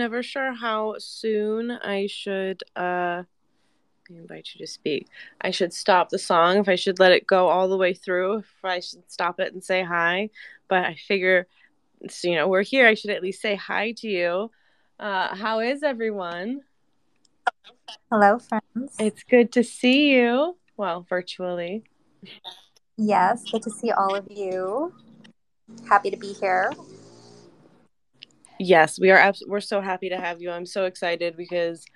never 0.00 0.22
sure 0.22 0.54
how 0.54 0.94
soon 0.98 1.70
I 1.70 2.06
should 2.06 2.62
uh 2.74 3.22
I 4.10 4.14
invite 4.14 4.48
you 4.52 4.64
to 4.64 4.72
speak. 4.72 5.06
I 5.40 5.50
should 5.52 5.72
stop 5.72 6.08
the 6.08 6.18
song, 6.18 6.56
if 6.56 6.68
I 6.68 6.74
should 6.74 6.98
let 6.98 7.12
it 7.12 7.26
go 7.28 7.48
all 7.48 7.68
the 7.68 7.76
way 7.76 7.92
through, 7.94 8.38
if 8.38 8.64
I 8.64 8.80
should 8.80 9.04
stop 9.08 9.38
it 9.38 9.52
and 9.52 9.62
say 9.62 9.84
hi. 9.84 10.30
But 10.68 10.84
I 10.84 10.94
figure 10.94 11.46
so, 12.08 12.28
you 12.28 12.34
know, 12.34 12.48
we're 12.48 12.62
here, 12.62 12.88
I 12.88 12.94
should 12.94 13.10
at 13.10 13.22
least 13.22 13.42
say 13.42 13.56
hi 13.56 13.92
to 13.98 14.08
you. 14.08 14.50
Uh 14.98 15.36
how 15.36 15.60
is 15.60 15.82
everyone? 15.82 16.62
Hello, 18.10 18.38
friends. 18.38 18.96
It's 18.98 19.22
good 19.22 19.52
to 19.52 19.62
see 19.62 20.14
you. 20.14 20.56
Well, 20.78 21.06
virtually. 21.08 21.84
Yes, 22.96 23.44
good 23.52 23.62
to 23.64 23.70
see 23.70 23.90
all 23.90 24.14
of 24.14 24.26
you. 24.30 24.94
Happy 25.88 26.10
to 26.10 26.16
be 26.16 26.32
here. 26.32 26.72
Yes, 28.60 29.00
we 29.00 29.10
are. 29.10 29.16
Abs- 29.16 29.44
we're 29.48 29.60
so 29.62 29.80
happy 29.80 30.10
to 30.10 30.18
have 30.18 30.42
you. 30.42 30.50
I'm 30.50 30.66
so 30.66 30.84
excited 30.84 31.34
because, 31.34 31.86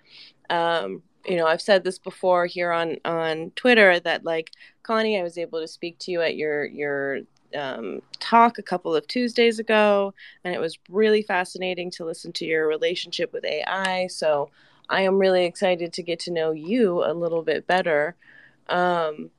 um, 0.48 1.02
you 1.26 1.36
know, 1.36 1.46
I've 1.46 1.60
said 1.60 1.84
this 1.84 1.98
before 1.98 2.46
here 2.46 2.72
on 2.72 2.96
on 3.04 3.52
Twitter 3.54 4.00
that 4.00 4.24
like 4.24 4.50
Connie, 4.82 5.20
I 5.20 5.22
was 5.22 5.36
able 5.38 5.60
to 5.60 5.68
speak 5.68 5.98
to 6.00 6.10
you 6.10 6.22
at 6.22 6.36
your 6.36 6.64
your 6.64 7.20
um, 7.54 8.00
talk 8.18 8.58
a 8.58 8.62
couple 8.62 8.96
of 8.96 9.06
Tuesdays 9.08 9.58
ago, 9.58 10.14
and 10.42 10.54
it 10.54 10.60
was 10.60 10.78
really 10.88 11.22
fascinating 11.22 11.90
to 11.92 12.06
listen 12.06 12.32
to 12.34 12.46
your 12.46 12.66
relationship 12.66 13.34
with 13.34 13.44
AI. 13.44 14.06
So 14.06 14.50
I 14.88 15.02
am 15.02 15.18
really 15.18 15.44
excited 15.44 15.92
to 15.94 16.02
get 16.02 16.20
to 16.20 16.32
know 16.32 16.52
you 16.52 17.04
a 17.04 17.12
little 17.12 17.42
bit 17.42 17.66
better. 17.66 18.16
Um, 18.70 19.30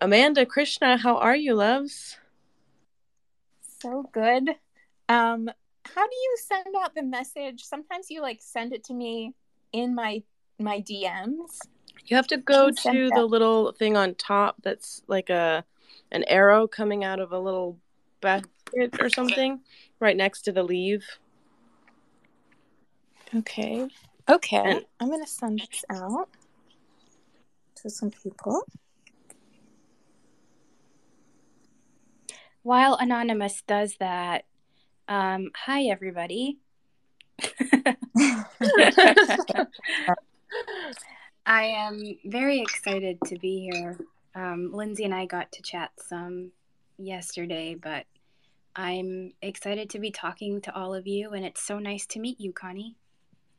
Amanda 0.00 0.46
Krishna, 0.46 0.96
how 0.96 1.16
are 1.18 1.36
you, 1.36 1.54
loves? 1.54 2.18
So 3.80 4.10
good. 4.12 4.50
Um, 5.08 5.50
how 5.84 6.06
do 6.06 6.14
you 6.14 6.36
send 6.46 6.66
out 6.82 6.94
the 6.94 7.02
message? 7.02 7.64
Sometimes 7.64 8.10
you 8.10 8.20
like 8.22 8.38
send 8.40 8.72
it 8.72 8.84
to 8.84 8.94
me 8.94 9.34
in 9.72 9.94
my 9.94 10.22
my 10.58 10.80
DMs. 10.80 11.58
You 12.06 12.16
have 12.16 12.26
to 12.28 12.36
go 12.36 12.66
Can 12.66 12.76
send 12.76 12.96
to 12.96 13.08
that. 13.08 13.14
the 13.16 13.24
little 13.24 13.72
thing 13.72 13.96
on 13.96 14.14
top 14.14 14.56
that's 14.62 15.02
like 15.06 15.30
a 15.30 15.64
an 16.12 16.24
arrow 16.24 16.66
coming 16.66 17.04
out 17.04 17.20
of 17.20 17.32
a 17.32 17.38
little 17.38 17.78
basket 18.20 19.00
or 19.00 19.08
something 19.08 19.60
right 20.00 20.16
next 20.16 20.42
to 20.42 20.52
the 20.52 20.62
leave. 20.62 21.04
Okay. 23.34 23.88
Okay. 24.28 24.56
And- 24.58 24.84
I'm 24.98 25.10
gonna 25.10 25.26
send 25.26 25.60
this 25.60 25.84
out 25.90 26.28
to 27.76 27.90
some 27.90 28.10
people. 28.10 28.62
While 32.62 32.94
Anonymous 32.96 33.62
does 33.66 33.96
that, 34.00 34.44
um, 35.10 35.50
hi 35.56 35.86
everybody. 35.86 36.58
I 41.44 41.64
am 41.64 42.16
very 42.24 42.60
excited 42.60 43.18
to 43.26 43.36
be 43.38 43.68
here. 43.72 43.98
Um, 44.36 44.72
Lindsay 44.72 45.04
and 45.04 45.14
I 45.14 45.26
got 45.26 45.50
to 45.52 45.62
chat 45.62 45.90
some 45.96 46.52
yesterday, 46.96 47.74
but 47.74 48.04
I'm 48.76 49.32
excited 49.42 49.90
to 49.90 49.98
be 49.98 50.12
talking 50.12 50.60
to 50.60 50.74
all 50.76 50.94
of 50.94 51.08
you, 51.08 51.30
and 51.30 51.44
it's 51.44 51.60
so 51.60 51.80
nice 51.80 52.06
to 52.06 52.20
meet 52.20 52.40
you, 52.40 52.52
Connie. 52.52 52.94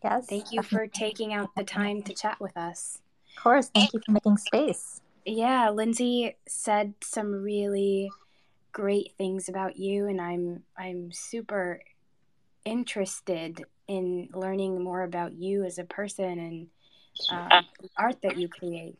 Yes. 0.02 0.28
Thank 0.28 0.54
you 0.54 0.64
for 0.64 0.88
taking 0.88 1.34
out 1.34 1.50
the 1.58 1.66
time 1.66 2.02
to 2.04 2.14
chat 2.14 2.40
with 2.40 2.56
us. 2.56 3.00
Of 3.36 3.44
course. 3.44 3.70
Thank 3.76 3.92
you 3.92 4.00
for 4.06 4.14
making 4.14 4.38
space. 4.38 5.02
Yeah, 5.26 5.70
Lindsay 5.70 6.38
said 6.48 6.94
some 7.02 7.34
really 7.34 8.10
great 8.72 9.14
things 9.18 9.50
about 9.50 9.78
you, 9.78 10.08
and 10.08 10.22
I'm 10.22 10.64
I'm 10.78 11.12
super 11.12 11.82
interested 12.66 13.66
in 13.88 14.30
learning 14.34 14.84
more 14.84 15.04
about 15.04 15.34
you 15.34 15.64
as 15.64 15.78
a 15.78 15.84
person 15.84 16.40
and 16.40 16.68
um, 17.30 17.66
the 17.82 17.90
art 17.98 18.22
that 18.24 18.38
you 18.38 18.48
create. 18.48 18.96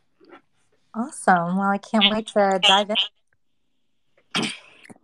Awesome. 0.94 1.58
Well, 1.58 1.70
I 1.70 1.78
can't 1.78 2.10
wait 2.10 2.28
to 2.28 2.60
dive 2.62 2.90
in. 2.90 4.50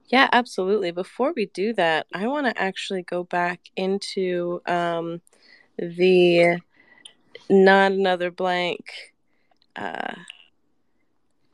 Yeah, 0.09 0.29
absolutely. 0.31 0.91
Before 0.91 1.33
we 1.35 1.47
do 1.47 1.73
that, 1.73 2.07
I 2.13 2.27
want 2.27 2.47
to 2.47 2.61
actually 2.61 3.03
go 3.03 3.23
back 3.23 3.59
into 3.75 4.61
um, 4.65 5.21
the 5.77 6.59
not 7.49 7.91
another 7.91 8.31
blank. 8.31 8.85
Uh, 9.75 10.13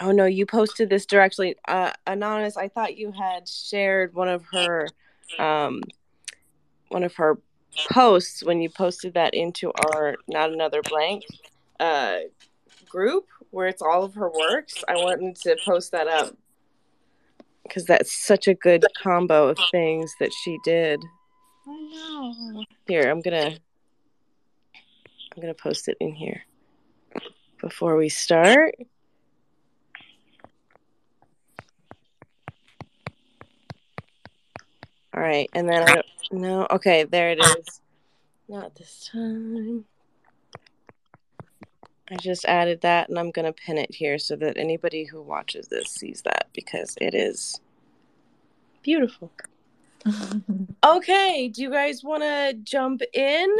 oh 0.03 0.12
no, 0.12 0.25
you 0.25 0.46
posted 0.46 0.90
this 0.90 1.06
directly. 1.06 1.56
Uh, 1.68 1.91
Anonymous, 2.06 2.58
I 2.58 2.68
thought 2.68 2.97
you 2.97 3.12
had 3.12 3.47
shared 3.47 4.14
one 4.14 4.28
of 4.28 4.44
her 4.52 4.88
um, 5.40 5.81
one 6.90 7.03
of 7.03 7.16
her 7.16 7.40
posts 7.91 8.44
when 8.44 8.62
you 8.62 8.69
posted 8.69 9.14
that 9.16 9.34
into 9.34 9.72
our 9.72 10.16
not 10.28 10.52
another 10.52 10.81
blank 10.84 11.24
uh, 11.80 12.18
group 12.88 13.25
where 13.52 13.68
it's 13.68 13.81
all 13.81 14.03
of 14.03 14.14
her 14.16 14.30
works. 14.30 14.84
I 14.88 14.96
wanted 14.96 15.36
to 15.38 15.58
post 15.66 15.91
that 15.91 16.08
up 16.08 16.35
because 17.64 17.85
that's 17.85 18.12
such 18.12 18.47
a 18.47 18.53
good 18.53 18.85
combo 19.02 19.47
of 19.47 19.58
things 19.72 20.14
that 20.20 20.31
she 20.44 20.58
did. 20.64 21.00
I 21.68 21.72
know. 21.72 22.64
Here, 22.88 23.09
I'm 23.09 23.22
gonna 23.22 23.56
I'm 25.35 25.41
gonna 25.41 25.53
post 25.53 25.88
it 25.88 25.97
in 26.00 26.14
here 26.14 26.41
before 27.62 27.96
we 27.96 28.09
start. 28.09 28.75
All 35.16 35.22
right, 35.22 35.50
and 35.53 35.69
then 35.69 35.84
I 35.84 35.94
don't 35.96 36.06
no. 36.31 36.68
Okay, 36.72 37.03
there 37.03 37.29
it 37.31 37.40
is. 37.40 37.81
Not 38.50 38.75
this 38.75 39.09
time. 39.12 39.85
I 42.09 42.16
just 42.18 42.46
added 42.46 42.82
that, 42.82 43.09
and 43.09 43.17
I'm 43.20 43.32
gonna 43.32 43.53
pin 43.53 43.78
it 43.78 43.93
here 43.93 44.17
so 44.17 44.35
that 44.37 44.58
anybody 44.58 45.05
who 45.05 45.22
watches 45.22 45.67
this 45.67 45.87
sees 45.90 46.22
that 46.23 46.47
because 46.53 46.96
it 46.99 47.14
is 47.14 47.59
beautiful. 48.82 49.32
Okay, 50.85 51.47
do 51.47 51.61
you 51.61 51.72
guys 51.72 52.03
want 52.03 52.23
to 52.23 52.53
jump 52.61 53.02
in? 53.14 53.55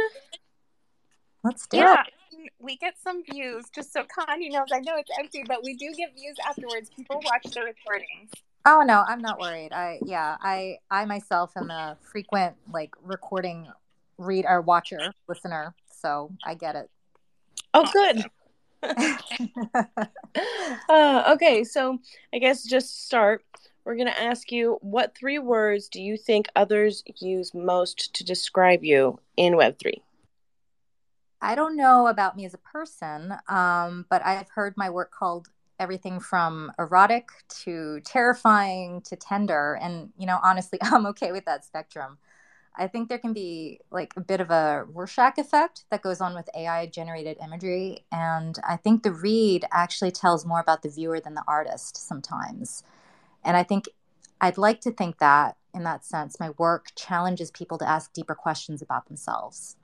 Let's 1.42 1.66
do 1.66 1.78
Yeah, 1.78 2.02
it. 2.32 2.52
we 2.58 2.76
get 2.76 2.94
some 3.02 3.22
views. 3.24 3.64
Just 3.74 3.94
so 3.94 4.04
Connie 4.04 4.50
knows, 4.50 4.66
I 4.70 4.80
know 4.80 4.96
it's 4.98 5.10
empty, 5.18 5.42
but 5.48 5.64
we 5.64 5.74
do 5.74 5.90
get 5.96 6.14
views 6.14 6.36
afterwards. 6.46 6.90
People 6.94 7.22
watch 7.24 7.44
the 7.44 7.62
recordings. 7.62 8.30
Oh 8.66 8.82
no, 8.86 9.04
I'm 9.06 9.20
not 9.20 9.38
worried. 9.38 9.72
I 9.72 9.98
yeah, 10.04 10.36
I 10.40 10.78
I 10.90 11.04
myself 11.04 11.52
am 11.56 11.70
a 11.70 11.98
frequent 12.00 12.56
like 12.72 12.94
recording 13.02 13.68
read 14.16 14.46
or 14.48 14.62
watcher, 14.62 15.12
listener, 15.28 15.74
so 15.90 16.30
I 16.44 16.54
get 16.54 16.76
it. 16.76 16.90
Oh, 17.74 17.90
good. 17.92 18.24
uh, 20.88 21.32
okay, 21.34 21.64
so 21.64 21.98
I 22.32 22.38
guess 22.38 22.62
just 22.62 22.88
to 22.88 23.02
start, 23.02 23.44
we're 23.84 23.96
going 23.96 24.08
to 24.08 24.22
ask 24.22 24.52
you 24.52 24.78
what 24.80 25.16
three 25.16 25.38
words 25.38 25.88
do 25.88 26.00
you 26.00 26.16
think 26.16 26.46
others 26.54 27.02
use 27.20 27.52
most 27.54 28.14
to 28.14 28.24
describe 28.24 28.84
you 28.84 29.18
in 29.36 29.54
Web3? 29.54 30.00
I 31.40 31.54
don't 31.54 31.76
know 31.76 32.06
about 32.06 32.36
me 32.36 32.46
as 32.46 32.54
a 32.54 32.58
person, 32.58 33.34
um, 33.48 34.06
but 34.08 34.24
I've 34.24 34.48
heard 34.48 34.74
my 34.76 34.88
work 34.88 35.10
called 35.10 35.48
everything 35.78 36.20
from 36.20 36.72
erotic 36.78 37.28
to 37.62 38.00
terrifying 38.00 39.00
to 39.02 39.16
tender. 39.16 39.78
And, 39.80 40.10
you 40.18 40.26
know, 40.26 40.38
honestly, 40.42 40.78
I'm 40.82 41.06
okay 41.06 41.32
with 41.32 41.44
that 41.46 41.64
spectrum. 41.64 42.18
I 42.76 42.88
think 42.88 43.08
there 43.08 43.18
can 43.18 43.32
be 43.32 43.80
like 43.90 44.12
a 44.16 44.20
bit 44.20 44.40
of 44.40 44.50
a 44.50 44.84
Rorschach 44.92 45.38
effect 45.38 45.84
that 45.90 46.02
goes 46.02 46.20
on 46.20 46.34
with 46.34 46.48
AI 46.56 46.86
generated 46.86 47.38
imagery. 47.42 48.04
And 48.10 48.58
I 48.66 48.76
think 48.76 49.02
the 49.02 49.12
read 49.12 49.64
actually 49.72 50.10
tells 50.10 50.44
more 50.44 50.60
about 50.60 50.82
the 50.82 50.88
viewer 50.88 51.20
than 51.20 51.34
the 51.34 51.44
artist 51.46 51.96
sometimes. 51.96 52.82
And 53.44 53.56
I 53.56 53.62
think 53.62 53.88
I'd 54.40 54.58
like 54.58 54.80
to 54.82 54.90
think 54.90 55.18
that 55.18 55.56
in 55.72 55.84
that 55.84 56.04
sense, 56.04 56.40
my 56.40 56.50
work 56.50 56.88
challenges 56.96 57.50
people 57.50 57.78
to 57.78 57.88
ask 57.88 58.12
deeper 58.12 58.34
questions 58.34 58.82
about 58.82 59.06
themselves. 59.06 59.76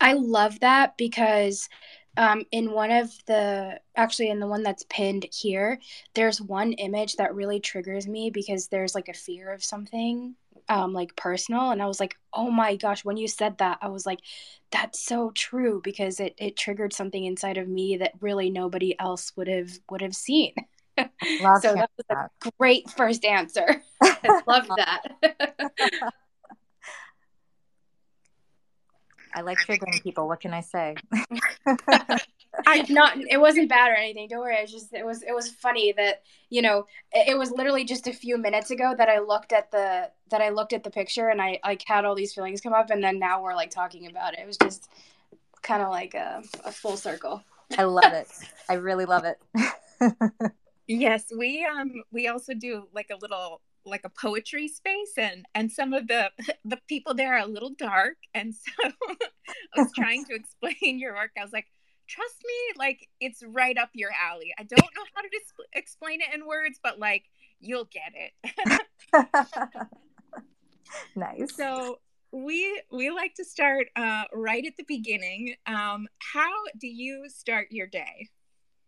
I 0.00 0.12
love 0.12 0.60
that 0.60 0.96
because 0.96 1.68
um, 2.16 2.44
in 2.52 2.72
one 2.72 2.90
of 2.90 3.10
the, 3.26 3.80
actually, 3.96 4.30
in 4.30 4.40
the 4.40 4.46
one 4.46 4.62
that's 4.62 4.84
pinned 4.88 5.26
here, 5.32 5.80
there's 6.14 6.40
one 6.40 6.72
image 6.74 7.16
that 7.16 7.34
really 7.34 7.60
triggers 7.60 8.06
me 8.06 8.30
because 8.30 8.68
there's 8.68 8.94
like 8.94 9.08
a 9.08 9.14
fear 9.14 9.52
of 9.52 9.64
something 9.64 10.34
um, 10.68 10.92
like 10.92 11.16
personal. 11.16 11.70
And 11.70 11.82
I 11.82 11.86
was 11.86 12.00
like, 12.00 12.16
oh 12.32 12.50
my 12.50 12.76
gosh, 12.76 13.04
when 13.04 13.16
you 13.16 13.28
said 13.28 13.58
that, 13.58 13.78
I 13.82 13.88
was 13.88 14.06
like, 14.06 14.20
that's 14.70 15.04
so 15.04 15.30
true 15.34 15.80
because 15.82 16.20
it, 16.20 16.34
it 16.38 16.56
triggered 16.56 16.92
something 16.92 17.24
inside 17.24 17.58
of 17.58 17.68
me 17.68 17.96
that 17.98 18.12
really 18.20 18.50
nobody 18.50 18.98
else 18.98 19.32
would 19.36 19.48
have 19.48 19.70
would 19.90 20.00
have 20.02 20.14
seen. 20.14 20.54
So 20.96 21.74
that 21.74 21.90
was 21.96 22.06
that. 22.08 22.30
a 22.46 22.52
great 22.56 22.88
first 22.88 23.24
answer. 23.24 23.82
I 24.00 24.42
love 24.46 24.68
that. 24.76 26.12
I 29.34 29.40
like 29.40 29.58
triggering 29.58 30.02
people. 30.02 30.28
What 30.28 30.40
can 30.40 30.52
I 30.52 30.60
say? 30.60 30.94
I 32.66 32.86
not 32.88 33.16
it 33.18 33.40
wasn't 33.40 33.68
bad 33.68 33.90
or 33.90 33.94
anything. 33.94 34.28
Don't 34.28 34.40
worry. 34.40 34.56
It's 34.56 34.72
just 34.72 34.94
it 34.94 35.04
was 35.04 35.22
it 35.22 35.34
was 35.34 35.50
funny 35.50 35.92
that 35.92 36.22
you 36.50 36.62
know 36.62 36.86
it, 37.12 37.30
it 37.30 37.38
was 37.38 37.50
literally 37.50 37.84
just 37.84 38.06
a 38.06 38.12
few 38.12 38.38
minutes 38.38 38.70
ago 38.70 38.94
that 38.96 39.08
I 39.08 39.18
looked 39.18 39.52
at 39.52 39.70
the 39.70 40.10
that 40.30 40.40
I 40.40 40.50
looked 40.50 40.72
at 40.72 40.84
the 40.84 40.90
picture 40.90 41.28
and 41.28 41.42
I 41.42 41.58
like 41.64 41.82
had 41.86 42.04
all 42.04 42.14
these 42.14 42.32
feelings 42.32 42.60
come 42.60 42.72
up 42.72 42.90
and 42.90 43.02
then 43.02 43.18
now 43.18 43.42
we're 43.42 43.54
like 43.54 43.70
talking 43.70 44.06
about 44.06 44.34
it. 44.34 44.40
It 44.40 44.46
was 44.46 44.56
just 44.56 44.88
kind 45.62 45.82
of 45.82 45.88
like 45.90 46.14
a, 46.14 46.42
a 46.64 46.70
full 46.70 46.96
circle. 46.96 47.42
I 47.76 47.84
love 47.84 48.12
it. 48.12 48.28
I 48.68 48.74
really 48.74 49.04
love 49.06 49.24
it. 49.24 49.40
Yes, 50.86 51.24
we 51.36 51.64
um 51.64 52.02
we 52.12 52.28
also 52.28 52.52
do 52.52 52.88
like 52.92 53.08
a 53.10 53.16
little 53.16 53.62
like 53.86 54.04
a 54.04 54.08
poetry 54.08 54.68
space 54.68 55.12
and 55.16 55.46
and 55.54 55.70
some 55.70 55.92
of 55.92 56.08
the 56.08 56.30
the 56.64 56.78
people 56.88 57.14
there 57.14 57.34
are 57.34 57.44
a 57.44 57.46
little 57.46 57.74
dark 57.78 58.16
and 58.34 58.54
so 58.54 58.90
I 59.76 59.80
was 59.80 59.92
trying 59.94 60.24
to 60.30 60.34
explain 60.34 60.98
your 60.98 61.14
work. 61.14 61.30
I 61.38 61.42
was 61.42 61.52
like, 61.52 61.66
trust 62.08 62.36
me, 62.44 62.78
like 62.78 63.08
it's 63.20 63.42
right 63.46 63.76
up 63.76 63.90
your 63.94 64.10
alley. 64.12 64.54
I 64.58 64.62
don't 64.62 64.80
know 64.80 65.04
how 65.14 65.22
to 65.22 65.28
dis- 65.30 65.66
explain 65.72 66.20
it 66.20 66.34
in 66.34 66.46
words, 66.46 66.78
but 66.82 66.98
like 66.98 67.24
you'll 67.60 67.88
get 67.90 68.12
it. 68.14 68.80
nice. 71.16 71.56
so 71.56 71.98
we 72.32 72.82
we 72.90 73.10
like 73.10 73.34
to 73.34 73.44
start 73.44 73.86
uh, 73.96 74.24
right 74.32 74.64
at 74.66 74.76
the 74.76 74.84
beginning. 74.86 75.54
Um, 75.66 76.08
how 76.18 76.52
do 76.78 76.88
you 76.88 77.28
start 77.28 77.68
your 77.70 77.86
day? 77.86 78.28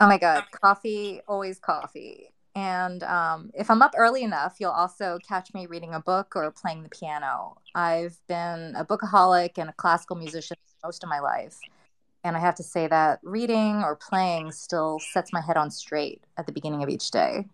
Oh 0.00 0.08
my 0.08 0.19
God, 0.19 0.44
coffee, 0.50 1.20
always 1.26 1.58
coffee. 1.58 2.28
And 2.56 3.03
um, 3.03 3.50
if 3.53 3.70
I'm 3.70 3.82
up 3.82 3.93
early 3.99 4.23
enough, 4.23 4.56
you'll 4.58 4.70
also 4.70 5.19
catch 5.29 5.53
me 5.53 5.67
reading 5.67 5.93
a 5.93 6.00
book 6.00 6.32
or 6.35 6.50
playing 6.50 6.82
the 6.82 6.88
piano. 6.88 7.58
I've 7.75 8.19
been 8.29 8.75
a 8.75 8.85
bookaholic 8.85 9.58
and 9.58 9.69
a 9.69 9.75
classical 9.75 10.17
musician 10.17 10.56
most 10.82 11.05
of 11.05 11.11
my 11.11 11.20
life. 11.20 11.58
And 12.25 12.35
I 12.35 12.41
have 12.41 12.55
to 12.55 12.62
say 12.62 12.87
that 12.87 13.20
reading 13.23 13.82
or 13.85 13.94
playing 13.94 14.53
still 14.53 14.99
sets 14.99 15.35
my 15.35 15.43
head 15.43 15.58
on 15.58 15.70
straight 15.70 16.25
at 16.38 16.47
the 16.47 16.53
beginning 16.53 16.82
of 16.82 16.88
each 16.88 17.11
day. 17.11 17.44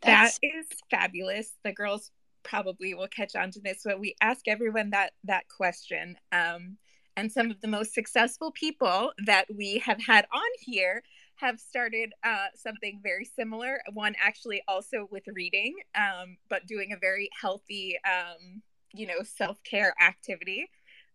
That 0.00 0.38
is 0.42 0.66
fabulous. 0.90 1.52
The 1.64 1.72
girls 1.72 2.10
probably 2.42 2.94
will 2.94 3.08
catch 3.08 3.36
on 3.36 3.50
to 3.50 3.60
this, 3.60 3.82
but 3.84 4.00
we 4.00 4.14
ask 4.22 4.48
everyone 4.48 4.90
that 4.90 5.12
that 5.24 5.46
question. 5.48 6.16
Um, 6.32 6.78
and 7.18 7.30
some 7.30 7.50
of 7.50 7.60
the 7.60 7.68
most 7.68 7.92
successful 7.92 8.50
people 8.52 9.12
that 9.26 9.46
we 9.54 9.78
have 9.84 10.00
had 10.00 10.24
on 10.32 10.48
here 10.60 11.02
have 11.38 11.58
started 11.60 12.12
uh, 12.24 12.46
something 12.54 13.00
very 13.02 13.24
similar. 13.24 13.80
One 13.92 14.14
actually 14.20 14.62
also 14.68 15.08
with 15.10 15.24
reading, 15.28 15.74
um, 15.94 16.36
but 16.48 16.66
doing 16.66 16.92
a 16.92 16.98
very 16.98 17.30
healthy, 17.40 17.98
um, 18.04 18.62
you 18.92 19.06
know, 19.06 19.22
self 19.22 19.62
care 19.62 19.94
activity. 20.00 20.68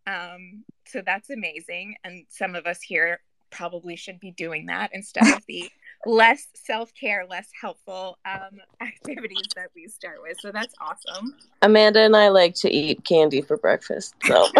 Um, 0.07 0.63
so 0.85 1.01
that's 1.05 1.29
amazing. 1.29 1.95
And 2.03 2.25
some 2.29 2.55
of 2.55 2.65
us 2.65 2.81
here 2.81 3.19
probably 3.51 3.95
should 3.95 4.19
be 4.19 4.31
doing 4.31 4.65
that 4.67 4.89
instead 4.93 5.27
of 5.27 5.45
the 5.47 5.69
less 6.05 6.47
self 6.53 6.93
care, 6.93 7.25
less 7.29 7.49
helpful 7.59 8.17
um, 8.25 8.59
activities 8.81 9.47
that 9.55 9.69
we 9.75 9.87
start 9.87 10.21
with. 10.21 10.37
So 10.39 10.51
that's 10.51 10.73
awesome. 10.79 11.35
Amanda 11.61 12.01
and 12.01 12.15
I 12.15 12.29
like 12.29 12.55
to 12.55 12.71
eat 12.71 13.03
candy 13.05 13.41
for 13.41 13.57
breakfast. 13.57 14.15
So 14.25 14.47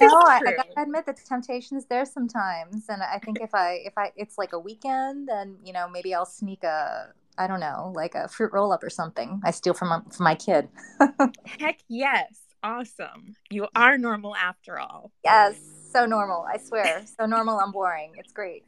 No, 0.00 0.08
I, 0.08 0.40
I 0.46 0.52
gotta 0.52 0.82
admit 0.82 1.06
the 1.06 1.12
temptation 1.12 1.76
is 1.76 1.86
there 1.86 2.04
sometimes, 2.04 2.86
and 2.88 3.02
I 3.02 3.18
think 3.18 3.40
if 3.40 3.54
I 3.54 3.80
if 3.84 3.92
I 3.96 4.12
it's 4.16 4.38
like 4.38 4.52
a 4.52 4.58
weekend, 4.58 5.28
then 5.28 5.56
you 5.64 5.72
know 5.72 5.88
maybe 5.88 6.14
I'll 6.14 6.26
sneak 6.26 6.64
a 6.64 7.12
I 7.38 7.46
don't 7.46 7.60
know 7.60 7.92
like 7.94 8.14
a 8.14 8.28
fruit 8.28 8.52
roll 8.52 8.72
up 8.72 8.82
or 8.82 8.90
something. 8.90 9.40
I 9.44 9.50
steal 9.50 9.74
from 9.74 9.88
my, 9.88 10.00
from 10.10 10.24
my 10.24 10.34
kid. 10.34 10.68
Heck 11.58 11.78
yes. 11.88 12.38
Awesome. 12.64 13.34
You 13.50 13.66
are 13.74 13.98
normal 13.98 14.36
after 14.36 14.78
all. 14.78 15.10
Yes, 15.24 15.58
so 15.90 16.06
normal. 16.06 16.46
I 16.48 16.58
swear, 16.58 17.02
so 17.18 17.26
normal. 17.26 17.58
I'm 17.58 17.72
boring. 17.72 18.12
It's 18.16 18.32
great. 18.32 18.64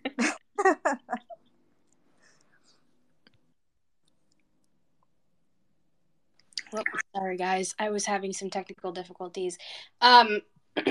Whoop, 6.75 6.87
sorry 7.15 7.37
guys, 7.37 7.73
I 7.79 7.91
was 7.91 8.05
having 8.05 8.33
some 8.33 8.51
technical 8.51 8.91
difficulties. 8.91 9.59
Um, 10.01 10.41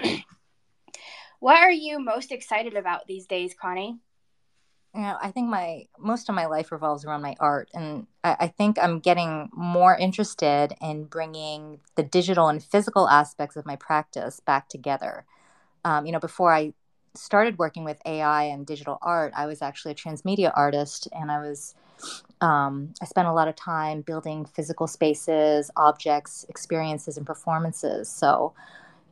what 1.42 1.58
are 1.58 1.72
you 1.72 2.00
most 2.00 2.32
excited 2.32 2.78
about 2.78 3.06
these 3.06 3.26
days, 3.26 3.54
Connie? 3.54 4.00
you 4.96 5.02
know, 5.02 5.18
I 5.22 5.32
think 5.32 5.50
my 5.50 5.88
most 6.00 6.30
of 6.30 6.36
my 6.36 6.46
life 6.46 6.72
revolves 6.72 7.04
around 7.04 7.22
my 7.22 7.36
art, 7.38 7.70
and 7.74 8.08
I, 8.24 8.38
I 8.42 8.48
think 8.48 8.78
I'm 8.80 9.00
getting 9.00 9.50
more 9.52 9.98
interested 9.98 10.74
in 10.80 11.04
bringing 11.06 11.82
the 11.96 12.04
digital 12.04 12.48
and 12.48 12.64
physical 12.64 13.10
aspects 13.10 13.58
of 13.58 13.66
my 13.66 13.76
practice 13.76 14.40
back 14.40 14.70
together. 14.70 15.26
Um, 15.84 16.06
you 16.06 16.14
know, 16.14 16.20
before 16.20 16.54
I 16.54 16.74
started 17.14 17.58
working 17.58 17.84
with 17.84 18.00
AI 18.06 18.44
and 18.44 18.66
digital 18.66 19.00
art, 19.02 19.34
I 19.36 19.48
was 19.48 19.62
actually 19.62 19.92
a 19.92 19.96
transmedia 19.96 20.54
artist, 20.56 21.10
and 21.12 21.30
I 21.30 21.40
was 21.40 21.76
um, 22.44 22.94
I 23.02 23.06
spent 23.06 23.30
a 23.30 23.34
lot 23.34 23.48
of 23.48 23.56
time 23.56 24.02
building 24.02 24.44
physical 24.44 24.86
spaces, 24.86 25.72
objects, 25.78 26.46
experiences, 26.50 27.16
and 27.16 27.26
performances. 27.26 28.10
So, 28.10 28.54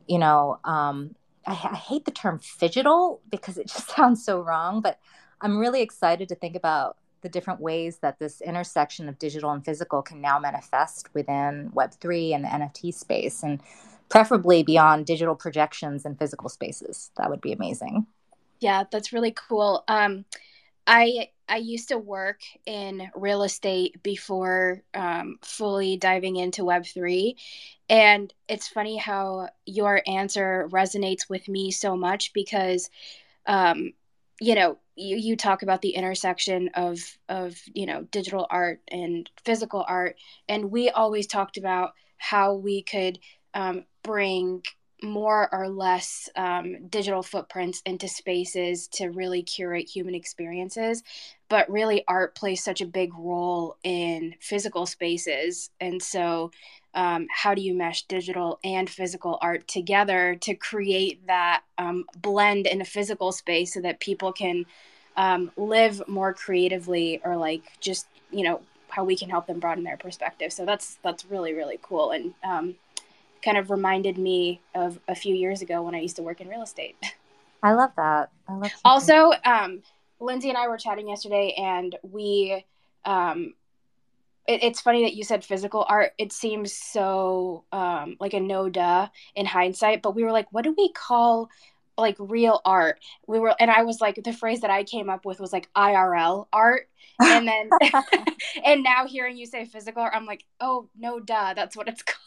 you 0.06 0.18
know, 0.18 0.60
um, 0.64 1.14
I, 1.46 1.52
I 1.52 1.76
hate 1.76 2.04
the 2.04 2.10
term 2.10 2.38
phygital 2.38 3.20
because 3.30 3.56
it 3.56 3.68
just 3.68 3.88
sounds 3.88 4.22
so 4.22 4.42
wrong, 4.42 4.82
but 4.82 4.98
I'm 5.40 5.58
really 5.58 5.80
excited 5.80 6.28
to 6.28 6.34
think 6.34 6.54
about 6.54 6.98
the 7.22 7.30
different 7.30 7.60
ways 7.60 7.98
that 7.98 8.18
this 8.18 8.42
intersection 8.42 9.08
of 9.08 9.18
digital 9.18 9.50
and 9.50 9.64
physical 9.64 10.02
can 10.02 10.20
now 10.20 10.38
manifest 10.38 11.08
within 11.14 11.70
Web3 11.74 12.34
and 12.34 12.44
the 12.44 12.48
NFT 12.48 12.92
space, 12.92 13.42
and 13.42 13.62
preferably 14.10 14.62
beyond 14.62 15.06
digital 15.06 15.34
projections 15.34 16.04
and 16.04 16.18
physical 16.18 16.50
spaces. 16.50 17.10
That 17.16 17.30
would 17.30 17.40
be 17.40 17.52
amazing. 17.52 18.06
Yeah, 18.60 18.84
that's 18.90 19.10
really 19.10 19.32
cool. 19.32 19.84
Um, 19.88 20.26
I 20.86 21.30
I 21.52 21.56
used 21.56 21.88
to 21.88 21.98
work 21.98 22.40
in 22.64 23.10
real 23.14 23.42
estate 23.42 24.02
before 24.02 24.82
um, 24.94 25.36
fully 25.42 25.98
diving 25.98 26.36
into 26.36 26.64
Web 26.64 26.86
three, 26.86 27.36
and 27.90 28.32
it's 28.48 28.68
funny 28.68 28.96
how 28.96 29.50
your 29.66 30.00
answer 30.06 30.66
resonates 30.72 31.28
with 31.28 31.48
me 31.48 31.70
so 31.70 31.94
much 31.94 32.32
because, 32.32 32.88
um, 33.44 33.92
you 34.40 34.54
know, 34.54 34.78
you, 34.96 35.18
you 35.18 35.36
talk 35.36 35.62
about 35.62 35.82
the 35.82 35.90
intersection 35.90 36.70
of 36.72 36.98
of 37.28 37.60
you 37.74 37.84
know 37.84 38.04
digital 38.04 38.46
art 38.48 38.80
and 38.88 39.28
physical 39.44 39.84
art, 39.86 40.16
and 40.48 40.70
we 40.70 40.88
always 40.88 41.26
talked 41.26 41.58
about 41.58 41.92
how 42.16 42.54
we 42.54 42.80
could 42.82 43.18
um, 43.52 43.84
bring 44.02 44.62
more 45.02 45.52
or 45.52 45.68
less 45.68 46.28
um, 46.36 46.88
digital 46.88 47.22
footprints 47.22 47.82
into 47.84 48.08
spaces 48.08 48.88
to 48.88 49.08
really 49.08 49.42
curate 49.42 49.88
human 49.88 50.14
experiences. 50.14 51.02
But 51.48 51.70
really, 51.70 52.04
art 52.08 52.34
plays 52.34 52.64
such 52.64 52.80
a 52.80 52.86
big 52.86 53.12
role 53.14 53.76
in 53.82 54.34
physical 54.40 54.86
spaces. 54.86 55.70
And 55.80 56.02
so, 56.02 56.50
um, 56.94 57.26
how 57.30 57.54
do 57.54 57.62
you 57.62 57.74
mesh 57.74 58.02
digital 58.04 58.58
and 58.64 58.88
physical 58.88 59.38
art 59.42 59.66
together 59.68 60.36
to 60.42 60.54
create 60.54 61.26
that 61.26 61.62
um, 61.78 62.04
blend 62.20 62.66
in 62.66 62.80
a 62.80 62.86
physical 62.86 63.32
space 63.32 63.74
so 63.74 63.80
that 63.80 64.00
people 64.00 64.32
can 64.32 64.64
um, 65.16 65.50
live 65.56 66.06
more 66.08 66.32
creatively 66.32 67.20
or 67.24 67.36
like 67.36 67.62
just, 67.80 68.06
you 68.30 68.44
know, 68.44 68.60
how 68.88 69.04
we 69.04 69.16
can 69.16 69.30
help 69.30 69.46
them 69.46 69.58
broaden 69.58 69.84
their 69.84 69.96
perspective. 69.96 70.52
So 70.52 70.66
that's 70.66 70.98
that's 71.02 71.24
really 71.26 71.54
really 71.54 71.78
cool 71.82 72.10
and 72.10 72.34
um, 72.44 72.74
kind 73.42 73.56
of 73.56 73.70
reminded 73.70 74.18
me 74.18 74.60
of 74.74 74.98
a 75.08 75.14
few 75.14 75.34
years 75.34 75.62
ago 75.62 75.82
when 75.82 75.94
I 75.94 76.00
used 76.00 76.16
to 76.16 76.22
work 76.22 76.40
in 76.40 76.48
real 76.48 76.62
estate. 76.62 76.96
I 77.62 77.72
love 77.74 77.92
that. 77.96 78.30
I 78.48 78.54
love 78.54 78.72
Also, 78.84 79.32
um, 79.44 79.82
Lindsay 80.20 80.48
and 80.48 80.58
I 80.58 80.68
were 80.68 80.78
chatting 80.78 81.08
yesterday, 81.08 81.54
and 81.56 81.96
we. 82.02 82.64
Um, 83.04 83.54
it, 84.46 84.62
it's 84.62 84.80
funny 84.80 85.04
that 85.04 85.14
you 85.14 85.24
said 85.24 85.44
physical 85.44 85.84
art. 85.88 86.12
It 86.18 86.32
seems 86.32 86.72
so 86.72 87.64
um, 87.72 88.16
like 88.20 88.34
a 88.34 88.40
no 88.40 88.68
duh 88.68 89.08
in 89.34 89.46
hindsight, 89.46 90.02
but 90.02 90.14
we 90.14 90.24
were 90.24 90.32
like, 90.32 90.52
what 90.52 90.64
do 90.64 90.74
we 90.76 90.90
call 90.92 91.48
like 91.96 92.16
real 92.18 92.60
art? 92.64 92.98
We 93.26 93.38
were, 93.38 93.54
and 93.60 93.70
I 93.70 93.82
was 93.82 94.00
like, 94.00 94.20
the 94.22 94.32
phrase 94.32 94.60
that 94.62 94.70
I 94.70 94.84
came 94.84 95.08
up 95.08 95.24
with 95.24 95.40
was 95.40 95.52
like 95.52 95.68
IRL 95.74 96.46
art, 96.52 96.88
and 97.20 97.46
then, 97.46 97.70
and 98.64 98.82
now 98.82 99.06
hearing 99.06 99.36
you 99.36 99.46
say 99.46 99.64
physical 99.64 100.02
art, 100.02 100.14
I'm 100.14 100.26
like, 100.26 100.44
oh 100.60 100.88
no 100.98 101.20
duh, 101.20 101.54
that's 101.54 101.76
what 101.76 101.88
it's 101.88 102.02
called. 102.02 102.18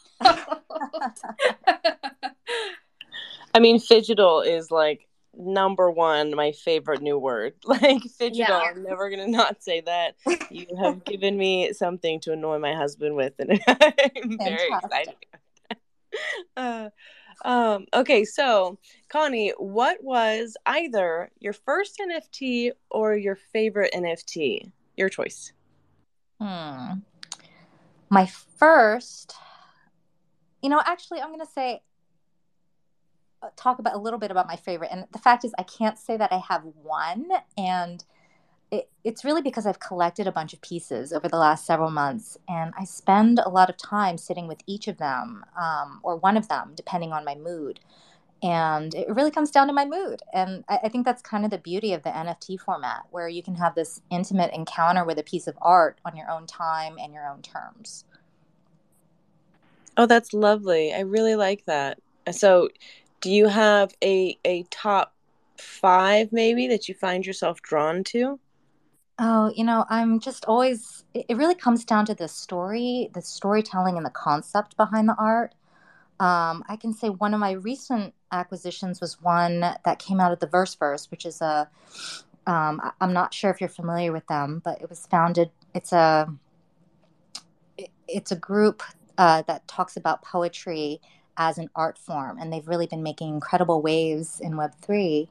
I 3.53 3.59
mean, 3.59 3.79
phygital 3.79 4.45
is 4.45 4.71
like 4.71 5.07
number 5.37 5.91
one 5.91 6.35
my 6.35 6.51
favorite 6.51 7.01
new 7.01 7.17
word. 7.17 7.53
Like 7.65 8.03
phygital. 8.03 8.35
Yeah. 8.35 8.57
I'm 8.57 8.83
never 8.83 9.09
gonna 9.09 9.27
not 9.27 9.63
say 9.63 9.81
that. 9.81 10.15
You 10.49 10.67
have 10.79 11.03
given 11.05 11.37
me 11.37 11.73
something 11.73 12.19
to 12.21 12.33
annoy 12.33 12.59
my 12.59 12.73
husband 12.73 13.15
with, 13.15 13.33
and 13.39 13.51
I'm 13.67 14.37
very 14.37 14.69
excited. 14.71 15.15
Uh, 16.55 16.89
um, 17.43 17.85
okay, 17.93 18.23
so 18.23 18.79
Connie, 19.09 19.53
what 19.57 20.01
was 20.01 20.55
either 20.65 21.29
your 21.39 21.53
first 21.53 21.99
NFT 21.99 22.71
or 22.89 23.15
your 23.15 23.35
favorite 23.35 23.93
NFT? 23.93 24.71
Your 24.95 25.09
choice. 25.09 25.51
Hmm. 26.39 26.99
My 28.09 28.27
first, 28.57 29.35
you 30.65 30.69
know, 30.69 30.81
actually, 30.83 31.21
I'm 31.21 31.27
going 31.27 31.45
to 31.45 31.45
say, 31.45 31.83
uh, 33.43 33.49
talk 33.55 33.77
about 33.77 33.93
a 33.93 33.99
little 33.99 34.17
bit 34.17 34.31
about 34.31 34.47
my 34.47 34.55
favorite. 34.55 34.89
And 34.91 35.05
the 35.13 35.19
fact 35.19 35.45
is, 35.45 35.53
I 35.59 35.61
can't 35.61 35.95
say 35.95 36.17
that 36.17 36.33
I 36.33 36.39
have 36.39 36.63
one. 36.81 37.27
And 37.55 38.03
it, 38.71 38.89
it's 39.03 39.23
really 39.23 39.43
because 39.43 39.67
I've 39.67 39.79
collected 39.79 40.25
a 40.25 40.31
bunch 40.31 40.53
of 40.53 40.61
pieces 40.61 41.13
over 41.13 41.29
the 41.29 41.37
last 41.37 41.67
several 41.67 41.91
months. 41.91 42.39
And 42.49 42.73
I 42.75 42.83
spend 42.83 43.37
a 43.37 43.49
lot 43.49 43.69
of 43.69 43.77
time 43.77 44.17
sitting 44.17 44.47
with 44.47 44.57
each 44.65 44.87
of 44.87 44.97
them 44.97 45.45
um, 45.55 45.99
or 46.01 46.15
one 46.15 46.35
of 46.35 46.47
them, 46.47 46.71
depending 46.73 47.13
on 47.13 47.23
my 47.23 47.35
mood. 47.35 47.79
And 48.41 48.95
it 48.95 49.07
really 49.07 49.29
comes 49.29 49.51
down 49.51 49.67
to 49.67 49.73
my 49.73 49.85
mood. 49.85 50.23
And 50.33 50.63
I, 50.67 50.79
I 50.85 50.89
think 50.89 51.05
that's 51.05 51.21
kind 51.21 51.45
of 51.45 51.51
the 51.51 51.59
beauty 51.59 51.93
of 51.93 52.01
the 52.01 52.09
NFT 52.09 52.59
format, 52.59 53.03
where 53.11 53.27
you 53.27 53.43
can 53.43 53.53
have 53.53 53.75
this 53.75 54.01
intimate 54.09 54.51
encounter 54.51 55.05
with 55.05 55.19
a 55.19 55.23
piece 55.23 55.45
of 55.45 55.59
art 55.61 56.01
on 56.03 56.17
your 56.17 56.31
own 56.31 56.47
time 56.47 56.97
and 56.99 57.13
your 57.13 57.27
own 57.29 57.43
terms. 57.43 58.05
Oh, 59.97 60.05
that's 60.05 60.33
lovely. 60.33 60.93
I 60.93 61.01
really 61.01 61.35
like 61.35 61.65
that. 61.65 61.99
So, 62.31 62.69
do 63.21 63.31
you 63.31 63.47
have 63.47 63.93
a 64.03 64.37
a 64.45 64.63
top 64.69 65.13
five 65.57 66.31
maybe 66.31 66.67
that 66.67 66.87
you 66.89 66.95
find 66.95 67.25
yourself 67.25 67.61
drawn 67.61 68.03
to? 68.05 68.39
Oh, 69.17 69.51
you 69.55 69.63
know, 69.63 69.85
I'm 69.89 70.19
just 70.19 70.43
always, 70.45 71.05
it 71.13 71.37
really 71.37 71.55
comes 71.55 71.85
down 71.85 72.05
to 72.07 72.13
the 72.13 72.27
story, 72.27 73.09
the 73.13 73.21
storytelling 73.21 73.95
and 73.95 74.05
the 74.05 74.09
concept 74.09 74.75
behind 74.75 75.07
the 75.07 75.15
art. 75.17 75.55
Um, 76.19 76.63
I 76.67 76.77
can 76.79 76.93
say 76.93 77.09
one 77.09 77.33
of 77.33 77.39
my 77.39 77.51
recent 77.51 78.13
acquisitions 78.31 79.01
was 79.01 79.21
one 79.21 79.61
that 79.61 79.99
came 79.99 80.19
out 80.19 80.33
of 80.33 80.39
the 80.39 80.47
Verse 80.47 80.75
Verse, 80.75 81.09
which 81.11 81.25
is 81.25 81.41
a, 81.41 81.69
um, 82.47 82.81
I- 82.83 82.91
I'm 83.01 83.13
not 83.13 83.33
sure 83.33 83.51
if 83.51 83.61
you're 83.61 83.69
familiar 83.69 84.11
with 84.11 84.27
them, 84.27 84.61
but 84.65 84.81
it 84.81 84.89
was 84.89 85.07
founded, 85.07 85.51
it's 85.73 85.93
a, 85.93 86.29
it's 88.07 88.31
a 88.31 88.35
group 88.35 88.83
uh, 89.17 89.43
that 89.47 89.67
talks 89.67 89.97
about 89.97 90.21
poetry 90.21 91.01
as 91.37 91.57
an 91.57 91.69
art 91.75 91.97
form, 91.97 92.37
and 92.39 92.51
they've 92.51 92.67
really 92.67 92.87
been 92.87 93.03
making 93.03 93.29
incredible 93.29 93.81
waves 93.81 94.39
in 94.39 94.53
Web3. 94.53 95.27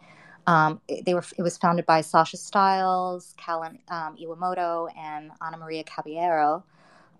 Um, 0.46 0.80
it, 0.88 1.06
they 1.06 1.14
were, 1.14 1.24
it 1.38 1.42
was 1.42 1.56
founded 1.56 1.86
by 1.86 2.02
Sasha 2.02 2.36
Stiles, 2.36 3.34
Kalen 3.38 3.78
um, 3.90 4.16
Iwamoto, 4.16 4.88
and 4.96 5.30
Ana 5.40 5.56
Maria 5.56 5.84
Caballero. 5.84 6.64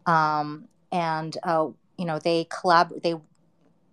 Um, 0.07 0.69
and 0.93 1.37
uh, 1.43 1.69
you 1.97 2.05
know, 2.05 2.19
they 2.19 2.45
collab, 2.47 3.03
they 3.03 3.15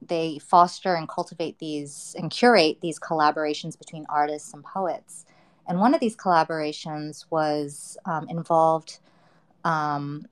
they 0.01 0.39
foster 0.39 0.95
and 0.95 1.07
cultivate 1.07 1.59
these 1.59 2.15
and 2.17 2.31
curate 2.31 2.79
these 2.81 2.99
collaborations 2.99 3.77
between 3.77 4.05
artists 4.09 4.53
and 4.53 4.63
poets. 4.63 5.25
And 5.67 5.79
one 5.79 5.93
of 5.93 5.99
these 5.99 6.17
collaborations 6.17 7.25
was 7.29 7.97
um, 8.05 8.27
involved 8.29 8.99
um, 9.63 10.25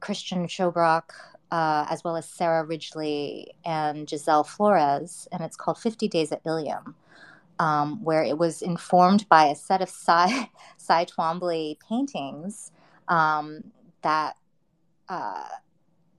Christian 0.00 0.46
Shobrock, 0.46 1.10
uh, 1.50 1.86
as 1.90 2.04
well 2.04 2.16
as 2.16 2.26
Sarah 2.26 2.64
Ridgely 2.64 3.54
and 3.64 4.08
Giselle 4.08 4.44
Flores, 4.44 5.28
and 5.32 5.42
it's 5.42 5.56
called 5.56 5.78
50 5.78 6.08
Days 6.08 6.32
at 6.32 6.44
Iliam, 6.44 6.94
um, 7.58 8.02
where 8.04 8.22
it 8.22 8.38
was 8.38 8.62
informed 8.62 9.28
by 9.28 9.46
a 9.46 9.56
set 9.56 9.82
of 9.82 9.88
Cy, 9.88 10.50
Cy 10.76 11.04
Twombly 11.04 11.78
paintings 11.80 12.70
um, 13.08 13.64
that, 14.02 14.36
uh, 15.08 15.48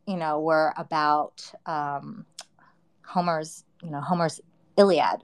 you 0.05 0.17
know, 0.17 0.39
were 0.39 0.73
about 0.77 1.51
um, 1.65 2.25
Homer's, 3.03 3.63
you 3.81 3.89
know, 3.89 4.01
Homer's 4.01 4.41
Iliad. 4.77 5.23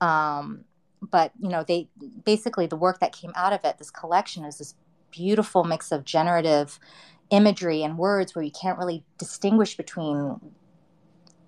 Um, 0.00 0.64
but 1.00 1.32
you 1.40 1.48
know, 1.48 1.62
they 1.62 1.88
basically 2.24 2.66
the 2.66 2.76
work 2.76 3.00
that 3.00 3.12
came 3.12 3.32
out 3.36 3.52
of 3.52 3.60
it, 3.64 3.78
this 3.78 3.90
collection, 3.90 4.44
is 4.44 4.58
this 4.58 4.74
beautiful 5.10 5.64
mix 5.64 5.92
of 5.92 6.04
generative 6.04 6.78
imagery 7.30 7.82
and 7.82 7.98
words 7.98 8.34
where 8.34 8.44
you 8.44 8.50
can't 8.50 8.78
really 8.78 9.04
distinguish 9.18 9.76
between 9.76 10.40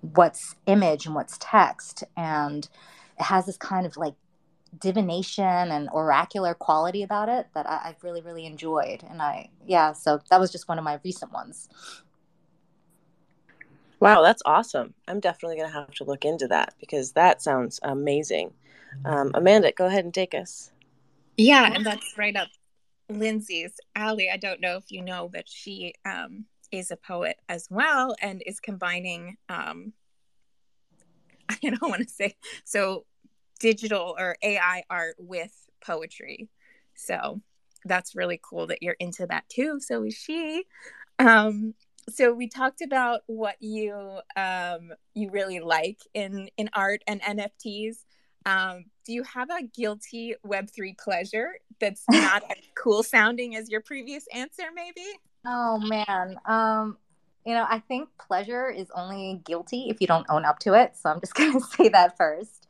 what's 0.01 0.55
image 0.65 1.05
and 1.05 1.15
what's 1.15 1.37
text, 1.39 2.03
and 2.15 2.69
it 3.19 3.23
has 3.23 3.45
this 3.45 3.57
kind 3.57 3.85
of 3.85 3.97
like 3.97 4.15
divination 4.77 5.43
and 5.45 5.89
oracular 5.89 6.53
quality 6.53 7.01
about 7.03 7.27
it 7.29 7.47
that 7.55 7.67
I, 7.67 7.89
I've 7.89 8.03
really, 8.03 8.21
really 8.21 8.45
enjoyed. 8.45 9.03
And 9.09 9.21
I, 9.21 9.49
yeah, 9.65 9.93
so 9.93 10.19
that 10.29 10.39
was 10.39 10.51
just 10.51 10.67
one 10.67 10.77
of 10.77 10.83
my 10.83 10.99
recent 11.03 11.33
ones. 11.33 11.69
Wow, 13.99 14.21
that's 14.21 14.41
awesome. 14.45 14.93
I'm 15.07 15.19
definitely 15.19 15.57
going 15.57 15.69
to 15.69 15.73
have 15.73 15.91
to 15.95 16.03
look 16.05 16.23
into 16.23 16.47
that 16.47 16.73
because 16.79 17.11
that 17.13 17.41
sounds 17.41 17.79
amazing. 17.83 18.53
Um, 19.03 19.31
Amanda, 19.33 19.71
go 19.71 19.87
ahead 19.87 20.05
and 20.05 20.13
take 20.13 20.33
us. 20.33 20.71
Yeah, 21.35 21.71
and 21.73 21.85
that's 21.85 22.17
right 22.17 22.35
up 22.35 22.49
Lindsay's 23.09 23.79
alley. 23.95 24.29
I 24.31 24.37
don't 24.37 24.61
know 24.61 24.77
if 24.77 24.91
you 24.91 25.01
know, 25.01 25.29
but 25.31 25.47
she 25.47 25.93
um, 26.05 26.45
is 26.71 26.91
a 26.91 26.97
poet 26.97 27.37
as 27.47 27.67
well 27.69 28.15
and 28.21 28.43
is 28.45 28.59
combining, 28.59 29.37
um, 29.49 29.93
I 31.49 31.57
don't 31.61 31.81
want 31.89 32.03
to 32.03 32.09
say, 32.09 32.35
so 32.63 33.05
digital 33.59 34.15
or 34.17 34.37
AI 34.41 34.83
art 34.89 35.15
with 35.17 35.67
poetry. 35.81 36.49
So 36.95 37.41
that's 37.85 38.15
really 38.15 38.39
cool 38.41 38.67
that 38.67 38.83
you're 38.83 38.95
into 38.99 39.25
that 39.27 39.47
too. 39.49 39.79
So 39.79 40.03
is 40.03 40.15
she. 40.15 40.65
Um, 41.17 41.73
so 42.09 42.33
we 42.33 42.47
talked 42.47 42.81
about 42.81 43.21
what 43.27 43.55
you 43.59 44.19
um, 44.35 44.91
you 45.13 45.29
really 45.29 45.59
like 45.59 45.99
in 46.13 46.49
in 46.57 46.69
art 46.73 47.03
and 47.07 47.21
NFTs. 47.21 48.05
Um, 48.45 48.85
do 49.05 49.13
you 49.13 49.23
have 49.23 49.49
a 49.49 49.63
guilty 49.63 50.35
Web3 50.45 50.97
pleasure 50.97 51.53
that's 51.79 52.03
not 52.09 52.43
as 52.49 52.57
cool 52.75 53.03
sounding 53.03 53.55
as 53.55 53.69
your 53.69 53.81
previous 53.81 54.25
answer, 54.33 54.63
maybe? 54.73 55.05
Oh 55.45 55.79
man. 55.79 56.37
Um, 56.45 56.97
you 57.45 57.53
know, 57.53 57.65
I 57.67 57.79
think 57.79 58.09
pleasure 58.19 58.69
is 58.69 58.87
only 58.95 59.41
guilty 59.45 59.87
if 59.89 60.01
you 60.01 60.07
don't 60.07 60.25
own 60.29 60.45
up 60.45 60.59
to 60.59 60.73
it. 60.73 60.95
So 60.95 61.09
I'm 61.09 61.19
just 61.19 61.35
going 61.35 61.53
to 61.53 61.59
say 61.59 61.89
that 61.89 62.17
first. 62.17 62.67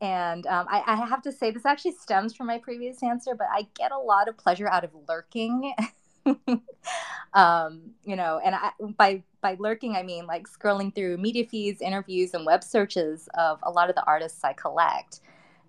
And 0.00 0.46
um, 0.46 0.66
I, 0.68 0.82
I 0.86 1.06
have 1.06 1.22
to 1.22 1.32
say, 1.32 1.50
this 1.50 1.64
actually 1.64 1.92
stems 1.92 2.34
from 2.34 2.46
my 2.46 2.58
previous 2.58 3.02
answer, 3.02 3.34
but 3.34 3.46
I 3.50 3.66
get 3.74 3.92
a 3.92 3.98
lot 3.98 4.28
of 4.28 4.36
pleasure 4.36 4.68
out 4.68 4.84
of 4.84 4.90
lurking. 5.08 5.72
um, 7.34 7.90
you 8.04 8.16
know, 8.16 8.40
and 8.44 8.54
I, 8.54 8.70
by 8.96 9.22
by 9.40 9.56
lurking, 9.58 9.96
I 9.96 10.02
mean 10.02 10.26
like 10.26 10.46
scrolling 10.48 10.94
through 10.94 11.18
media 11.18 11.46
feeds, 11.46 11.80
interviews, 11.80 12.34
and 12.34 12.46
web 12.46 12.64
searches 12.64 13.28
of 13.34 13.58
a 13.62 13.70
lot 13.70 13.88
of 13.88 13.94
the 13.94 14.04
artists 14.04 14.42
I 14.44 14.52
collect. 14.52 15.20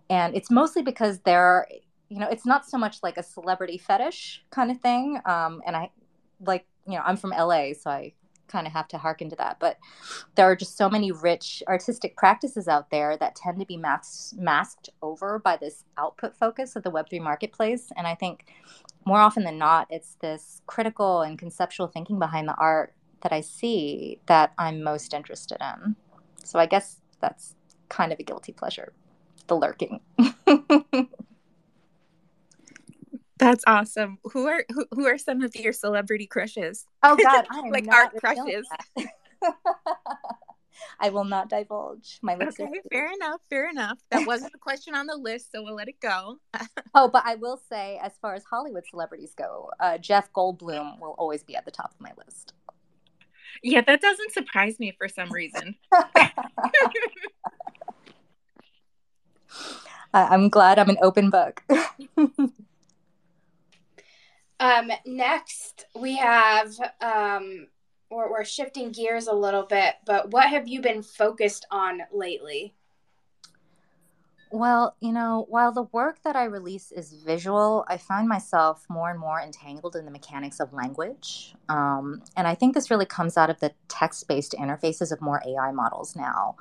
And 0.10 0.36
it's 0.36 0.52
mostly 0.52 0.84
because 0.84 1.20
they're, 1.20 1.68
you 2.10 2.20
know, 2.20 2.28
it's 2.30 2.46
not 2.46 2.66
so 2.68 2.78
much 2.78 3.02
like 3.02 3.18
a 3.18 3.24
celebrity 3.24 3.78
fetish 3.78 4.44
kind 4.52 4.70
of 4.72 4.80
thing. 4.80 5.20
Um, 5.26 5.62
and 5.66 5.76
I 5.76 5.90
like, 6.40 6.66
you 6.88 6.94
know, 6.94 7.02
I'm 7.04 7.18
from 7.18 7.32
LA, 7.32 7.74
so 7.74 7.90
I 7.90 8.14
kind 8.48 8.68
of 8.68 8.74
have 8.74 8.88
to 8.90 8.98
harken 8.98 9.30
to 9.30 9.36
that. 9.38 9.58
But 9.60 9.78
there 10.36 10.46
are 10.46 10.56
just 10.56 10.78
so 10.78 10.90
many 10.90 11.12
rich 11.12 11.64
artistic 11.68 12.16
practices 12.16 12.68
out 12.68 12.90
there 12.90 13.18
that 13.18 13.36
tend 13.36 13.60
to 13.60 13.66
be 13.66 13.78
mas- 13.78 14.34
masked 14.38 14.90
over 15.02 15.40
by 15.40 15.58
this 15.58 15.84
output 15.98 16.36
focus 16.36 16.76
of 16.76 16.84
the 16.84 16.92
Web3 16.92 17.22
marketplace. 17.22 17.92
And 17.98 18.08
I 18.08 18.16
think 18.16 18.46
more 19.06 19.20
often 19.20 19.44
than 19.44 19.58
not, 19.58 19.88
it's 19.90 20.16
this 20.22 20.62
critical 20.68 21.22
and 21.22 21.38
conceptual 21.38 21.88
thinking 21.88 22.20
behind 22.20 22.48
the 22.48 22.56
art 22.58 22.94
that 23.22 23.32
I 23.32 23.42
see 23.42 24.20
that 24.28 24.54
I'm 24.58 24.84
most 24.84 25.14
interested 25.14 25.58
in. 25.62 25.96
So 26.44 26.60
I 26.60 26.66
guess 26.66 27.02
that's 27.22 27.56
kind 27.90 28.12
of 28.12 28.20
a 28.20 28.24
guilty 28.24 28.52
pleasure, 28.52 28.94
the 29.48 29.56
lurking. 29.56 30.00
That's 33.38 33.64
awesome. 33.68 34.20
Who 34.32 34.48
are 34.48 34.64
who, 34.72 34.86
who 34.92 35.06
are 35.08 35.18
some 35.18 35.42
of 35.42 35.56
your 35.56 35.74
celebrity 35.74 36.26
crushes? 36.28 36.86
Oh 37.04 37.18
God, 37.18 37.46
I 37.52 37.60
am 37.60 37.70
like 37.70 37.86
not 37.86 38.14
art 38.14 38.16
crushes. 38.20 38.68
I 41.00 41.10
will 41.10 41.26
not 41.26 41.50
divulge. 41.50 42.20
My 42.22 42.36
list. 42.36 42.60
Okay, 42.60 42.70
fair 42.92 43.12
enough. 43.12 43.42
Fair 43.50 43.70
enough. 43.70 43.98
That 44.12 44.26
wasn't 44.26 44.54
a 44.56 44.58
question 44.58 44.96
on 44.96 45.06
the 45.08 45.16
list, 45.16 45.52
so 45.52 45.64
we'll 45.64 45.76
let 45.76 45.88
it 45.90 46.00
go. 46.00 46.40
Oh, 46.98 47.10
but 47.10 47.24
I 47.26 47.36
will 47.36 47.60
say, 47.70 48.00
as 48.02 48.14
far 48.22 48.36
as 48.36 48.46
Hollywood 48.46 48.86
celebrities 48.90 49.34
go, 49.36 49.70
uh, 49.82 49.98
Jeff 49.98 50.32
Goldblum 50.32 50.98
will 51.02 51.14
always 51.18 51.44
be 51.44 51.54
at 51.58 51.66
the 51.66 51.72
top 51.72 51.92
of 51.94 52.00
my 52.00 52.12
list. 52.26 52.54
Yeah, 53.62 53.82
that 53.82 54.00
doesn't 54.00 54.32
surprise 54.32 54.80
me 54.80 54.94
for 54.98 55.10
some 55.10 55.30
reason. 55.30 55.76
I- 55.94 56.24
I'm 60.14 60.48
glad 60.48 60.80
I'm 60.80 60.90
an 60.90 60.98
open 61.02 61.30
book. 61.30 61.64
Um, 64.60 64.92
next, 65.06 65.86
we 65.96 66.16
have 66.18 66.74
um, 67.02 67.68
we're, 68.10 68.32
we're 68.32 68.46
shifting 68.46 68.92
gears 68.92 69.28
a 69.28 69.34
little 69.34 69.64
bit, 69.64 69.96
but 70.06 70.32
what 70.32 70.50
have 70.50 70.68
you 70.68 70.82
been 70.82 71.04
focused 71.04 71.66
on 71.72 72.02
lately? 72.14 72.74
Well, 74.52 74.96
you 75.02 75.12
know, 75.12 75.46
while 75.50 75.74
the 75.74 75.84
work 75.92 76.22
that 76.24 76.38
I 76.38 76.46
release 76.46 76.92
is 76.92 77.12
visual, 77.12 77.84
I 77.90 77.98
find 77.98 78.28
myself 78.28 78.86
more 78.88 79.10
and 79.10 79.20
more 79.20 79.42
entangled 79.42 79.98
in 79.98 80.06
the 80.06 80.12
mechanics 80.12 80.62
of 80.62 80.72
language. 80.72 81.54
Um, 81.68 82.22
and 82.38 82.48
I 82.48 82.56
think 82.56 82.74
this 82.74 82.90
really 82.90 83.06
comes 83.06 83.36
out 83.36 83.50
of 83.50 83.60
the 83.60 83.74
text 83.90 84.28
based 84.30 84.56
interfaces 84.58 85.12
of 85.12 85.20
more 85.20 85.42
AI 85.46 85.72
models 85.72 86.16
now. 86.16 86.56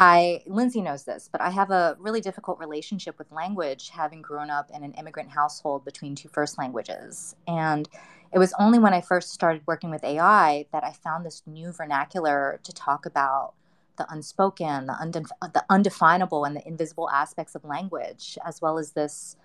I, 0.00 0.42
Lindsay 0.46 0.80
knows 0.80 1.04
this, 1.04 1.28
but 1.30 1.40
I 1.40 1.50
have 1.50 1.70
a 1.70 1.96
really 1.98 2.20
difficult 2.20 2.60
relationship 2.60 3.18
with 3.18 3.32
language, 3.32 3.90
having 3.90 4.22
grown 4.22 4.48
up 4.48 4.70
in 4.72 4.84
an 4.84 4.92
immigrant 4.94 5.30
household 5.30 5.84
between 5.84 6.14
two 6.14 6.28
first 6.28 6.56
languages. 6.56 7.34
And 7.48 7.88
it 8.32 8.38
was 8.38 8.54
only 8.60 8.78
when 8.78 8.94
I 8.94 9.00
first 9.00 9.32
started 9.32 9.62
working 9.66 9.90
with 9.90 10.04
AI 10.04 10.66
that 10.72 10.84
I 10.84 10.92
found 10.92 11.26
this 11.26 11.42
new 11.46 11.72
vernacular 11.72 12.60
to 12.62 12.72
talk 12.72 13.06
about 13.06 13.54
the 13.96 14.06
unspoken, 14.12 14.86
the, 14.86 14.92
undef- 14.92 15.52
the 15.52 15.64
undefinable, 15.68 16.44
and 16.44 16.54
the 16.54 16.66
invisible 16.66 17.10
aspects 17.10 17.56
of 17.56 17.64
language, 17.64 18.38
as 18.46 18.62
well 18.62 18.78
as 18.78 18.92
this 18.92 19.36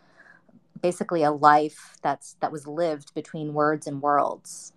basically 0.82 1.24
a 1.24 1.32
life 1.32 1.98
that's 2.04 2.36
that 2.42 2.52
was 2.52 2.68
lived 2.68 3.14
between 3.16 3.54
words 3.54 3.88
and 3.88 4.02
worlds. 4.02 4.74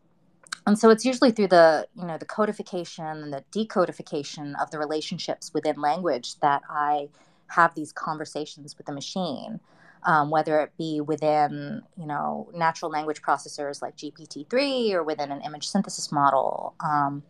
And 0.66 0.78
so 0.78 0.90
it's 0.90 1.04
usually 1.04 1.30
through 1.30 1.48
the 1.48 1.86
you 1.94 2.04
know 2.04 2.18
the 2.18 2.24
codification 2.24 3.06
and 3.06 3.32
the 3.32 3.44
decodification 3.52 4.60
of 4.60 4.70
the 4.70 4.78
relationships 4.78 5.52
within 5.54 5.80
language 5.80 6.38
that 6.40 6.62
I 6.68 7.08
have 7.48 7.74
these 7.74 7.92
conversations 7.92 8.76
with 8.76 8.86
the 8.86 8.92
machine. 8.92 9.60
Um, 10.02 10.30
whether 10.30 10.60
it 10.60 10.72
be 10.78 11.00
within 11.00 11.82
you 11.96 12.06
know 12.06 12.50
natural 12.54 12.90
language 12.90 13.22
processors 13.22 13.80
like 13.80 13.96
GPT-3 13.96 14.92
or 14.92 15.02
within 15.02 15.30
an 15.30 15.40
image 15.42 15.68
synthesis 15.68 16.12
model. 16.12 16.74
Um, 16.80 17.22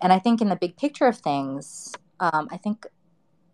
and 0.00 0.12
I 0.12 0.18
think 0.18 0.40
in 0.40 0.48
the 0.48 0.56
big 0.56 0.76
picture 0.76 1.06
of 1.06 1.18
things, 1.18 1.92
um, 2.20 2.48
I 2.50 2.58
think 2.58 2.86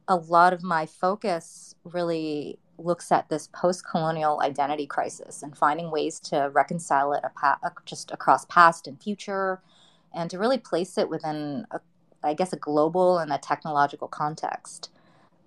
a 0.09 0.17
lot 0.17 0.53
of 0.53 0.63
my 0.63 0.87
focus 0.87 1.75
really 1.85 2.59
looks 2.85 3.13
at 3.13 3.29
this 3.29 3.49
post-colonial 3.49 4.41
identity 4.43 4.87
crisis 4.87 5.43
and 5.43 5.57
finding 5.57 5.91
ways 5.91 6.21
to 6.21 6.51
reconcile 6.53 7.13
it 7.13 7.23
just 7.87 8.11
across 8.11 8.45
past 8.47 8.87
and 8.87 9.03
future, 9.03 9.61
and 10.15 10.31
to 10.31 10.39
really 10.39 10.59
place 10.59 10.99
it 10.99 11.09
within, 11.09 11.67
a, 11.71 11.81
I 12.23 12.35
guess, 12.35 12.53
a 12.53 12.57
global 12.57 13.19
and 13.19 13.33
a 13.33 13.39
technological 13.39 14.09
context. 14.09 14.91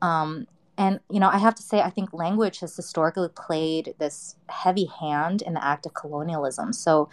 Um, 0.01 0.48
and 0.77 1.00
you 1.10 1.20
know, 1.20 1.30
I 1.30 1.38
have 1.38 1.56
to 1.56 1.63
say, 1.63 1.82
I 1.82 1.89
think 1.89 2.12
language 2.13 2.60
has 2.60 2.75
historically 2.75 3.30
played 3.30 3.96
this 3.98 4.36
heavy 4.50 4.86
hand 4.86 5.42
in 5.42 5.54
the 5.54 5.63
act 5.63 5.86
of 5.86 5.94
colonialism. 5.94 6.74
So 6.74 7.10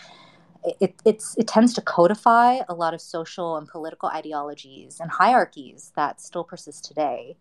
it, 0.80 0.94
it 1.04 1.22
tends 1.46 1.74
to 1.74 1.80
codify 1.80 2.60
a 2.68 2.74
lot 2.74 2.94
of 2.94 3.00
social 3.00 3.56
and 3.56 3.68
political 3.68 4.08
ideologies 4.08 5.00
and 5.00 5.10
hierarchies 5.10 5.92
that 5.96 6.20
still 6.20 6.44
persist 6.44 6.84
today. 6.84 7.36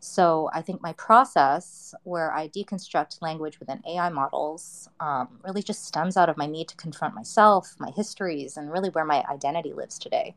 So 0.00 0.48
I 0.54 0.62
think 0.62 0.80
my 0.80 0.94
process, 0.94 1.94
where 2.04 2.32
I 2.32 2.48
deconstruct 2.48 3.20
language 3.20 3.60
within 3.60 3.82
AI 3.86 4.08
models, 4.08 4.88
um, 4.98 5.38
really 5.44 5.62
just 5.62 5.84
stems 5.84 6.16
out 6.16 6.30
of 6.30 6.38
my 6.38 6.46
need 6.46 6.68
to 6.68 6.76
confront 6.76 7.14
myself, 7.14 7.76
my 7.78 7.90
histories, 7.90 8.56
and 8.56 8.72
really 8.72 8.88
where 8.88 9.04
my 9.04 9.22
identity 9.30 9.74
lives 9.74 9.98
today. 9.98 10.34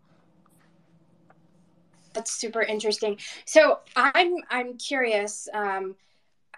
That's 2.11 2.31
super 2.31 2.61
interesting. 2.61 3.17
So 3.45 3.79
I'm 3.95 4.35
I'm 4.49 4.77
curious. 4.77 5.47
Um, 5.53 5.95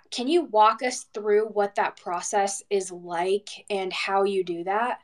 can 0.10 0.28
you 0.28 0.46
walk 0.46 0.82
us 0.82 1.04
through 1.14 1.46
what 1.48 1.76
that 1.76 1.98
process 1.98 2.64
is 2.72 2.92
like 2.92 3.50
and 3.70 3.94
how 3.94 4.24
you 4.24 4.44
do 4.44 4.64
that? 4.64 5.00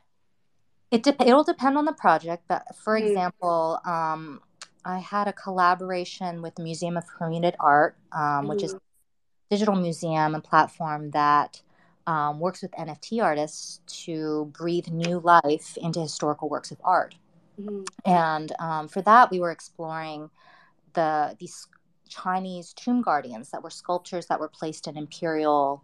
It 0.90 1.04
de- 1.04 1.16
it'll 1.22 1.44
depend 1.44 1.78
on 1.78 1.86
the 1.86 1.94
project, 1.94 2.44
but 2.48 2.76
for 2.76 3.00
mm. 3.00 3.08
example, 3.08 3.80
um, 3.86 4.42
I 4.84 5.00
had 5.00 5.28
a 5.28 5.34
collaboration 5.34 6.42
with 6.42 6.56
the 6.56 6.64
Museum 6.64 6.98
of 6.98 7.08
Permanent 7.08 7.56
Art, 7.60 7.96
um, 8.12 8.48
which 8.48 8.64
is 8.64 8.74
a 8.74 8.76
mm-hmm. 8.76 9.56
digital 9.56 9.76
museum 9.76 10.34
and 10.36 10.44
platform 10.44 11.12
that 11.12 11.62
um, 12.08 12.40
works 12.40 12.62
with 12.62 12.72
NFT 12.72 13.24
artists 13.24 13.82
to 14.06 14.52
breathe 14.58 14.88
new 14.88 15.20
life 15.20 15.78
into 15.78 16.00
historical 16.00 16.50
works 16.50 16.72
of 16.72 16.78
art. 16.84 17.16
Mm. 17.60 17.88
And 18.06 18.52
um, 18.60 18.88
for 18.88 19.02
that, 19.04 19.30
we 19.32 19.40
were 19.40 19.52
exploring 19.52 20.30
the 20.94 21.36
these 21.40 21.68
Chinese 22.10 22.74
tomb 22.74 23.02
guardians 23.02 23.52
that 23.52 23.64
were 23.64 23.70
sculptures 23.70 24.26
that 24.28 24.40
were 24.40 24.50
placed 24.50 24.88
in 24.88 24.98
imperial 24.98 25.84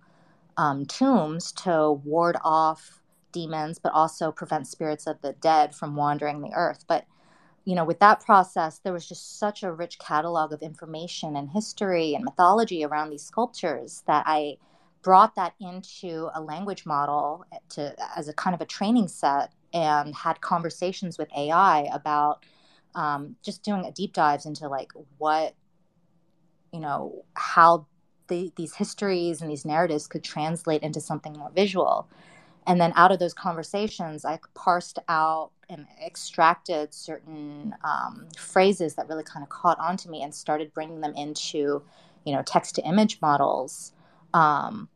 um, 0.57 0.85
tombs 0.85 1.51
to 1.53 1.91
ward 2.03 2.35
off 2.43 3.01
demons, 3.31 3.79
but 3.79 3.93
also 3.93 4.31
prevent 4.31 4.67
spirits 4.67 5.07
of 5.07 5.21
the 5.21 5.33
dead 5.33 5.73
from 5.73 5.95
wandering 5.95 6.41
the 6.41 6.51
earth. 6.53 6.83
But 6.87 7.05
you 7.67 7.75
know, 7.75 7.83
with 7.83 7.99
that 7.99 8.21
process, 8.21 8.79
there 8.79 8.93
was 8.93 9.05
just 9.05 9.39
such 9.39 9.61
a 9.61 9.73
rich 9.73 9.99
catalog 9.99 10.53
of 10.53 10.61
information 10.61 11.35
and 11.35 11.49
history 11.49 12.15
and 12.15 12.23
mythology 12.23 12.85
around 12.85 13.09
these 13.09 13.23
sculptures 13.23 14.03
that 14.07 14.23
I 14.25 14.55
brought 15.01 15.35
that 15.35 15.53
into 15.59 16.29
a 16.33 16.39
language 16.39 16.85
model 16.85 17.43
to 17.71 17.93
as 18.15 18.29
a 18.29 18.33
kind 18.33 18.53
of 18.53 18.61
a 18.61 18.65
training 18.65 19.09
set 19.09 19.51
and 19.73 20.15
had 20.15 20.39
conversations 20.39 21.17
with 21.17 21.27
AI 21.35 21.89
about 21.91 22.45
um, 22.95 23.35
just 23.43 23.63
doing 23.63 23.83
a 23.83 23.91
deep 23.91 24.13
dives 24.13 24.45
into 24.45 24.69
like 24.69 24.93
what 25.17 25.53
you 26.71 26.79
know 26.79 27.25
how 27.33 27.85
the, 28.29 28.49
these 28.55 28.75
histories 28.75 29.41
and 29.41 29.51
these 29.51 29.65
narratives 29.65 30.07
could 30.07 30.23
translate 30.23 30.83
into 30.83 31.01
something 31.01 31.33
more 31.33 31.51
visual 31.53 32.07
and 32.67 32.79
then 32.79 32.93
out 32.95 33.11
of 33.11 33.19
those 33.19 33.33
conversations 33.33 34.25
i 34.25 34.39
parsed 34.53 34.99
out 35.09 35.51
and 35.69 35.85
extracted 36.05 36.93
certain 36.93 37.75
um, 37.83 38.27
phrases 38.37 38.95
that 38.95 39.09
really 39.09 39.23
kind 39.23 39.43
of 39.43 39.49
caught 39.49 39.77
on 39.79 39.97
to 39.97 40.09
me 40.09 40.21
and 40.21 40.33
started 40.33 40.73
bringing 40.73 41.01
them 41.01 41.13
into 41.15 41.83
you 42.25 42.33
know 42.33 42.41
text 42.41 42.75
to 42.75 42.85
image 42.85 43.19
models. 43.21 43.93
Um, 44.33 44.89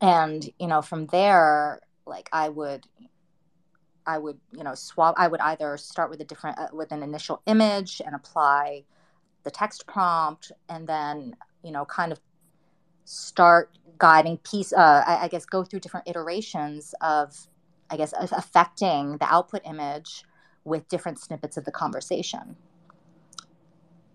and 0.00 0.48
you 0.58 0.66
know 0.66 0.80
from 0.80 1.06
there 1.06 1.80
like 2.06 2.28
i 2.32 2.48
would 2.48 2.86
i 4.06 4.16
would 4.16 4.38
you 4.52 4.64
know 4.64 4.74
swap 4.74 5.14
i 5.18 5.28
would 5.28 5.40
either 5.40 5.76
start 5.76 6.08
with 6.10 6.20
a 6.20 6.24
different 6.24 6.58
uh, 6.58 6.68
with 6.72 6.90
an 6.92 7.02
initial 7.02 7.42
image 7.46 8.00
and 8.04 8.14
apply 8.14 8.82
the 9.44 9.50
text 9.50 9.86
prompt 9.86 10.52
and 10.68 10.86
then 10.86 11.36
you 11.62 11.70
know 11.70 11.84
kind 11.84 12.12
of 12.12 12.20
start 13.10 13.76
guiding 13.98 14.38
piece 14.38 14.72
uh, 14.72 15.04
I, 15.06 15.24
I, 15.24 15.28
guess 15.28 15.44
go 15.44 15.62
through 15.62 15.80
different 15.80 16.08
iterations 16.08 16.94
of 17.02 17.36
i 17.90 17.96
guess 17.96 18.14
affecting 18.18 19.18
the 19.18 19.26
output 19.26 19.62
image 19.64 20.24
with 20.64 20.88
different 20.88 21.18
snippets 21.18 21.56
of 21.56 21.64
the 21.64 21.72
conversation. 21.72 22.56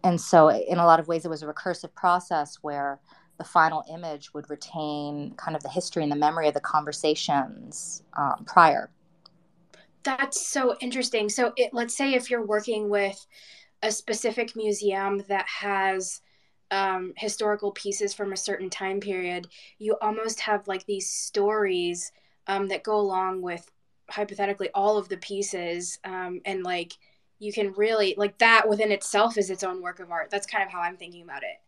And 0.04 0.20
so 0.20 0.50
in 0.50 0.78
a 0.78 0.86
lot 0.86 1.00
of 1.00 1.08
ways 1.08 1.26
it 1.26 1.30
was 1.30 1.42
a 1.42 1.48
recursive 1.48 1.94
process 1.96 2.58
where 2.62 3.00
the 3.38 3.44
final 3.44 3.84
image 3.92 4.34
would 4.34 4.50
retain 4.50 5.34
kind 5.36 5.56
of 5.56 5.64
the 5.64 5.70
history 5.70 6.04
and 6.04 6.12
the 6.12 6.16
memory 6.16 6.48
of 6.48 6.54
the 6.54 6.62
conversations 6.62 8.04
um, 8.18 8.46
prior. 8.46 8.90
That's 10.04 10.48
so 10.48 10.76
interesting. 10.80 11.28
So 11.30 11.52
it, 11.58 11.74
let's 11.74 11.98
say 11.98 12.14
if 12.14 12.30
you're 12.30 12.46
working 12.46 12.90
with 12.90 13.26
a 13.82 13.92
specific 13.92 14.56
museum 14.56 15.24
that 15.28 15.48
has 15.48 16.22
um, 16.72 17.14
historical 17.18 17.72
pieces 17.72 18.14
from 18.14 18.34
a 18.34 18.38
certain 18.38 18.70
time 18.70 19.00
period, 19.00 19.48
you 19.78 19.98
almost 20.02 20.40
have 20.42 20.68
like 20.68 20.86
these 20.86 21.10
stories 21.10 22.12
um, 22.48 22.68
that 22.68 22.84
go 22.84 23.00
along 23.00 23.42
with 23.42 23.72
hypothetically 24.10 24.70
all 24.74 24.98
of 24.98 25.10
the 25.10 25.18
pieces. 25.18 26.00
Um, 26.04 26.42
and 26.46 26.64
like 26.64 26.94
you 27.40 27.52
can 27.54 27.74
really, 27.74 28.16
like 28.18 28.38
that 28.40 28.68
within 28.68 28.92
itself 28.92 29.38
is 29.38 29.50
its 29.50 29.64
own 29.64 29.82
work 29.82 30.00
of 30.00 30.12
art. 30.12 30.30
That's 30.30 30.48
kind 30.48 30.64
of 30.64 30.72
how 30.72 30.82
I'm 30.82 30.98
thinking 30.98 31.24
about 31.24 31.44
it. 31.44 31.62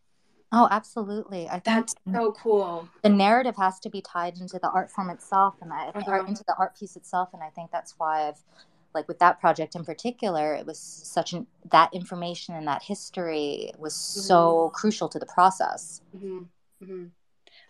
Oh, 0.51 0.67
absolutely. 0.71 1.49
I 1.49 1.59
That's 1.59 1.93
so 2.13 2.31
cool. 2.31 2.87
The 3.01 3.09
narrative 3.09 3.57
has 3.57 3.79
to 3.79 3.89
be 3.89 4.01
tied 4.01 4.37
into 4.37 4.59
the 4.59 4.69
art 4.69 4.89
form 4.89 5.09
itself 5.09 5.55
and 5.61 5.73
I, 5.73 5.87
uh-huh. 5.89 6.23
into 6.25 6.43
the 6.47 6.55
art 6.57 6.77
piece 6.77 6.95
itself. 6.95 7.29
And 7.33 7.43
I 7.43 7.49
think 7.49 7.69
that's 7.69 7.95
why 7.97 8.29
I've 8.29 8.39
like 8.97 9.07
with 9.07 9.19
that 9.19 9.39
project 9.39 9.75
in 9.75 9.85
particular 9.85 10.55
it 10.55 10.65
was 10.65 10.79
such 10.79 11.33
an 11.33 11.45
that 11.71 11.93
information 11.93 12.55
and 12.55 12.67
that 12.67 12.81
history 12.81 13.71
was 13.77 13.93
mm-hmm. 13.93 14.21
so 14.21 14.71
crucial 14.73 15.07
to 15.07 15.19
the 15.19 15.25
process 15.27 16.01
mm-hmm. 16.15 16.39
Mm-hmm. 16.83 17.05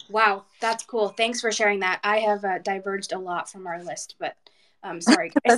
wow 0.10 0.46
that's 0.62 0.86
cool 0.86 1.10
thanks 1.10 1.42
for 1.42 1.52
sharing 1.52 1.82
that 1.82 2.00
i 2.04 2.20
have 2.20 2.46
uh, 2.46 2.60
diverged 2.60 3.12
a 3.12 3.20
lot 3.20 3.50
from 3.50 3.68
our 3.68 3.84
list 3.84 4.16
but 4.20 4.36
um 4.84 5.02
sorry 5.02 5.32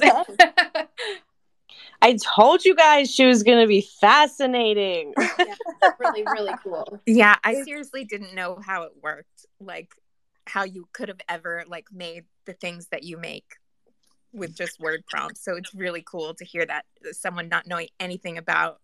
I 2.02 2.18
told 2.36 2.64
you 2.64 2.76
guys 2.76 3.14
she 3.14 3.26
was 3.26 3.44
going 3.44 3.60
to 3.60 3.68
be 3.68 3.82
fascinating. 4.00 5.14
yeah, 5.38 5.46
really, 6.00 6.24
really 6.24 6.54
cool. 6.64 7.02
Yeah, 7.06 7.36
I 7.44 7.62
seriously 7.64 8.06
didn't 8.06 8.34
know 8.34 8.58
how 8.66 8.84
it 8.84 8.94
worked. 9.04 9.46
Like, 9.60 9.94
how 10.48 10.64
you 10.64 10.88
could 10.94 11.10
have 11.10 11.20
ever 11.28 11.66
like 11.68 11.88
made 11.92 12.24
the 12.46 12.54
things 12.54 12.88
that 12.88 13.04
you 13.04 13.18
make 13.18 13.58
with 14.34 14.56
just 14.56 14.80
word 14.80 15.04
prompts. 15.08 15.44
So 15.44 15.56
it's 15.56 15.74
really 15.74 16.04
cool 16.06 16.34
to 16.36 16.46
hear 16.46 16.66
that 16.66 16.86
someone 17.12 17.50
not 17.50 17.68
knowing 17.68 17.88
anything 18.00 18.38
about 18.38 18.80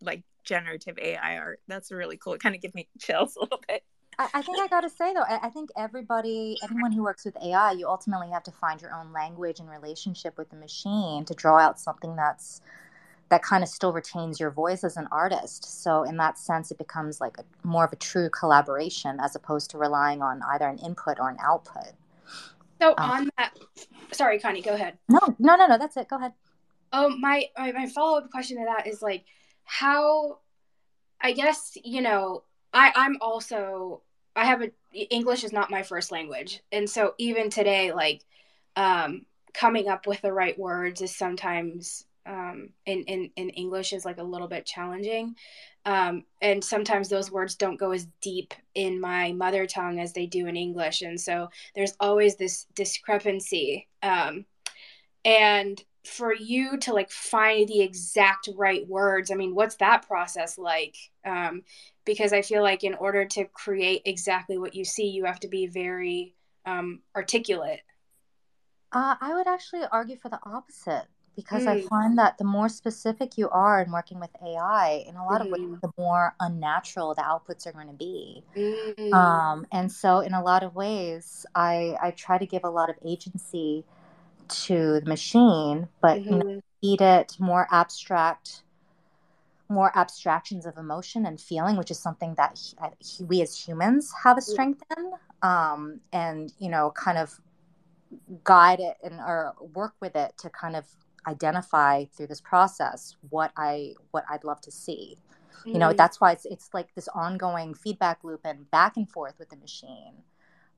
like 0.00 0.22
generative 0.44 0.98
AI 0.98 1.38
art. 1.38 1.60
That's 1.68 1.90
really 1.90 2.16
cool. 2.16 2.34
It 2.34 2.42
kind 2.42 2.54
of 2.54 2.60
gives 2.60 2.74
me 2.74 2.88
chills 2.98 3.36
a 3.40 3.40
little 3.40 3.60
bit. 3.68 3.84
I, 4.18 4.42
think 4.42 4.58
I 4.60 4.68
got 4.68 4.82
to 4.82 4.90
say 4.90 5.14
though, 5.14 5.24
I, 5.26 5.46
I 5.46 5.48
think 5.48 5.70
everybody, 5.76 6.58
anyone 6.62 6.92
who 6.92 7.02
works 7.02 7.24
with 7.24 7.36
AI, 7.42 7.72
you 7.72 7.88
ultimately 7.88 8.28
have 8.30 8.42
to 8.44 8.52
find 8.52 8.80
your 8.80 8.94
own 8.94 9.12
language 9.12 9.58
and 9.58 9.68
relationship 9.68 10.36
with 10.36 10.50
the 10.50 10.56
machine 10.56 11.24
to 11.24 11.34
draw 11.34 11.58
out 11.58 11.80
something 11.80 12.14
that's 12.14 12.60
that 13.30 13.42
kind 13.42 13.62
of 13.62 13.68
still 13.70 13.94
retains 13.94 14.38
your 14.38 14.50
voice 14.50 14.84
as 14.84 14.98
an 14.98 15.08
artist. 15.10 15.82
So 15.82 16.02
in 16.02 16.18
that 16.18 16.38
sense, 16.38 16.70
it 16.70 16.76
becomes 16.76 17.18
like 17.18 17.38
a, 17.38 17.44
more 17.66 17.84
of 17.86 17.92
a 17.92 17.96
true 17.96 18.28
collaboration 18.28 19.18
as 19.22 19.34
opposed 19.34 19.70
to 19.70 19.78
relying 19.78 20.20
on 20.20 20.42
either 20.50 20.68
an 20.68 20.78
input 20.78 21.18
or 21.18 21.30
an 21.30 21.38
output. 21.42 21.94
So 22.82 22.94
um, 22.98 23.10
on 23.10 23.30
that, 23.38 23.56
sorry, 24.10 24.40
Connie, 24.40 24.60
go 24.60 24.74
ahead. 24.74 24.98
No, 25.08 25.20
no, 25.38 25.54
no, 25.54 25.68
no. 25.68 25.78
That's 25.78 25.96
it. 25.96 26.08
Go 26.08 26.16
ahead. 26.16 26.32
Oh, 26.92 27.16
my 27.16 27.44
my, 27.56 27.70
my 27.70 27.86
follow 27.86 28.18
up 28.18 28.30
question 28.30 28.58
to 28.58 28.64
that 28.64 28.88
is 28.88 29.00
like 29.00 29.24
how, 29.62 30.38
I 31.20 31.30
guess 31.30 31.78
you 31.84 32.02
know, 32.02 32.42
I 32.74 32.92
I'm 32.96 33.18
also 33.20 34.02
I 34.34 34.46
have 34.46 34.62
a 34.62 34.70
English 34.92 35.44
is 35.44 35.52
not 35.52 35.70
my 35.70 35.84
first 35.84 36.10
language, 36.10 36.60
and 36.72 36.90
so 36.90 37.14
even 37.18 37.50
today, 37.50 37.92
like, 37.92 38.24
um, 38.74 39.26
coming 39.54 39.88
up 39.88 40.08
with 40.08 40.20
the 40.20 40.32
right 40.32 40.58
words 40.58 41.02
is 41.02 41.14
sometimes 41.14 42.04
um, 42.26 42.70
in, 42.86 43.04
in, 43.04 43.30
in 43.36 43.50
English 43.50 43.92
is 43.92 44.04
like 44.04 44.18
a 44.18 44.22
little 44.22 44.48
bit 44.48 44.66
challenging. 44.66 45.36
Um, 45.84 46.24
and 46.40 46.62
sometimes 46.62 47.08
those 47.08 47.30
words 47.30 47.56
don't 47.56 47.78
go 47.78 47.90
as 47.90 48.06
deep 48.20 48.54
in 48.74 49.00
my 49.00 49.32
mother 49.32 49.66
tongue 49.66 49.98
as 49.98 50.12
they 50.12 50.26
do 50.26 50.46
in 50.46 50.56
English. 50.56 51.02
And 51.02 51.20
so 51.20 51.48
there's 51.74 51.94
always 51.98 52.36
this 52.36 52.66
discrepancy. 52.74 53.88
Um, 54.02 54.44
and 55.24 55.82
for 56.04 56.34
you 56.34 56.78
to 56.78 56.92
like 56.92 57.10
find 57.10 57.68
the 57.68 57.80
exact 57.80 58.48
right 58.56 58.86
words, 58.88 59.30
I 59.30 59.34
mean, 59.34 59.54
what's 59.54 59.76
that 59.76 60.06
process 60.06 60.58
like? 60.58 60.96
Um, 61.24 61.62
because 62.04 62.32
I 62.32 62.42
feel 62.42 62.62
like 62.62 62.84
in 62.84 62.94
order 62.94 63.24
to 63.24 63.44
create 63.46 64.02
exactly 64.04 64.58
what 64.58 64.74
you 64.74 64.84
see, 64.84 65.08
you 65.08 65.24
have 65.24 65.40
to 65.40 65.48
be 65.48 65.66
very 65.66 66.34
um, 66.66 67.00
articulate. 67.14 67.80
Uh, 68.92 69.16
I 69.20 69.34
would 69.34 69.46
actually 69.46 69.82
argue 69.90 70.16
for 70.16 70.28
the 70.28 70.40
opposite 70.44 71.06
because 71.36 71.64
mm. 71.64 71.68
I 71.68 71.80
find 71.82 72.18
that 72.18 72.38
the 72.38 72.44
more 72.44 72.68
specific 72.68 73.38
you 73.38 73.48
are 73.50 73.80
in 73.82 73.90
working 73.90 74.20
with 74.20 74.30
AI, 74.44 75.04
in 75.06 75.16
a 75.16 75.24
lot 75.24 75.40
mm. 75.40 75.46
of 75.46 75.50
ways, 75.52 75.62
mm-hmm. 75.62 75.74
the 75.80 75.90
more 75.96 76.34
unnatural 76.40 77.14
the 77.14 77.22
outputs 77.22 77.66
are 77.66 77.72
going 77.72 77.88
to 77.88 77.94
be. 77.94 78.42
Mm. 78.56 79.12
Um, 79.12 79.66
and 79.72 79.90
so, 79.90 80.20
in 80.20 80.34
a 80.34 80.42
lot 80.42 80.62
of 80.62 80.74
ways, 80.74 81.46
I 81.54 81.96
I 82.02 82.10
try 82.10 82.38
to 82.38 82.46
give 82.46 82.64
a 82.64 82.70
lot 82.70 82.90
of 82.90 82.96
agency 83.04 83.84
to 84.48 85.00
the 85.00 85.06
machine, 85.06 85.88
but 86.00 86.20
mm-hmm. 86.20 86.32
you 86.32 86.38
know, 86.38 86.44
mm-hmm. 86.44 86.58
feed 86.80 87.00
it 87.00 87.36
more 87.38 87.66
abstract, 87.70 88.62
more 89.68 89.96
abstractions 89.96 90.66
of 90.66 90.76
emotion 90.76 91.24
and 91.24 91.40
feeling, 91.40 91.76
which 91.76 91.90
is 91.90 91.98
something 91.98 92.34
that 92.34 92.58
he, 92.58 92.76
he, 93.00 93.24
we 93.24 93.42
as 93.42 93.56
humans 93.56 94.12
have 94.24 94.36
a 94.36 94.42
strength 94.42 94.82
in. 94.96 95.12
Um, 95.42 96.00
and 96.12 96.52
you 96.58 96.70
know, 96.70 96.92
kind 96.94 97.18
of 97.18 97.40
guide 98.44 98.80
it 98.80 98.96
and 99.02 99.14
or 99.20 99.54
work 99.74 99.94
with 100.00 100.14
it 100.16 100.36
to 100.38 100.50
kind 100.50 100.76
of 100.76 100.84
identify 101.26 102.04
through 102.06 102.26
this 102.26 102.40
process 102.40 103.16
what 103.30 103.52
I 103.56 103.94
what 104.10 104.24
I'd 104.30 104.44
love 104.44 104.60
to 104.62 104.70
see. 104.70 105.18
Mm-hmm. 105.60 105.68
You 105.70 105.78
know, 105.78 105.90
mm. 105.90 105.96
that's 105.96 106.20
why 106.20 106.32
it's 106.32 106.44
it's 106.46 106.70
like 106.72 106.94
this 106.94 107.08
ongoing 107.08 107.74
feedback 107.74 108.24
loop 108.24 108.40
and 108.44 108.70
back 108.70 108.96
and 108.96 109.08
forth 109.08 109.38
with 109.38 109.50
the 109.50 109.56
machine. 109.56 110.14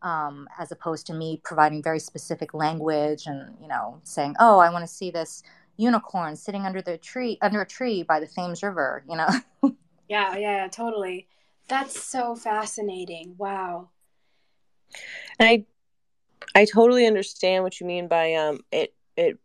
Um, 0.02 0.48
as 0.58 0.70
opposed 0.70 1.06
to 1.06 1.14
me 1.14 1.40
providing 1.42 1.82
very 1.82 1.98
specific 1.98 2.52
language 2.52 3.26
and 3.26 3.56
you 3.60 3.68
know 3.68 4.00
saying, 4.04 4.36
"Oh, 4.38 4.58
I 4.58 4.70
want 4.70 4.86
to 4.86 4.92
see 4.92 5.10
this 5.10 5.42
unicorn 5.76 6.36
sitting 6.36 6.66
under 6.66 6.82
the 6.82 6.98
tree 6.98 7.38
under 7.40 7.62
a 7.62 7.66
tree 7.66 8.02
by 8.02 8.20
the 8.20 8.26
Thames 8.26 8.62
River," 8.62 9.02
you 9.08 9.16
know. 9.16 9.28
yeah, 10.08 10.36
yeah, 10.36 10.68
totally. 10.68 11.26
That's 11.68 12.02
so 12.02 12.34
fascinating. 12.34 13.34
Wow. 13.38 13.88
And 15.38 15.48
I 15.48 15.64
I 16.54 16.64
totally 16.66 17.06
understand 17.06 17.64
what 17.64 17.80
you 17.80 17.86
mean 17.86 18.08
by 18.08 18.34
um 18.34 18.60
it 18.70 18.94
it 19.16 19.38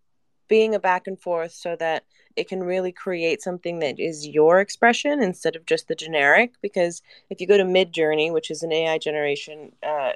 being 0.50 0.76
a 0.76 0.80
back 0.80 1.08
and 1.08 1.20
forth 1.20 1.54
so 1.54 1.76
that 1.78 2.04
it 2.36 2.50
can 2.50 2.62
really 2.62 2.92
create 2.92 3.42
something 3.42 3.80
that 3.80 4.00
is 4.00 4.28
your 4.28 4.60
expression 4.60 5.22
instead 5.22 5.56
of 5.56 5.66
just 5.66 5.88
the 5.88 5.96
generic. 5.96 6.54
Because 6.62 7.02
if 7.30 7.40
you 7.40 7.48
go 7.48 7.58
to 7.58 7.64
Midjourney, 7.64 8.34
which 8.34 8.52
is 8.52 8.64
an 8.64 8.74
AI 8.74 8.98
generation, 8.98 9.72
uh, 9.84 10.14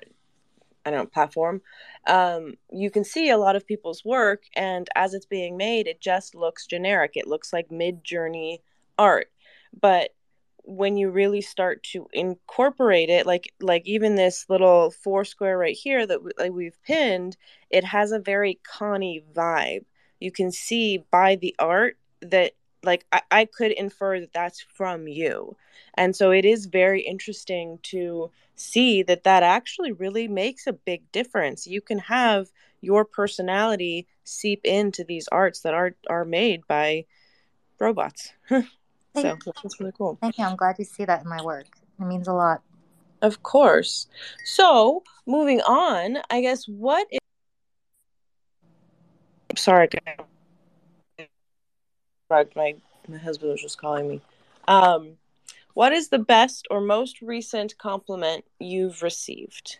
I 0.86 0.92
don't 0.92 0.94
know, 0.96 1.06
platform, 1.06 1.62
um, 2.08 2.56
you 2.72 2.92
can 2.92 3.04
see 3.06 3.30
a 3.30 3.38
lot 3.38 3.56
of 3.56 3.66
people's 3.66 4.04
work, 4.04 4.44
and 4.56 4.90
as 4.96 5.14
it's 5.14 5.26
being 5.26 5.56
made, 5.56 5.88
it 5.88 6.02
just 6.02 6.36
looks 6.36 6.68
generic. 6.68 7.12
It 7.16 7.28
looks 7.28 7.54
like 7.54 7.70
Midjourney 7.70 8.60
art, 8.98 9.32
but 9.80 10.12
when 10.66 10.96
you 10.96 11.10
really 11.10 11.42
start 11.42 11.84
to 11.84 12.08
incorporate 12.14 13.10
it 13.10 13.26
like 13.26 13.54
like 13.60 13.84
even 13.86 14.16
this 14.16 14.46
little 14.48 14.92
four 14.92 15.26
square 15.26 15.58
right 15.58 15.76
here 15.76 16.08
that 16.08 16.24
we, 16.24 16.32
like 16.38 16.54
we've 16.54 16.82
pinned 16.84 17.36
it 17.70 17.84
has 17.84 18.14
a 18.14 18.20
very 18.20 18.58
connie 18.64 19.22
vibe 19.36 19.84
you 20.24 20.32
can 20.32 20.52
see 20.52 21.04
by 21.12 21.36
the 21.36 21.56
art 21.60 21.98
that 22.22 22.54
like 22.84 23.06
I, 23.12 23.22
I 23.32 23.46
could 23.46 23.72
infer 23.72 24.20
that 24.20 24.34
that's 24.34 24.62
from 24.62 25.08
you. 25.08 25.56
And 25.96 26.16
so 26.16 26.32
it 26.32 26.46
is 26.46 26.66
very 26.66 27.02
interesting 27.02 27.80
to 27.84 28.32
see 28.56 29.04
that 29.04 29.24
that 29.24 29.44
actually 29.44 29.92
really 29.92 30.28
makes 30.28 30.68
a 30.68 30.74
big 30.74 31.10
difference. 31.12 31.68
You 31.68 31.82
can 31.82 32.00
have 32.00 32.48
your 32.82 33.06
personality 33.06 34.08
seep 34.24 34.62
into 34.64 35.04
these 35.04 35.28
arts 35.30 35.62
that 35.62 35.74
are 35.74 35.96
are 36.10 36.26
made 36.26 36.66
by 36.68 37.06
robots. 37.80 38.34
So 39.16 39.38
that's 39.46 39.80
really 39.80 39.92
cool. 39.96 40.18
Thank 40.20 40.40
you. 40.40 40.44
I'm 40.44 40.56
glad 40.56 40.78
you 40.80 40.86
see 40.86 41.06
that 41.06 41.22
in 41.22 41.30
my 41.30 41.40
work. 41.44 41.68
It 42.00 42.04
means 42.04 42.28
a 42.28 42.34
lot. 42.34 42.64
Of 43.22 43.44
course. 43.44 44.08
So 44.44 45.04
moving 45.26 45.62
on 45.62 46.18
i 46.30 46.42
guess 46.42 46.68
what 46.68 47.08
is 47.12 47.20
sorry, 49.56 49.90
my 52.30 52.76
my 53.08 53.18
husband 53.18 53.52
was 53.52 53.62
just 53.62 53.78
calling 53.78 54.08
me. 54.08 54.22
Um, 54.68 55.18
what 55.74 55.92
is 55.92 56.10
the 56.10 56.20
best 56.20 56.68
or 56.70 56.82
most 56.82 57.22
recent 57.22 57.78
compliment 57.78 58.46
you've 58.60 59.02
received? 59.02 59.80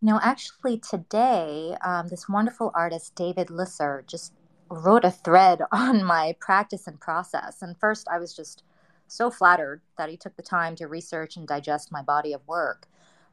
No, 0.00 0.18
actually, 0.22 0.78
today, 0.78 1.76
um, 1.84 2.08
this 2.08 2.28
wonderful 2.28 2.72
artist, 2.74 3.14
David 3.14 3.50
Lisser, 3.50 4.04
just 4.06 4.32
wrote 4.68 5.04
a 5.04 5.10
thread 5.10 5.62
on 5.72 6.04
my 6.04 6.34
practice 6.40 6.86
and 6.86 7.00
process. 7.00 7.62
And 7.62 7.78
first, 7.78 8.08
I 8.10 8.18
was 8.18 8.34
just 8.34 8.64
so 9.06 9.30
flattered 9.30 9.82
that 9.98 10.08
he 10.08 10.16
took 10.16 10.36
the 10.36 10.42
time 10.42 10.74
to 10.76 10.88
research 10.88 11.36
and 11.36 11.46
digest 11.46 11.92
my 11.92 12.02
body 12.02 12.32
of 12.32 12.46
work. 12.48 12.88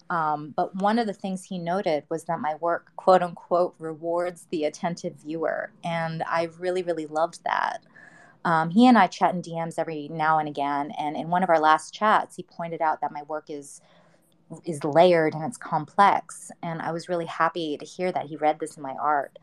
Um, 0.10 0.54
but 0.56 0.76
one 0.76 0.98
of 0.98 1.08
the 1.08 1.13
things 1.13 1.43
he 1.43 1.60
noted 1.60 2.04
was 2.10 2.24
that 2.26 2.39
my 2.39 2.56
work, 2.56 2.91
quote 2.95 3.22
unquote, 3.22 3.76
rewards 3.78 4.48
the 4.50 4.65
attentive 4.65 5.15
viewer. 5.15 5.72
And 5.84 6.24
I 6.24 6.50
really, 6.58 6.82
really 6.82 7.06
loved 7.06 7.43
that. 7.43 7.84
Um, 8.45 8.69
he 8.72 8.88
and 8.88 8.98
I 8.98 9.08
chat 9.08 9.36
in 9.36 9.41
DMs 9.41 9.78
every 9.78 10.08
now 10.08 10.39
and 10.39 10.48
again. 10.48 10.91
And 10.98 11.15
in 11.15 11.30
one 11.30 11.43
of 11.43 11.50
our 11.50 11.60
last 11.60 11.93
chats, 11.93 12.36
he 12.36 12.43
pointed 12.43 12.82
out 12.82 13.02
that 13.02 13.12
my 13.12 13.24
work 13.24 13.45
is 13.50 13.82
is 14.65 14.84
layered 14.84 15.36
and 15.36 15.43
it's 15.43 15.58
complex. 15.58 16.52
And 16.63 16.82
I 16.82 16.91
was 16.91 17.08
really 17.08 17.28
happy 17.28 17.78
to 17.78 17.86
hear 17.86 18.12
that 18.12 18.26
he 18.26 18.36
read 18.36 18.60
this 18.60 18.78
in 18.78 18.84
my 18.84 18.95
art. 19.00 19.38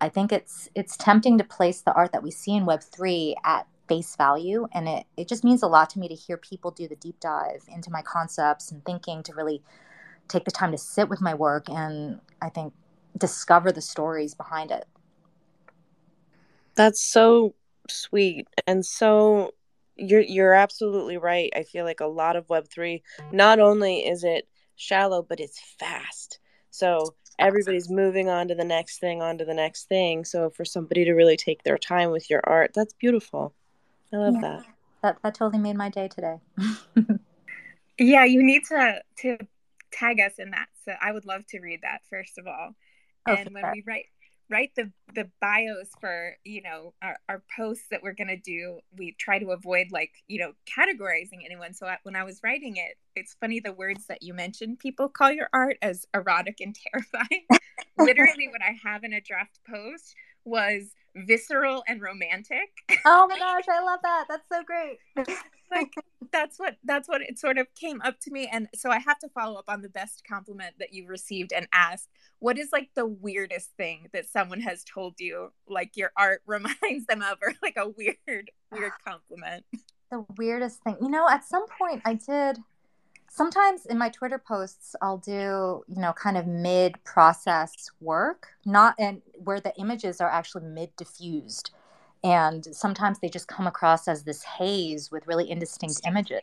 I 0.00 0.08
think 0.08 0.32
it's 0.32 0.68
it's 0.74 0.96
tempting 0.96 1.38
to 1.38 1.44
place 1.44 1.80
the 1.82 1.92
art 1.92 2.12
that 2.12 2.22
we 2.22 2.30
see 2.30 2.54
in 2.54 2.64
Web 2.66 2.82
three 2.82 3.36
at 3.44 3.66
face 3.88 4.16
value, 4.16 4.68
and 4.72 4.88
it 4.88 5.06
it 5.16 5.28
just 5.28 5.44
means 5.44 5.62
a 5.62 5.66
lot 5.66 5.90
to 5.90 5.98
me 5.98 6.08
to 6.08 6.14
hear 6.14 6.36
people 6.36 6.70
do 6.70 6.88
the 6.88 6.96
deep 6.96 7.18
dive 7.20 7.64
into 7.68 7.90
my 7.90 8.02
concepts 8.02 8.70
and 8.70 8.84
thinking 8.84 9.22
to 9.24 9.34
really 9.34 9.62
take 10.28 10.44
the 10.44 10.50
time 10.50 10.72
to 10.72 10.78
sit 10.78 11.08
with 11.08 11.20
my 11.20 11.34
work 11.34 11.68
and 11.68 12.20
I 12.40 12.48
think 12.48 12.72
discover 13.16 13.72
the 13.72 13.80
stories 13.80 14.34
behind 14.34 14.70
it. 14.70 14.86
That's 16.74 17.02
so 17.02 17.54
sweet 17.88 18.46
and 18.66 18.84
so 18.84 19.54
you're 19.96 20.20
you're 20.20 20.54
absolutely 20.54 21.16
right. 21.16 21.50
I 21.56 21.64
feel 21.64 21.84
like 21.84 22.00
a 22.00 22.06
lot 22.06 22.36
of 22.36 22.46
web3 22.48 23.02
not 23.32 23.58
only 23.58 24.00
is 24.06 24.22
it 24.24 24.46
shallow 24.76 25.22
but 25.22 25.40
it's 25.40 25.60
fast. 25.78 26.38
So 26.70 27.14
everybody's 27.38 27.88
moving 27.88 28.28
on 28.28 28.48
to 28.48 28.54
the 28.54 28.64
next 28.64 28.98
thing, 28.98 29.22
on 29.22 29.38
to 29.38 29.44
the 29.44 29.54
next 29.54 29.88
thing. 29.88 30.24
So 30.24 30.50
for 30.50 30.64
somebody 30.64 31.04
to 31.04 31.12
really 31.12 31.36
take 31.36 31.62
their 31.62 31.78
time 31.78 32.10
with 32.10 32.30
your 32.30 32.40
art, 32.44 32.72
that's 32.74 32.92
beautiful. 32.94 33.54
I 34.12 34.16
love 34.16 34.34
yeah, 34.34 34.40
that. 34.40 34.64
That 35.02 35.16
that 35.22 35.34
totally 35.34 35.60
made 35.60 35.76
my 35.76 35.88
day 35.88 36.08
today. 36.08 36.36
yeah, 37.98 38.24
you 38.24 38.42
need 38.42 38.64
to 38.68 39.02
to 39.18 39.38
tag 39.92 40.20
us 40.20 40.34
in 40.38 40.50
that. 40.50 40.68
So 40.84 40.92
I 41.00 41.12
would 41.12 41.26
love 41.26 41.46
to 41.48 41.60
read 41.60 41.80
that 41.82 42.00
first 42.10 42.38
of 42.38 42.46
all. 42.46 42.74
Oh, 43.26 43.34
and 43.34 43.50
when 43.52 43.64
we 43.72 43.82
write 43.86 44.06
write 44.50 44.72
the 44.76 44.90
the 45.14 45.28
bios 45.40 45.90
for 46.00 46.36
you 46.44 46.62
know 46.62 46.94
our, 47.02 47.18
our 47.28 47.42
posts 47.54 47.86
that 47.90 48.02
we're 48.02 48.14
going 48.14 48.28
to 48.28 48.36
do 48.36 48.80
we 48.96 49.14
try 49.18 49.38
to 49.38 49.50
avoid 49.50 49.88
like 49.90 50.10
you 50.26 50.40
know 50.40 50.52
categorizing 50.66 51.44
anyone 51.44 51.74
so 51.74 51.86
I, 51.86 51.98
when 52.02 52.16
i 52.16 52.24
was 52.24 52.40
writing 52.42 52.76
it 52.76 52.96
it's 53.14 53.36
funny 53.40 53.60
the 53.60 53.72
words 53.72 54.06
that 54.06 54.22
you 54.22 54.34
mentioned 54.34 54.78
people 54.78 55.08
call 55.08 55.30
your 55.30 55.48
art 55.52 55.76
as 55.82 56.06
erotic 56.14 56.60
and 56.60 56.74
terrifying 56.74 57.46
literally 57.98 58.48
what 58.48 58.62
i 58.62 58.76
have 58.82 59.04
in 59.04 59.12
a 59.12 59.20
draft 59.20 59.60
post 59.68 60.14
was 60.44 60.94
visceral 61.26 61.82
and 61.88 62.00
romantic. 62.00 62.68
Oh 63.04 63.26
my 63.28 63.38
gosh, 63.38 63.64
I 63.70 63.82
love 63.82 64.00
that. 64.02 64.26
That's 64.28 64.48
so 64.52 64.62
great. 64.64 64.98
like 65.70 65.92
that's 66.32 66.58
what 66.58 66.76
that's 66.84 67.08
what 67.08 67.22
it 67.22 67.38
sort 67.38 67.58
of 67.58 67.66
came 67.74 68.00
up 68.02 68.18
to 68.20 68.30
me 68.30 68.48
and 68.50 68.68
so 68.74 68.90
I 68.90 68.98
have 68.98 69.18
to 69.20 69.28
follow 69.28 69.58
up 69.58 69.68
on 69.68 69.82
the 69.82 69.88
best 69.88 70.22
compliment 70.28 70.74
that 70.78 70.92
you 70.92 71.06
received 71.06 71.52
and 71.52 71.68
ask 71.72 72.08
what 72.38 72.58
is 72.58 72.68
like 72.72 72.90
the 72.94 73.06
weirdest 73.06 73.70
thing 73.76 74.08
that 74.12 74.28
someone 74.28 74.60
has 74.60 74.84
told 74.84 75.14
you 75.20 75.52
like 75.68 75.96
your 75.96 76.12
art 76.16 76.42
reminds 76.46 77.06
them 77.08 77.22
of 77.22 77.38
or 77.42 77.54
like 77.62 77.76
a 77.76 77.88
weird 77.88 78.50
weird 78.72 78.92
compliment. 79.06 79.64
The 80.10 80.24
weirdest 80.36 80.82
thing. 80.82 80.96
You 81.02 81.10
know, 81.10 81.28
at 81.28 81.44
some 81.44 81.66
point 81.78 82.02
I 82.04 82.14
did 82.14 82.58
sometimes 83.30 83.86
in 83.86 83.98
my 83.98 84.08
Twitter 84.08 84.38
posts, 84.38 84.96
I'll 85.00 85.18
do, 85.18 85.84
you 85.86 86.00
know, 86.00 86.12
kind 86.12 86.36
of 86.36 86.46
mid 86.46 87.02
process 87.04 87.90
work, 88.00 88.48
not 88.64 88.94
and 88.98 89.22
where 89.44 89.60
the 89.60 89.74
images 89.76 90.20
are 90.20 90.30
actually 90.30 90.64
mid 90.64 90.94
diffused. 90.96 91.70
And 92.24 92.66
sometimes 92.72 93.20
they 93.20 93.28
just 93.28 93.48
come 93.48 93.66
across 93.66 94.08
as 94.08 94.24
this 94.24 94.42
haze 94.42 95.10
with 95.10 95.26
really 95.26 95.50
indistinct 95.50 96.00
images. 96.06 96.42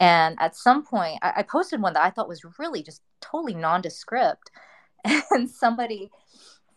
And 0.00 0.36
at 0.40 0.56
some 0.56 0.84
point, 0.84 1.18
I, 1.22 1.32
I 1.36 1.42
posted 1.42 1.80
one 1.80 1.92
that 1.92 2.02
I 2.02 2.10
thought 2.10 2.28
was 2.28 2.58
really 2.58 2.82
just 2.82 3.02
totally 3.20 3.54
nondescript. 3.54 4.50
And 5.30 5.48
somebody 5.48 6.10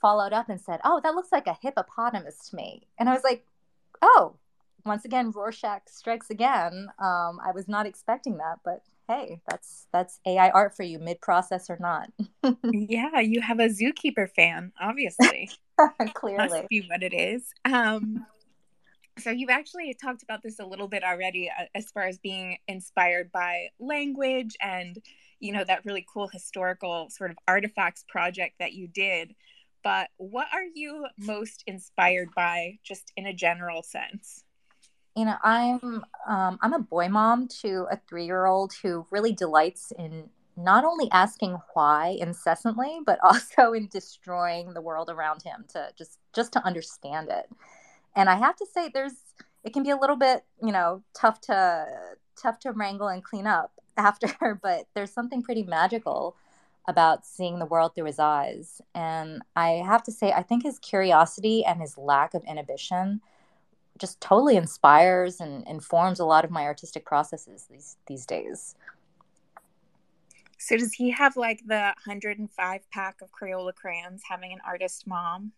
followed 0.02 0.32
up 0.32 0.48
and 0.48 0.60
said, 0.62 0.80
Oh, 0.86 1.02
that 1.04 1.16
looks 1.16 1.32
like 1.32 1.48
a 1.48 1.58
hippopotamus 1.62 2.50
to 2.50 2.56
me. 2.56 2.88
And 3.00 3.10
I 3.10 3.14
was 3.14 3.24
like, 3.24 3.46
Oh, 4.02 4.36
once 4.86 5.06
again, 5.06 5.32
Rorschach 5.32 5.88
strikes 5.88 6.30
again. 6.30 6.90
Um, 7.00 7.40
I 7.44 7.52
was 7.54 7.68
not 7.68 7.86
expecting 7.86 8.38
that, 8.38 8.60
but 8.64 8.84
hey, 9.08 9.42
that's 9.48 9.88
that's 9.92 10.20
AI 10.26 10.50
art 10.50 10.76
for 10.76 10.84
you, 10.84 11.00
mid 11.00 11.22
process 11.22 11.70
or 11.70 11.78
not. 11.80 12.10
yeah, 12.72 13.20
you 13.20 13.42
have 13.42 13.60
a 13.60 13.70
zookeeper 13.70 14.30
fan, 14.30 14.72
obviously. 14.80 15.50
Clearly, 16.14 16.48
Must 16.48 16.70
be 16.70 16.82
what 16.90 17.04
it 17.04 17.14
is. 17.14 17.44
Um, 17.66 18.26
so 19.20 19.30
you've 19.30 19.50
actually 19.50 19.94
talked 19.94 20.24
about 20.24 20.42
this 20.42 20.60
a 20.60 20.66
little 20.66 20.88
bit 20.88 21.04
already, 21.04 21.50
uh, 21.50 21.66
as 21.76 21.92
far 21.92 22.04
as 22.04 22.18
being 22.18 22.58
inspired 22.68 23.32
by 23.32 23.68
language 23.80 24.56
and 24.62 24.98
you 25.40 25.52
know 25.52 25.64
that 25.64 25.86
really 25.86 26.06
cool 26.12 26.28
historical 26.28 27.10
sort 27.10 27.32
of 27.32 27.38
artifacts 27.48 28.04
project 28.08 28.56
that 28.60 28.74
you 28.74 28.88
did. 28.88 29.36
But 29.84 30.10
what 30.16 30.48
are 30.54 30.64
you 30.74 31.06
most 31.18 31.64
inspired 31.68 32.30
by, 32.34 32.80
just 32.84 33.12
in 33.18 33.26
a 33.26 33.34
general 33.34 33.84
sense? 33.84 34.46
You 35.16 35.26
know 35.26 35.36
i'm 35.44 36.04
um, 36.28 36.58
i'm 36.62 36.74
a 36.74 36.80
boy 36.80 37.08
mom 37.08 37.48
to 37.48 37.88
a 37.92 38.00
three 38.08 38.26
year 38.26 38.46
old 38.46 38.74
who 38.82 39.06
really 39.12 39.34
delights 39.34 39.92
in 39.98 40.30
not 40.56 40.86
only 40.86 41.10
asking 41.12 41.58
why 41.74 42.18
incessantly 42.20 43.00
but 43.06 43.20
also 43.24 43.74
in 43.74 43.88
destroying 43.88 44.74
the 44.74 44.82
world 44.82 45.10
around 45.10 45.42
him 45.44 45.66
to 45.70 45.90
just 45.98 46.20
just 46.34 46.54
to 46.54 46.66
understand 46.66 47.30
it. 47.30 47.50
And 48.16 48.30
i 48.30 48.36
have 48.36 48.56
to 48.58 48.66
say 48.66 48.90
there's 48.94 49.14
it 49.64 49.74
can 49.74 49.84
be 49.84 49.90
a 49.90 49.98
little 49.98 50.16
bit 50.16 50.44
you 50.62 50.72
know 50.72 51.04
tough 51.16 51.42
to 51.42 51.86
tough 52.42 52.60
to 52.60 52.72
wrangle 52.72 53.08
and 53.08 53.24
clean 53.24 53.48
up 53.48 53.72
after 53.98 54.60
but 54.62 54.88
there's 54.96 55.12
something 55.12 55.42
pretty 55.42 55.64
magical 55.64 56.36
about 56.86 57.26
seeing 57.26 57.60
the 57.60 57.66
world 57.66 57.96
through 57.96 58.06
his 58.06 58.20
eyes. 58.20 58.82
And 58.94 59.42
i 59.56 59.84
have 59.86 60.04
to 60.04 60.12
say 60.12 60.32
i 60.32 60.44
think 60.44 60.64
his 60.64 60.80
curiosity 60.80 61.64
and 61.66 61.82
his 61.82 61.98
lack 61.98 62.34
of 62.34 62.44
inhibition 62.46 63.22
just 63.98 64.20
totally 64.22 64.56
inspires 64.56 65.40
and 65.40 65.66
informs 65.68 66.20
a 66.20 66.26
lot 66.26 66.46
of 66.46 66.52
my 66.52 66.64
artistic 66.64 67.06
processes 67.06 67.68
these 67.70 67.98
these 68.08 68.26
days. 68.26 68.76
So 70.58 70.78
does 70.78 70.94
he 70.94 71.12
have 71.12 71.36
like 71.36 71.60
the 71.68 71.94
105 72.06 72.90
pack 72.90 73.22
of 73.22 73.30
Crayola 73.32 73.76
crayons 73.76 74.22
having 74.30 74.54
an 74.54 74.60
artist 74.66 75.06
mom? 75.06 75.52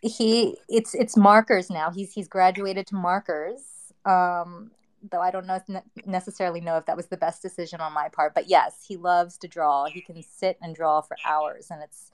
He 0.00 0.56
it's 0.68 0.94
it's 0.94 1.16
markers 1.16 1.68
now. 1.68 1.90
He's 1.90 2.12
he's 2.12 2.28
graduated 2.28 2.86
to 2.88 2.94
markers. 2.94 3.92
Um 4.04 4.70
though 5.10 5.20
I 5.20 5.30
don't 5.32 5.46
know 5.46 5.60
necessarily 6.06 6.60
know 6.60 6.76
if 6.76 6.86
that 6.86 6.96
was 6.96 7.06
the 7.06 7.16
best 7.16 7.42
decision 7.42 7.80
on 7.80 7.92
my 7.92 8.08
part, 8.08 8.34
but 8.34 8.48
yes, 8.48 8.84
he 8.86 8.96
loves 8.96 9.36
to 9.38 9.48
draw. 9.48 9.86
He 9.86 10.00
can 10.00 10.22
sit 10.22 10.58
and 10.62 10.74
draw 10.74 11.00
for 11.00 11.16
hours 11.26 11.68
and 11.70 11.82
it's 11.82 12.12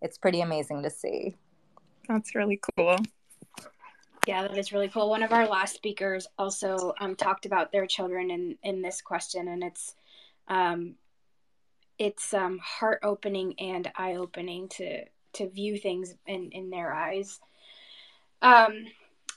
it's 0.00 0.16
pretty 0.16 0.40
amazing 0.40 0.84
to 0.84 0.90
see. 0.90 1.36
That's 2.08 2.34
really 2.34 2.60
cool. 2.76 2.96
Yeah, 4.28 4.42
that 4.42 4.58
is 4.58 4.74
really 4.74 4.90
cool. 4.90 5.08
One 5.08 5.22
of 5.22 5.32
our 5.32 5.48
last 5.48 5.74
speakers 5.74 6.26
also 6.38 6.92
um, 7.00 7.16
talked 7.16 7.46
about 7.46 7.72
their 7.72 7.86
children 7.86 8.30
in 8.30 8.58
in 8.62 8.82
this 8.82 9.00
question, 9.00 9.48
and 9.48 9.64
it's 9.64 9.94
um, 10.48 10.96
it's 11.98 12.34
um, 12.34 12.58
heart 12.58 13.00
opening 13.02 13.58
and 13.58 13.90
eye 13.96 14.16
opening 14.16 14.68
to 14.68 15.06
to 15.32 15.48
view 15.48 15.78
things 15.78 16.14
in 16.26 16.50
in 16.52 16.68
their 16.68 16.92
eyes. 16.92 17.40
Um, 18.42 18.88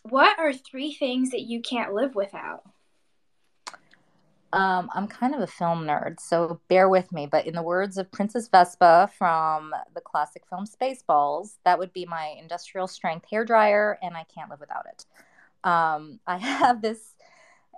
what 0.04 0.38
are 0.38 0.52
three 0.52 0.92
things 0.94 1.30
that 1.30 1.44
you 1.44 1.62
can't 1.62 1.94
live 1.94 2.14
without? 2.14 2.64
Um, 4.54 4.90
I'm 4.94 5.08
kind 5.08 5.34
of 5.34 5.40
a 5.40 5.48
film 5.48 5.86
nerd, 5.86 6.20
so 6.20 6.60
bear 6.68 6.90
with 6.90 7.12
me. 7.12 7.26
But 7.26 7.48
in 7.48 7.56
the 7.56 7.62
words 7.62 7.98
of 7.98 8.12
Princess 8.12 8.50
Vespa 8.50 9.10
from 9.18 9.74
the 9.94 10.02
classic 10.02 10.44
film 10.50 10.66
Spaceballs, 10.66 11.56
that 11.64 11.80
would 11.80 11.94
be 11.94 12.06
my 12.06 12.36
industrial 12.38 12.88
strength 12.88 13.26
hair 13.30 13.46
dryer, 13.46 13.98
and 14.02 14.16
I 14.18 14.26
can't 14.34 14.50
live 14.50 14.60
without 14.60 14.86
it. 14.92 15.06
Um, 15.64 16.20
I 16.28 16.38
have 16.38 16.82
this, 16.82 17.16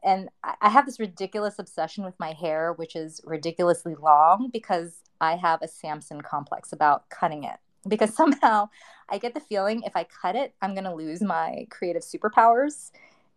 and 0.04 0.30
I 0.44 0.70
have 0.70 0.86
this 0.88 1.00
ridiculous 1.00 1.60
obsession 1.60 2.06
with 2.06 2.20
my 2.20 2.32
hair, 2.32 2.74
which 2.74 2.96
is 2.96 3.22
ridiculously 3.24 3.94
long 3.96 4.50
because 4.52 5.04
I 5.22 5.36
have 5.36 5.62
a 5.62 5.68
Samson 5.68 6.22
complex 6.22 6.74
about 6.74 7.08
cutting 7.10 7.44
it. 7.44 7.58
Because 7.88 8.16
somehow 8.16 8.70
I 9.10 9.20
get 9.20 9.36
the 9.36 9.42
feeling 9.42 9.84
if 9.84 9.96
I 9.96 10.06
cut 10.06 10.36
it, 10.36 10.56
I'm 10.62 10.74
going 10.74 10.86
to 10.86 10.96
lose 10.96 11.22
my 11.22 11.68
creative 11.70 12.02
superpowers 12.02 12.90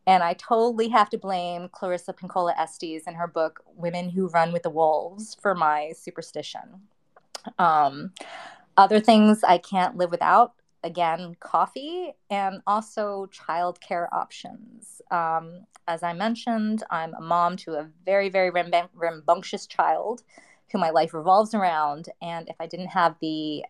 and 0.06 0.22
I 0.22 0.34
totally 0.34 0.88
have 0.88 1.10
to 1.10 1.18
blame 1.18 1.68
Clarissa 1.70 2.12
Pinkola 2.12 2.56
Estes 2.58 3.04
in 3.06 3.14
her 3.14 3.26
book 3.26 3.60
Women 3.74 4.10
Who 4.10 4.28
Run 4.28 4.52
with 4.52 4.62
the 4.62 4.70
Wolves 4.70 5.36
for 5.40 5.54
my 5.54 5.92
superstition. 5.96 6.82
Um, 7.58 8.12
other 8.76 9.00
things 9.00 9.42
I 9.42 9.58
can't 9.58 9.96
live 9.96 10.10
without 10.10 10.54
again, 10.86 11.36
coffee 11.40 12.12
and 12.30 12.62
also 12.66 13.28
childcare 13.32 14.06
options. 14.12 15.02
Um, 15.10 15.66
as 15.88 16.02
I 16.02 16.12
mentioned, 16.12 16.84
I'm 16.90 17.12
a 17.14 17.20
mom 17.20 17.56
to 17.58 17.72
a 17.74 17.88
very, 18.04 18.28
very 18.28 18.50
rambunctious 18.94 19.66
child 19.66 20.22
who 20.70 20.78
my 20.78 20.90
life 20.90 21.12
revolves 21.12 21.54
around. 21.54 22.08
And 22.22 22.48
if 22.48 22.56
I 22.60 22.66
didn't 22.66 22.88
have 22.88 23.16
the 23.20 23.64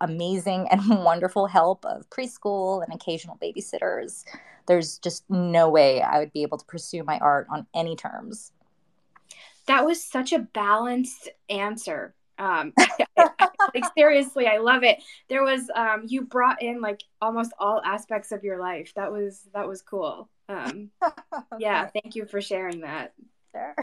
amazing 0.00 0.68
and 0.70 0.88
wonderful 1.04 1.46
help 1.46 1.84
of 1.84 2.08
preschool 2.08 2.84
and 2.84 2.94
occasional 2.94 3.36
babysitters, 3.42 4.24
there's 4.70 4.98
just 4.98 5.28
no 5.28 5.68
way 5.68 6.00
I 6.00 6.20
would 6.20 6.32
be 6.32 6.42
able 6.42 6.56
to 6.56 6.64
pursue 6.64 7.02
my 7.02 7.18
art 7.18 7.48
on 7.50 7.66
any 7.74 7.96
terms. 7.96 8.52
That 9.66 9.84
was 9.84 10.00
such 10.00 10.32
a 10.32 10.38
balanced 10.38 11.28
answer. 11.48 12.14
Um, 12.38 12.72
like 13.16 13.84
seriously, 13.98 14.46
I 14.46 14.58
love 14.58 14.84
it. 14.84 15.02
There 15.28 15.42
was 15.42 15.68
um, 15.74 16.04
you 16.06 16.22
brought 16.22 16.62
in 16.62 16.80
like 16.80 17.02
almost 17.20 17.52
all 17.58 17.82
aspects 17.84 18.30
of 18.30 18.44
your 18.44 18.60
life. 18.60 18.92
That 18.94 19.10
was 19.10 19.48
that 19.54 19.66
was 19.66 19.82
cool. 19.82 20.28
Um, 20.48 20.90
yeah, 21.58 21.86
thank 21.92 22.14
you 22.14 22.24
for 22.26 22.40
sharing 22.40 22.82
that. 22.82 23.12
Sure. 23.50 23.74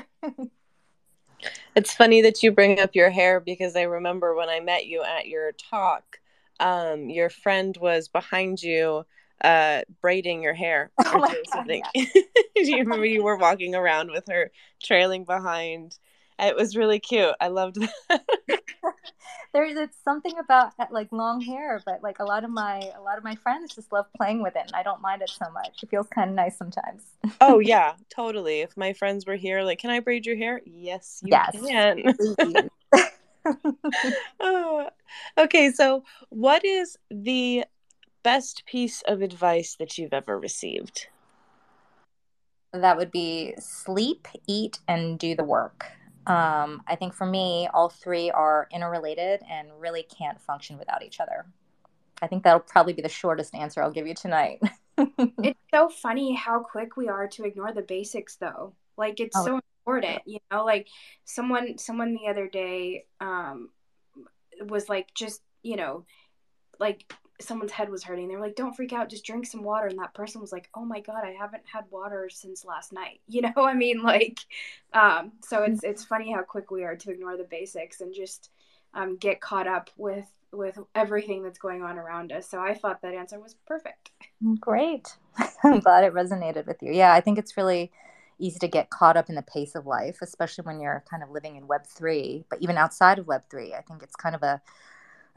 it's 1.75 1.93
funny 1.93 2.21
that 2.21 2.41
you 2.41 2.53
bring 2.53 2.79
up 2.79 2.95
your 2.95 3.09
hair 3.09 3.41
because 3.41 3.75
I 3.75 3.81
remember 3.81 4.35
when 4.35 4.47
I 4.47 4.61
met 4.61 4.85
you 4.85 5.03
at 5.03 5.27
your 5.27 5.51
talk, 5.51 6.21
um, 6.61 7.09
your 7.09 7.29
friend 7.29 7.75
was 7.75 8.07
behind 8.07 8.63
you 8.63 9.05
uh 9.43 9.81
braiding 10.01 10.41
your 10.41 10.53
hair 10.53 10.91
oh 11.05 11.19
God, 11.53 11.65
yeah. 11.67 11.81
do 11.93 12.05
you 12.55 12.77
remember 12.77 13.05
you 13.05 13.23
were 13.23 13.37
walking 13.37 13.75
around 13.75 14.11
with 14.11 14.25
her 14.29 14.51
trailing 14.81 15.25
behind. 15.25 15.97
It 16.39 16.55
was 16.55 16.75
really 16.75 16.99
cute. 16.99 17.33
I 17.41 17.47
loved 17.47 17.77
that. 18.09 18.23
There's 19.53 19.75
it's 19.75 19.97
something 20.03 20.37
about 20.37 20.73
uh, 20.77 20.85
like 20.91 21.11
long 21.11 21.41
hair 21.41 21.81
but 21.85 22.03
like 22.03 22.19
a 22.19 22.23
lot 22.23 22.43
of 22.43 22.51
my 22.51 22.79
a 22.95 23.01
lot 23.01 23.17
of 23.17 23.23
my 23.23 23.35
friends 23.35 23.73
just 23.73 23.91
love 23.91 24.05
playing 24.15 24.43
with 24.43 24.55
it 24.55 24.63
and 24.67 24.75
i 24.75 24.83
don't 24.83 25.01
mind 25.01 25.21
it 25.21 25.29
so 25.29 25.49
much. 25.51 25.81
It 25.81 25.89
feels 25.89 26.07
kind 26.07 26.29
of 26.29 26.35
nice 26.35 26.57
sometimes. 26.57 27.03
Oh 27.41 27.59
yeah 27.59 27.93
totally. 28.13 28.61
If 28.61 28.77
my 28.77 28.93
friends 28.93 29.25
were 29.25 29.35
here 29.35 29.63
like 29.63 29.79
can 29.79 29.89
i 29.89 29.99
braid 29.99 30.25
your 30.25 30.35
hair? 30.35 30.61
Yes 30.65 31.21
you 31.23 31.29
yes. 31.31 31.55
can. 31.67 32.69
Oh. 34.39 34.89
okay 35.37 35.71
so 35.71 36.03
what 36.29 36.65
is 36.65 36.97
the 37.09 37.63
best 38.23 38.63
piece 38.65 39.01
of 39.07 39.21
advice 39.21 39.75
that 39.79 39.97
you've 39.97 40.13
ever 40.13 40.39
received? 40.39 41.07
That 42.73 42.97
would 42.97 43.11
be 43.11 43.53
sleep, 43.59 44.27
eat, 44.47 44.79
and 44.87 45.17
do 45.17 45.35
the 45.35 45.43
work. 45.43 45.85
Um, 46.27 46.83
I 46.87 46.95
think 46.95 47.13
for 47.13 47.25
me, 47.25 47.69
all 47.73 47.87
three 47.87 48.29
are 48.29 48.67
interrelated 48.71 49.41
and 49.49 49.69
really 49.79 50.03
can't 50.03 50.39
function 50.41 50.77
without 50.77 51.01
each 51.01 51.21
other. 51.21 51.45
I 52.21 52.27
think 52.27 52.43
that'll 52.43 52.59
probably 52.59 52.93
be 52.93 53.01
the 53.01 53.09
shortest 53.09 53.55
answer 53.55 53.81
I'll 53.81 53.91
give 53.91 54.07
you 54.07 54.13
tonight. 54.13 54.59
it's 54.97 55.59
so 55.73 55.87
funny 55.87 56.35
how 56.35 56.59
quick 56.59 56.97
we 56.97 57.07
are 57.07 57.27
to 57.29 57.45
ignore 57.45 57.71
the 57.71 57.81
basics, 57.81 58.35
though. 58.35 58.73
Like 58.97 59.19
it's 59.19 59.37
oh, 59.37 59.45
so 59.45 59.61
important, 59.85 60.23
you 60.25 60.39
know. 60.51 60.65
Like 60.65 60.87
someone, 61.23 61.77
someone 61.77 62.13
the 62.13 62.29
other 62.29 62.47
day 62.47 63.05
um, 63.21 63.69
was 64.67 64.89
like, 64.89 65.13
just 65.13 65.41
you 65.63 65.77
know, 65.77 66.05
like 66.79 67.13
someone's 67.39 67.71
head 67.71 67.89
was 67.89 68.03
hurting. 68.03 68.27
They 68.27 68.35
were 68.35 68.41
like, 68.41 68.55
"Don't 68.55 68.75
freak 68.75 68.93
out, 68.93 69.09
just 69.09 69.25
drink 69.25 69.45
some 69.45 69.63
water." 69.63 69.87
And 69.87 69.99
that 69.99 70.13
person 70.13 70.41
was 70.41 70.51
like, 70.51 70.69
"Oh 70.75 70.85
my 70.85 70.99
god, 70.99 71.23
I 71.23 71.31
haven't 71.31 71.63
had 71.71 71.85
water 71.89 72.29
since 72.29 72.65
last 72.65 72.93
night." 72.93 73.21
You 73.27 73.41
know, 73.41 73.53
I 73.57 73.73
mean, 73.73 74.01
like, 74.01 74.39
um, 74.93 75.33
so 75.43 75.63
it's 75.63 75.83
it's 75.83 76.03
funny 76.03 76.31
how 76.33 76.41
quick 76.43 76.71
we 76.71 76.83
are 76.83 76.95
to 76.95 77.11
ignore 77.11 77.37
the 77.37 77.43
basics 77.43 78.01
and 78.01 78.13
just 78.13 78.49
um, 78.93 79.17
get 79.17 79.41
caught 79.41 79.67
up 79.67 79.89
with 79.97 80.25
with 80.51 80.79
everything 80.95 81.43
that's 81.43 81.59
going 81.59 81.83
on 81.83 81.97
around 81.97 82.31
us. 82.31 82.49
So 82.49 82.59
I 82.59 82.73
thought 82.73 83.01
that 83.01 83.13
answer 83.13 83.39
was 83.39 83.55
perfect. 83.65 84.11
Great. 84.59 85.15
I'm 85.63 85.79
glad 85.79 86.03
it 86.03 86.13
resonated 86.13 86.67
with 86.67 86.77
you. 86.81 86.93
Yeah, 86.93 87.13
I 87.13 87.21
think 87.21 87.37
it's 87.37 87.57
really 87.57 87.91
easy 88.39 88.59
to 88.59 88.67
get 88.67 88.89
caught 88.89 89.17
up 89.17 89.29
in 89.29 89.35
the 89.35 89.41
pace 89.41 89.75
of 89.75 89.85
life, 89.85 90.19
especially 90.21 90.63
when 90.63 90.79
you're 90.79 91.03
kind 91.09 91.23
of 91.23 91.29
living 91.29 91.55
in 91.55 91.67
Web3. 91.67 92.45
But 92.49 92.61
even 92.61 92.77
outside 92.77 93.19
of 93.19 93.25
Web3, 93.25 93.77
I 93.77 93.81
think 93.81 94.03
it's 94.03 94.15
kind 94.15 94.35
of 94.35 94.43
a, 94.43 94.61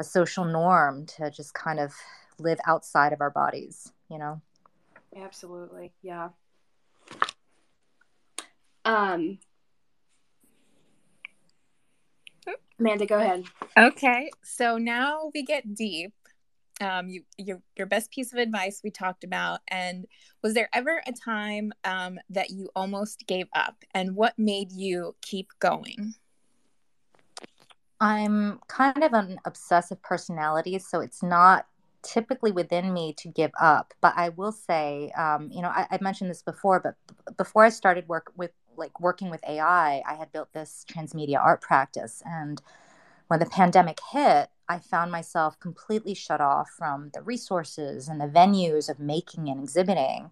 a 0.00 0.04
social 0.04 0.46
norm 0.46 1.04
to 1.04 1.30
just 1.30 1.52
kind 1.52 1.78
of 1.78 1.92
live 2.38 2.58
outside 2.66 3.12
of 3.12 3.20
our 3.20 3.30
bodies, 3.30 3.92
you 4.10 4.18
know? 4.18 4.40
Absolutely. 5.14 5.92
Yeah. 6.02 6.30
Um, 8.86 9.38
Amanda, 12.78 13.04
go 13.04 13.18
ahead. 13.18 13.44
Okay, 13.76 14.30
so 14.42 14.78
now 14.78 15.30
we 15.34 15.42
get 15.42 15.74
deep. 15.74 16.14
Um, 16.80 17.10
you 17.10 17.24
your 17.36 17.60
your 17.76 17.86
best 17.86 18.10
piece 18.10 18.32
of 18.32 18.38
advice 18.38 18.80
we 18.82 18.90
talked 18.90 19.22
about, 19.22 19.60
and 19.68 20.06
was 20.42 20.54
there 20.54 20.70
ever 20.72 21.02
a 21.06 21.12
time 21.12 21.72
um, 21.84 22.18
that 22.30 22.48
you 22.48 22.70
almost 22.74 23.26
gave 23.26 23.48
up, 23.54 23.84
and 23.92 24.16
what 24.16 24.38
made 24.38 24.72
you 24.72 25.14
keep 25.20 25.50
going? 25.58 26.14
I'm 28.00 28.60
kind 28.68 29.02
of 29.04 29.12
an 29.12 29.38
obsessive 29.44 30.02
personality, 30.02 30.78
so 30.78 31.00
it's 31.00 31.22
not 31.22 31.66
typically 32.02 32.52
within 32.52 32.94
me 32.94 33.14
to 33.18 33.28
give 33.28 33.52
up. 33.60 33.94
But 34.00 34.14
I 34.16 34.30
will 34.30 34.52
say, 34.52 35.12
um, 35.18 35.50
you 35.52 35.62
know, 35.62 35.68
I, 35.68 35.86
I 35.90 35.98
mentioned 36.00 36.30
this 36.30 36.42
before, 36.42 36.80
but 36.80 36.96
before 37.36 37.64
I 37.64 37.70
started 37.70 38.08
work 38.08 38.32
with 38.36 38.52
like 38.76 39.00
working 39.00 39.30
with 39.30 39.42
AI, 39.46 40.02
I 40.08 40.14
had 40.14 40.32
built 40.32 40.52
this 40.54 40.86
transmedia 40.90 41.38
art 41.38 41.60
practice. 41.62 42.22
And 42.24 42.62
when 43.28 43.40
the 43.40 43.46
pandemic 43.46 43.98
hit, 44.12 44.50
I 44.68 44.78
found 44.78 45.12
myself 45.12 45.60
completely 45.60 46.14
shut 46.14 46.40
off 46.40 46.70
from 46.70 47.10
the 47.14 47.22
resources 47.22 48.08
and 48.08 48.20
the 48.20 48.26
venues 48.26 48.88
of 48.90 49.00
making 49.00 49.48
and 49.50 49.62
exhibiting. 49.62 50.30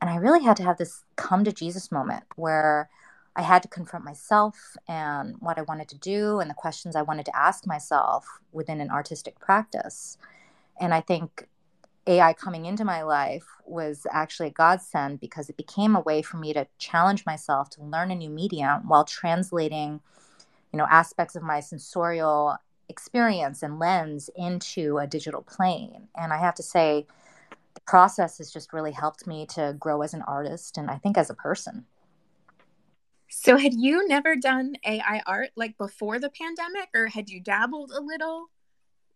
And 0.00 0.10
I 0.10 0.16
really 0.16 0.44
had 0.44 0.56
to 0.58 0.64
have 0.64 0.78
this 0.78 1.04
come 1.16 1.44
to 1.44 1.52
Jesus 1.52 1.92
moment 1.92 2.24
where 2.36 2.90
I 3.36 3.42
had 3.42 3.62
to 3.62 3.68
confront 3.68 4.04
myself 4.04 4.76
and 4.86 5.36
what 5.40 5.58
I 5.58 5.62
wanted 5.62 5.88
to 5.88 5.98
do 5.98 6.38
and 6.38 6.48
the 6.48 6.54
questions 6.54 6.94
I 6.94 7.02
wanted 7.02 7.26
to 7.26 7.36
ask 7.36 7.66
myself 7.66 8.26
within 8.52 8.80
an 8.80 8.90
artistic 8.90 9.40
practice. 9.40 10.18
And 10.80 10.94
I 10.94 11.00
think 11.00 11.48
AI 12.06 12.32
coming 12.34 12.66
into 12.66 12.84
my 12.84 13.02
life 13.02 13.46
was 13.64 14.06
actually 14.12 14.48
a 14.48 14.52
godsend 14.52 15.20
because 15.20 15.48
it 15.48 15.56
became 15.56 15.96
a 15.96 16.00
way 16.00 16.22
for 16.22 16.36
me 16.36 16.52
to 16.52 16.66
challenge 16.78 17.26
myself 17.26 17.70
to 17.70 17.82
learn 17.82 18.10
a 18.10 18.14
new 18.14 18.30
medium 18.30 18.86
while 18.86 19.04
translating, 19.04 20.00
you 20.72 20.78
know, 20.78 20.86
aspects 20.90 21.34
of 21.34 21.42
my 21.42 21.60
sensorial 21.60 22.56
experience 22.88 23.62
and 23.62 23.78
lens 23.78 24.30
into 24.36 24.98
a 24.98 25.06
digital 25.06 25.42
plane. 25.42 26.08
And 26.14 26.32
I 26.32 26.38
have 26.38 26.54
to 26.56 26.62
say, 26.62 27.06
the 27.74 27.80
process 27.80 28.38
has 28.38 28.52
just 28.52 28.72
really 28.72 28.92
helped 28.92 29.26
me 29.26 29.46
to 29.46 29.74
grow 29.78 30.02
as 30.02 30.14
an 30.14 30.22
artist 30.22 30.78
and 30.78 30.90
I 30.90 30.98
think 30.98 31.18
as 31.18 31.30
a 31.30 31.34
person. 31.34 31.86
So, 33.36 33.56
had 33.58 33.74
you 33.74 34.06
never 34.06 34.36
done 34.36 34.76
AI 34.86 35.20
art 35.26 35.50
like 35.56 35.76
before 35.76 36.20
the 36.20 36.30
pandemic, 36.30 36.88
or 36.94 37.08
had 37.08 37.28
you 37.28 37.40
dabbled 37.40 37.90
a 37.90 38.00
little? 38.00 38.48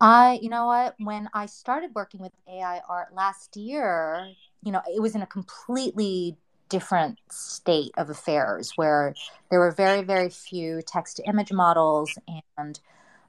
I, 0.01 0.41
you 0.43 0.49
know 0.49 0.67
what, 0.67 0.97
when 0.99 1.29
I 1.33 1.47
started 1.47 1.93
working 1.95 2.21
with 2.21 2.33
AI 2.49 2.81
art 2.89 3.15
last 3.15 3.57
year, 3.57 4.29
you 4.63 4.73
know, 4.73 4.83
it 4.93 5.01
was 5.01 5.15
in 5.15 5.23
a 5.23 5.27
completely 5.27 6.37
different 6.69 7.19
state 7.31 7.93
of 7.97 8.11
affairs 8.11 8.73
where 8.77 9.15
there 9.51 9.61
were 9.61 9.71
very, 9.71 10.03
very 10.03 10.29
few 10.29 10.83
text 10.83 11.17
to 11.19 11.23
image 11.25 11.53
models. 11.53 12.11
And 12.59 12.79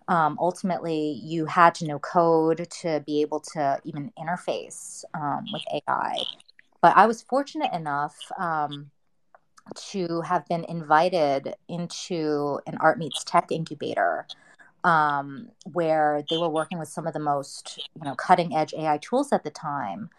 um, 0.08 0.38
ultimately, 0.40 1.22
you 1.24 1.46
had 1.46 1.76
to 1.76 1.86
know 1.88 2.00
code 2.00 2.68
to 2.82 3.04
be 3.06 3.22
able 3.22 3.40
to 3.54 3.80
even 3.84 4.12
interface 4.18 5.04
um, 5.14 5.46
with 5.54 5.62
AI. 5.72 6.18
But 6.82 6.98
I 6.98 7.06
was 7.06 7.22
fortunate 7.22 7.74
enough 7.74 8.18
um, 8.38 8.92
to 9.76 10.22
have 10.22 10.48
been 10.48 10.64
invited 10.66 11.56
into 11.68 12.60
an 12.68 12.78
Art 12.80 12.98
Meets 12.98 13.24
Tech 13.24 13.52
incubator 13.52 14.26
um, 14.84 15.50
where 15.74 16.24
they 16.30 16.38
were 16.38 16.50
working 16.50 16.80
with 16.80 16.88
some 16.88 17.08
of 17.08 17.14
the 17.14 17.20
most 17.20 17.90
you 17.96 18.04
know 18.04 18.16
cutting 18.16 18.56
edge 18.56 18.74
AI 18.74 18.98
tools 18.98 19.32
at 19.32 19.44
the 19.44 19.50
time, 19.50 20.10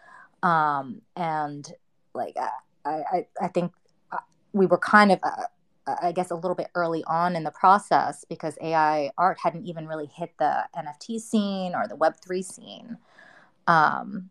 um, 0.43 1.01
and 1.15 1.73
like 2.13 2.35
I, 2.37 3.03
I, 3.11 3.27
I 3.41 3.47
think 3.47 3.73
uh, 4.11 4.17
we 4.53 4.65
were 4.65 4.77
kind 4.77 5.11
of 5.11 5.19
uh, 5.23 5.95
I 6.01 6.11
guess 6.11 6.31
a 6.31 6.35
little 6.35 6.55
bit 6.55 6.69
early 6.75 7.03
on 7.05 7.35
in 7.35 7.43
the 7.43 7.51
process 7.51 8.23
because 8.29 8.57
AI 8.61 9.11
art 9.17 9.39
hadn't 9.41 9.65
even 9.65 9.87
really 9.87 10.07
hit 10.07 10.31
the 10.37 10.65
NFT 10.77 11.19
scene 11.19 11.73
or 11.75 11.87
the 11.87 11.95
Web 11.95 12.15
three 12.23 12.43
scene. 12.43 12.97
Um, 13.67 14.29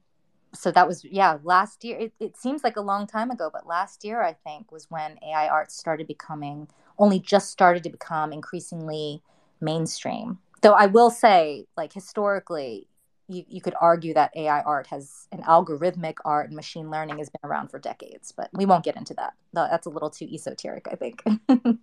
so 0.53 0.71
that 0.71 0.87
was 0.87 1.05
yeah 1.05 1.39
last 1.45 1.85
year 1.85 1.97
it, 1.99 2.13
it 2.19 2.37
seems 2.37 2.65
like 2.65 2.77
a 2.77 2.81
long 2.81 3.07
time 3.07 3.31
ago 3.31 3.49
but 3.53 3.67
last 3.67 4.05
year 4.05 4.23
i 4.23 4.33
think 4.33 4.73
was 4.73 4.91
when 4.91 5.17
ai 5.23 5.47
art 5.49 5.71
started 5.71 6.07
becoming 6.07 6.67
only 6.99 7.19
just 7.19 7.51
started 7.51 7.83
to 7.83 7.91
become 7.91 8.33
increasingly 8.33 9.23
mainstream. 9.61 10.39
Though 10.63 10.75
I 10.75 10.87
will 10.87 11.11
say, 11.11 11.67
like 11.77 11.93
historically, 11.93 12.87
you, 13.29 13.45
you 13.49 13.61
could 13.61 13.75
argue 13.81 14.13
that 14.15 14.33
AI 14.37 14.61
art 14.61 14.89
has 14.89 15.29
an 15.33 15.43
algorithmic 15.43 16.17
art 16.25 16.49
and 16.49 16.57
machine 16.57 16.91
learning 16.91 17.19
has 17.19 17.31
been 17.31 17.49
around 17.49 17.69
for 17.69 17.79
decades, 17.79 18.33
but 18.33 18.51
we 18.53 18.67
won't 18.67 18.85
get 18.85 18.97
into 18.97 19.15
that. 19.15 19.35
That's 19.53 19.87
a 19.87 19.91
little 19.91 20.11
too 20.11 20.27
esoteric, 20.27 20.87
I 20.91 20.97
think. 20.97 21.23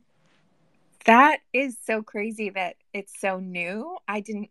that 1.05 1.39
is 1.53 1.77
so 1.83 2.03
crazy 2.03 2.49
that 2.51 2.75
it's 2.93 3.19
so 3.19 3.39
new. 3.39 3.97
I 4.07 4.19
didn't 4.19 4.49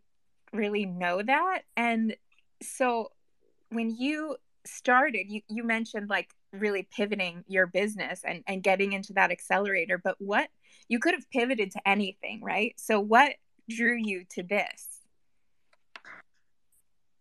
really 0.51 0.85
know 0.85 1.21
that. 1.21 1.61
And 1.77 2.17
so 2.61 3.11
when 3.69 3.95
you 3.95 4.37
started, 4.65 5.29
you, 5.29 5.41
you 5.47 5.63
mentioned 5.63 6.09
like 6.09 6.29
really 6.51 6.87
pivoting 6.95 7.43
your 7.47 7.67
business 7.67 8.21
and, 8.23 8.43
and 8.47 8.63
getting 8.63 8.93
into 8.93 9.13
that 9.13 9.31
accelerator, 9.31 9.97
but 9.97 10.15
what 10.19 10.49
you 10.87 10.99
could 10.99 11.13
have 11.13 11.29
pivoted 11.31 11.71
to 11.71 11.87
anything, 11.87 12.41
right? 12.41 12.73
So 12.77 12.99
what 12.99 13.33
drew 13.69 13.95
you 13.95 14.25
to 14.31 14.43
this? 14.43 14.87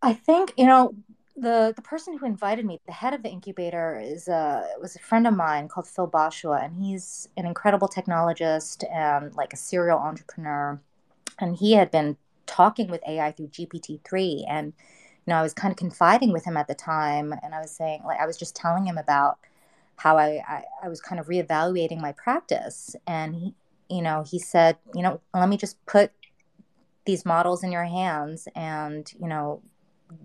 I 0.02 0.12
think, 0.12 0.52
you 0.56 0.66
know, 0.66 0.94
the 1.36 1.72
the 1.76 1.82
person 1.82 2.16
who 2.16 2.24
invited 2.24 2.64
me, 2.64 2.80
the 2.86 2.92
head 2.92 3.12
of 3.12 3.22
the 3.22 3.28
incubator, 3.28 4.00
is 4.02 4.28
a 4.28 4.66
was 4.80 4.96
a 4.96 5.00
friend 5.00 5.26
of 5.26 5.34
mine 5.36 5.68
called 5.68 5.86
Phil 5.86 6.08
Bosua, 6.08 6.64
and 6.64 6.82
he's 6.82 7.28
an 7.36 7.44
incredible 7.44 7.88
technologist 7.88 8.84
and 8.90 9.34
like 9.34 9.52
a 9.52 9.56
serial 9.56 9.98
entrepreneur. 9.98 10.80
And 11.38 11.56
he 11.56 11.72
had 11.72 11.90
been 11.90 12.16
talking 12.46 12.88
with 12.88 13.02
AI 13.06 13.32
through 13.32 13.48
GPT 13.48 14.00
three, 14.04 14.46
and 14.48 14.72
you 15.26 15.32
know, 15.32 15.38
I 15.38 15.42
was 15.42 15.52
kind 15.52 15.72
of 15.72 15.76
confiding 15.76 16.32
with 16.32 16.44
him 16.44 16.56
at 16.56 16.68
the 16.68 16.74
time, 16.74 17.34
and 17.42 17.54
I 17.54 17.60
was 17.60 17.72
saying, 17.72 18.02
like, 18.04 18.20
I 18.20 18.26
was 18.26 18.36
just 18.36 18.54
telling 18.54 18.86
him 18.86 18.96
about 18.96 19.38
how 19.96 20.18
I, 20.18 20.42
I, 20.46 20.64
I 20.84 20.88
was 20.88 21.00
kind 21.00 21.18
of 21.18 21.26
reevaluating 21.26 22.00
my 22.00 22.12
practice. 22.12 22.94
And 23.06 23.34
he, 23.34 23.54
you 23.88 24.02
know, 24.02 24.24
he 24.24 24.38
said, 24.38 24.76
you 24.94 25.02
know, 25.02 25.20
let 25.34 25.48
me 25.48 25.56
just 25.56 25.84
put 25.86 26.12
these 27.06 27.24
models 27.24 27.64
in 27.64 27.72
your 27.72 27.84
hands 27.84 28.46
and, 28.54 29.10
you 29.20 29.26
know, 29.26 29.62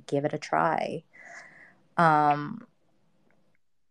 give 0.07 0.25
it 0.25 0.33
a 0.33 0.37
try. 0.37 1.03
Um, 1.97 2.67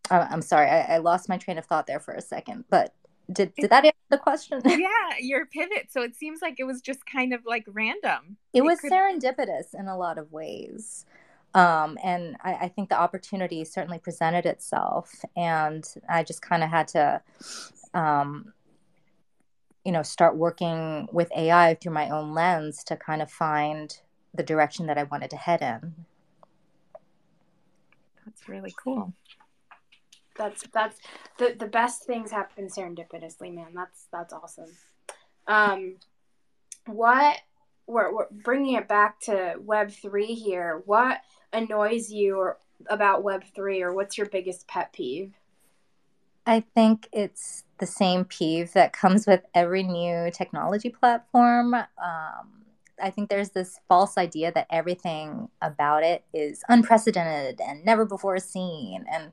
I'm 0.09 0.41
sorry, 0.41 0.69
I, 0.69 0.95
I 0.95 0.97
lost 0.97 1.29
my 1.29 1.37
train 1.37 1.57
of 1.57 1.65
thought 1.65 1.87
there 1.87 1.99
for 1.99 2.13
a 2.13 2.21
second, 2.21 2.65
but 2.69 2.93
did 3.31 3.53
did 3.55 3.69
that 3.69 3.85
answer 3.85 3.97
the 4.09 4.17
question? 4.17 4.61
yeah, 4.65 5.17
your 5.19 5.45
pivot. 5.45 5.87
So 5.91 6.01
it 6.01 6.15
seems 6.15 6.41
like 6.41 6.59
it 6.59 6.65
was 6.65 6.81
just 6.81 7.05
kind 7.05 7.33
of 7.33 7.41
like 7.45 7.65
random. 7.67 8.37
It, 8.53 8.59
it 8.59 8.61
was 8.61 8.79
could... 8.79 8.91
serendipitous 8.91 9.73
in 9.77 9.87
a 9.87 9.97
lot 9.97 10.17
of 10.17 10.31
ways. 10.31 11.05
Um, 11.53 11.97
and 12.01 12.37
I, 12.41 12.53
I, 12.53 12.67
think 12.69 12.87
the 12.87 12.99
opportunity 12.99 13.65
certainly 13.65 13.99
presented 13.99 14.45
itself, 14.45 15.25
and 15.35 15.85
I 16.07 16.23
just 16.23 16.41
kind 16.41 16.63
of 16.63 16.69
had 16.69 16.87
to, 16.89 17.21
um, 17.93 18.53
you 19.83 19.91
know, 19.91 20.01
start 20.01 20.37
working 20.37 21.09
with 21.11 21.29
AI 21.35 21.75
through 21.75 21.91
my 21.91 22.09
own 22.09 22.33
lens 22.33 22.85
to 22.85 22.95
kind 22.95 23.21
of 23.21 23.29
find 23.29 23.99
the 24.33 24.43
direction 24.43 24.85
that 24.87 24.97
I 24.97 25.03
wanted 25.03 25.29
to 25.31 25.35
head 25.35 25.61
in. 25.61 26.05
That's 28.25 28.47
really 28.47 28.73
cool. 28.81 29.13
That's 30.41 30.63
that's 30.73 30.97
the 31.37 31.55
the 31.57 31.67
best 31.67 32.05
things 32.05 32.31
happen 32.31 32.67
serendipitously, 32.67 33.53
man. 33.53 33.73
That's 33.75 34.07
that's 34.11 34.33
awesome. 34.33 34.71
Um, 35.47 35.97
what 36.87 37.37
we're, 37.85 38.13
we're 38.15 38.27
bringing 38.31 38.75
it 38.75 38.87
back 38.87 39.19
to 39.21 39.55
Web 39.59 39.91
three 39.91 40.33
here. 40.33 40.81
What 40.85 41.19
annoys 41.53 42.09
you 42.09 42.37
or 42.37 42.57
about 42.89 43.23
Web3 43.23 43.81
or 43.81 43.93
what's 43.93 44.17
your 44.17 44.27
biggest 44.27 44.67
pet 44.67 44.91
peeve? 44.93 45.33
I 46.47 46.61
think 46.73 47.07
it's 47.11 47.63
the 47.77 47.85
same 47.85 48.25
peeve 48.25 48.73
that 48.73 48.93
comes 48.93 49.27
with 49.27 49.43
every 49.53 49.83
new 49.83 50.31
technology 50.31 50.89
platform. 50.89 51.75
Um, 51.75 52.63
I 53.01 53.09
think 53.11 53.29
there's 53.29 53.51
this 53.51 53.79
false 53.87 54.17
idea 54.17 54.51
that 54.53 54.67
everything 54.71 55.49
about 55.61 56.03
it 56.03 56.23
is 56.33 56.63
unprecedented 56.69 57.61
and 57.61 57.85
never 57.85 58.05
before 58.05 58.39
seen. 58.39 59.05
And 59.11 59.31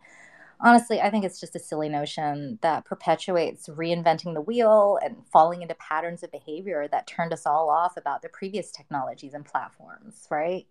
honestly, 0.60 1.00
I 1.00 1.10
think 1.10 1.24
it's 1.24 1.40
just 1.40 1.56
a 1.56 1.60
silly 1.60 1.88
notion 1.88 2.58
that 2.62 2.84
perpetuates 2.84 3.68
reinventing 3.68 4.34
the 4.34 4.40
wheel 4.40 4.98
and 5.02 5.16
falling 5.32 5.62
into 5.62 5.74
patterns 5.74 6.22
of 6.22 6.32
behavior 6.32 6.88
that 6.88 7.06
turned 7.06 7.32
us 7.32 7.46
all 7.46 7.70
off 7.70 7.96
about 7.96 8.22
the 8.22 8.28
previous 8.28 8.70
technologies 8.70 9.34
and 9.34 9.44
platforms, 9.44 10.26
right? 10.30 10.66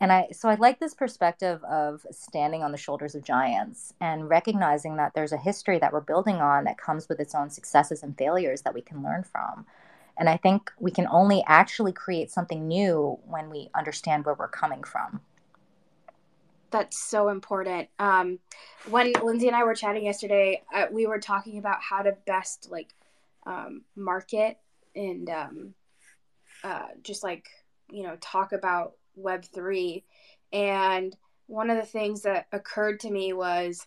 And 0.00 0.12
I 0.12 0.28
so 0.32 0.48
I 0.48 0.56
like 0.56 0.80
this 0.80 0.94
perspective 0.94 1.62
of 1.62 2.04
standing 2.10 2.64
on 2.64 2.72
the 2.72 2.78
shoulders 2.78 3.14
of 3.14 3.22
giants 3.22 3.94
and 4.00 4.28
recognizing 4.28 4.96
that 4.96 5.14
there's 5.14 5.32
a 5.32 5.36
history 5.36 5.78
that 5.78 5.92
we're 5.92 6.00
building 6.00 6.36
on 6.36 6.64
that 6.64 6.76
comes 6.76 7.08
with 7.08 7.20
its 7.20 7.36
own 7.36 7.50
successes 7.50 8.02
and 8.02 8.18
failures 8.18 8.62
that 8.62 8.74
we 8.74 8.80
can 8.80 9.04
learn 9.04 9.22
from. 9.22 9.64
And 10.18 10.28
I 10.28 10.36
think 10.36 10.72
we 10.80 10.90
can 10.90 11.06
only 11.08 11.44
actually 11.46 11.92
create 11.92 12.32
something 12.32 12.66
new 12.66 13.18
when 13.26 13.48
we 13.48 13.70
understand 13.74 14.24
where 14.24 14.34
we're 14.34 14.48
coming 14.48 14.82
from. 14.82 15.20
That's 16.72 16.98
so 16.98 17.28
important. 17.28 17.88
Um, 17.98 18.38
when 18.88 19.12
Lindsay 19.22 19.46
and 19.46 19.56
I 19.56 19.64
were 19.64 19.74
chatting 19.74 20.06
yesterday, 20.06 20.62
uh, 20.74 20.86
we 20.90 21.06
were 21.06 21.20
talking 21.20 21.58
about 21.58 21.82
how 21.82 22.02
to 22.02 22.16
best 22.26 22.68
like 22.70 22.94
um, 23.46 23.82
market 23.94 24.58
and 24.96 25.28
um, 25.28 25.74
uh, 26.64 26.88
just 27.02 27.22
like 27.22 27.48
you 27.90 28.02
know 28.02 28.16
talk 28.20 28.52
about 28.52 28.94
Web 29.14 29.44
three. 29.44 30.04
And 30.52 31.14
one 31.46 31.70
of 31.70 31.76
the 31.76 31.86
things 31.86 32.22
that 32.22 32.46
occurred 32.52 33.00
to 33.00 33.10
me 33.10 33.34
was, 33.34 33.86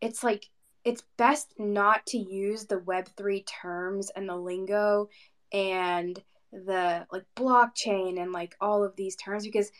it's 0.00 0.24
like 0.24 0.46
it's 0.84 1.04
best 1.16 1.54
not 1.56 2.04
to 2.06 2.18
use 2.18 2.66
the 2.66 2.80
Web 2.80 3.08
three 3.16 3.42
terms 3.44 4.10
and 4.14 4.28
the 4.28 4.36
lingo 4.36 5.08
and 5.52 6.20
the 6.52 7.06
like 7.12 7.24
blockchain 7.36 8.20
and 8.20 8.32
like 8.32 8.56
all 8.60 8.84
of 8.84 8.96
these 8.96 9.16
terms 9.16 9.44
because 9.44 9.70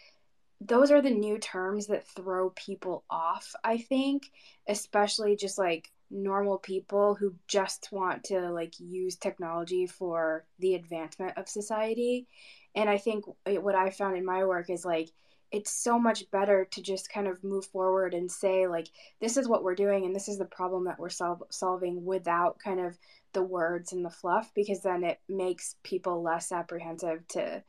those 0.61 0.91
are 0.91 1.03
the 1.03 1.11
new 1.11 1.39
terms 1.39 1.89
that 1.89 2.07
throw 2.07 2.51
people 2.51 3.05
off, 3.11 3.55
I 3.63 3.79
think, 3.79 4.31
especially 4.69 5.37
just 5.37 5.59
like 5.59 5.91
normal 6.11 6.59
people 6.59 7.15
who 7.15 7.35
just 7.49 7.91
want 7.91 8.25
to 8.25 8.51
like 8.51 8.75
use 8.79 9.17
technology 9.17 9.87
for 9.87 10.45
the 10.59 10.75
advancement 10.75 11.37
of 11.37 11.49
society. 11.49 12.27
And 12.75 12.89
I 12.89 12.99
think 12.99 13.25
what 13.47 13.75
I 13.75 13.91
found 13.91 14.17
in 14.17 14.25
my 14.25 14.45
work 14.45 14.71
is 14.71 14.85
like 14.85 15.11
it's 15.51 15.71
so 15.71 16.01
much 16.01 16.29
better 16.33 16.65
to 16.73 16.83
just 16.83 17.09
kind 17.09 17.29
of 17.29 17.45
move 17.45 17.65
forward 17.67 18.13
and 18.13 18.31
say 18.31 18.67
like 18.67 18.89
this 19.21 19.37
is 19.37 19.47
what 19.47 19.63
we're 19.63 19.77
doing 19.77 20.05
and 20.05 20.15
this 20.15 20.29
is 20.29 20.37
the 20.37 20.45
problem 20.45 20.85
that 20.85 20.99
we're 20.99 21.09
sol- 21.09 21.47
solving 21.51 22.05
without 22.05 22.59
kind 22.59 22.81
of 22.81 22.99
the 23.35 23.43
words 23.43 23.93
and 23.93 24.05
the 24.05 24.11
fluff 24.11 24.51
because 24.55 24.81
then 24.81 25.05
it 25.05 25.21
makes 25.29 25.77
people 25.85 26.23
less 26.23 26.51
apprehensive 26.51 27.27
to 27.29 27.63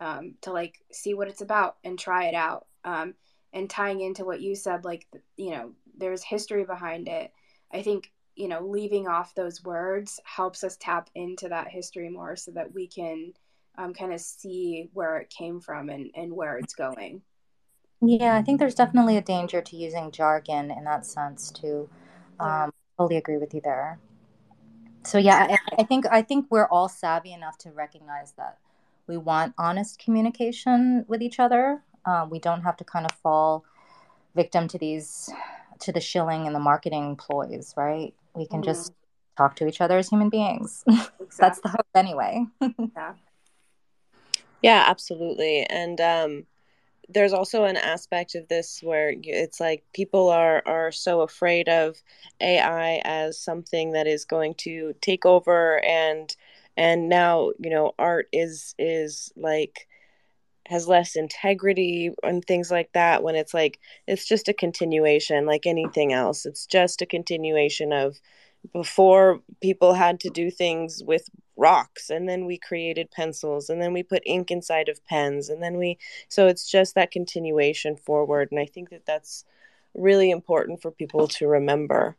um, 0.00 0.34
to 0.42 0.52
like 0.52 0.78
see 0.92 1.14
what 1.14 1.28
it's 1.28 1.40
about 1.40 1.76
and 1.84 1.98
try 1.98 2.26
it 2.26 2.34
out. 2.34 2.66
Um, 2.84 3.14
and 3.52 3.70
tying 3.70 4.00
into 4.00 4.24
what 4.24 4.40
you 4.40 4.54
said, 4.54 4.84
like, 4.84 5.06
you 5.36 5.50
know, 5.50 5.72
there's 5.96 6.22
history 6.22 6.64
behind 6.64 7.08
it. 7.08 7.32
I 7.72 7.82
think, 7.82 8.12
you 8.34 8.48
know, 8.48 8.60
leaving 8.66 9.08
off 9.08 9.34
those 9.34 9.64
words 9.64 10.20
helps 10.24 10.62
us 10.62 10.76
tap 10.78 11.08
into 11.14 11.48
that 11.48 11.68
history 11.68 12.10
more 12.10 12.36
so 12.36 12.50
that 12.52 12.74
we 12.74 12.86
can 12.86 13.32
um, 13.78 13.94
kind 13.94 14.12
of 14.12 14.20
see 14.20 14.90
where 14.92 15.16
it 15.18 15.30
came 15.30 15.60
from 15.60 15.88
and, 15.88 16.10
and 16.14 16.32
where 16.32 16.58
it's 16.58 16.74
going. 16.74 17.22
Yeah, 18.02 18.36
I 18.36 18.42
think 18.42 18.58
there's 18.58 18.74
definitely 18.74 19.16
a 19.16 19.22
danger 19.22 19.62
to 19.62 19.76
using 19.76 20.10
jargon 20.10 20.70
in 20.70 20.84
that 20.84 21.06
sense 21.06 21.50
too. 21.50 21.88
Um, 22.38 22.72
totally 22.98 23.16
agree 23.16 23.38
with 23.38 23.54
you 23.54 23.62
there. 23.64 23.98
So 25.04 25.18
yeah, 25.18 25.46
I, 25.50 25.80
I 25.80 25.84
think 25.84 26.04
I 26.10 26.20
think 26.20 26.46
we're 26.50 26.66
all 26.66 26.88
savvy 26.88 27.32
enough 27.32 27.56
to 27.58 27.70
recognize 27.70 28.32
that 28.32 28.58
we 29.06 29.16
want 29.16 29.54
honest 29.58 29.98
communication 29.98 31.04
with 31.08 31.22
each 31.22 31.38
other. 31.40 31.82
Uh, 32.04 32.26
we 32.30 32.38
don't 32.38 32.62
have 32.62 32.76
to 32.78 32.84
kind 32.84 33.04
of 33.04 33.12
fall 33.12 33.64
victim 34.34 34.68
to 34.68 34.78
these 34.78 35.30
to 35.80 35.92
the 35.92 36.00
shilling 36.00 36.46
and 36.46 36.54
the 36.54 36.60
marketing 36.60 37.16
ploys, 37.16 37.74
right? 37.76 38.14
We 38.34 38.46
can 38.46 38.62
mm 38.62 38.64
just 38.64 38.92
talk 39.36 39.54
to 39.56 39.66
each 39.68 39.82
other 39.82 39.98
as 39.98 40.08
human 40.08 40.30
beings. 40.30 40.82
Exactly. 41.20 41.36
That's 41.38 41.60
the 41.60 41.68
hope, 41.68 41.86
anyway. 41.94 42.46
yeah. 42.96 43.14
Yeah, 44.62 44.84
absolutely. 44.86 45.64
And 45.64 46.00
um, 46.00 46.46
there's 47.08 47.32
also 47.32 47.64
an 47.64 47.76
aspect 47.76 48.34
of 48.34 48.48
this 48.48 48.80
where 48.82 49.14
it's 49.22 49.60
like 49.60 49.84
people 49.92 50.28
are 50.30 50.62
are 50.66 50.90
so 50.92 51.20
afraid 51.20 51.68
of 51.68 52.02
AI 52.40 53.00
as 53.04 53.38
something 53.38 53.92
that 53.92 54.06
is 54.06 54.24
going 54.24 54.54
to 54.54 54.94
take 55.00 55.26
over 55.26 55.84
and 55.84 56.34
and 56.76 57.08
now 57.08 57.50
you 57.58 57.70
know 57.70 57.92
art 57.98 58.28
is 58.32 58.74
is 58.78 59.32
like 59.36 59.86
has 60.66 60.88
less 60.88 61.14
integrity 61.14 62.10
and 62.24 62.44
things 62.44 62.70
like 62.72 62.92
that 62.92 63.22
when 63.22 63.36
it's 63.36 63.54
like 63.54 63.78
it's 64.08 64.26
just 64.26 64.48
a 64.48 64.52
continuation 64.52 65.46
like 65.46 65.64
anything 65.64 66.12
else. 66.12 66.44
It's 66.44 66.66
just 66.66 67.00
a 67.02 67.06
continuation 67.06 67.92
of 67.92 68.16
before 68.72 69.40
people 69.62 69.94
had 69.94 70.18
to 70.20 70.28
do 70.30 70.50
things 70.50 71.02
with 71.04 71.28
rocks 71.56 72.10
and 72.10 72.28
then 72.28 72.46
we 72.46 72.58
created 72.58 73.10
pencils 73.12 73.70
and 73.70 73.80
then 73.80 73.92
we 73.92 74.02
put 74.02 74.22
ink 74.26 74.50
inside 74.50 74.88
of 74.88 75.04
pens 75.06 75.48
and 75.48 75.62
then 75.62 75.78
we 75.78 75.96
so 76.28 76.48
it's 76.48 76.68
just 76.68 76.94
that 76.94 77.10
continuation 77.10 77.96
forward 77.96 78.48
and 78.50 78.60
i 78.60 78.66
think 78.66 78.90
that 78.90 79.06
that's 79.06 79.44
really 79.96 80.30
important 80.30 80.80
for 80.80 80.90
people 80.90 81.26
to 81.26 81.48
remember. 81.48 82.16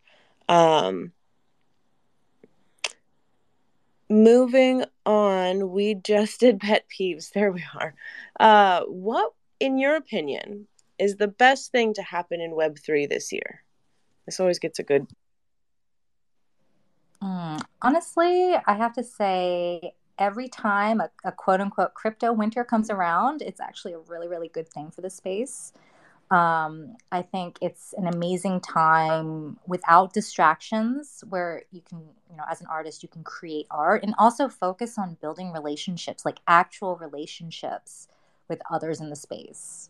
Um 0.49 1.11
moving 4.09 4.85
on, 5.05 5.71
we 5.71 5.95
just 5.95 6.39
did 6.39 6.59
pet 6.59 6.85
peeves. 6.87 7.31
There 7.33 7.51
we 7.51 7.63
are. 7.79 7.93
Uh, 8.39 8.81
what, 8.85 9.33
in 9.59 9.77
your 9.77 9.95
opinion, 9.95 10.67
is 10.99 11.17
the 11.17 11.27
best 11.27 11.71
thing 11.71 11.93
to 11.95 12.01
happen 12.01 12.41
in 12.41 12.51
Web3 12.51 13.07
this 13.07 13.31
year? 13.31 13.63
This 14.25 14.39
always 14.39 14.59
gets 14.59 14.79
a 14.79 14.83
good. 14.83 15.07
Mm, 17.21 17.61
honestly, 17.81 18.55
I 18.65 18.73
have 18.73 18.93
to 18.93 19.03
say, 19.03 19.93
every 20.19 20.47
time 20.49 20.99
a, 20.99 21.09
a 21.23 21.31
quote 21.31 21.61
unquote 21.61 21.93
crypto 21.93 22.33
winter 22.33 22.63
comes 22.63 22.89
around, 22.89 23.41
it's 23.41 23.59
actually 23.59 23.93
a 23.93 23.99
really, 23.99 24.27
really 24.27 24.49
good 24.49 24.67
thing 24.67 24.91
for 24.91 25.01
the 25.01 25.09
space. 25.09 25.73
Um, 26.29 26.97
I 27.11 27.21
think 27.21 27.57
it's 27.61 27.93
an 27.97 28.07
amazing 28.07 28.59
time 28.59 29.57
without 29.65 30.13
distractions 30.13 31.23
where 31.29 31.63
you 31.71 31.81
can, 31.81 31.99
you 32.29 32.35
know, 32.35 32.43
as 32.49 32.59
an 32.59 32.67
artist, 32.69 33.01
you 33.01 33.07
can 33.09 33.23
create 33.23 33.65
art 33.71 34.03
and 34.03 34.13
also 34.17 34.49
focus 34.49 34.97
on 34.97 35.17
building 35.21 35.53
relationships, 35.53 36.25
like 36.25 36.39
actual 36.47 36.97
relationships 36.97 38.09
with 38.49 38.59
others 38.69 38.99
in 38.99 39.09
the 39.09 39.15
space. 39.15 39.89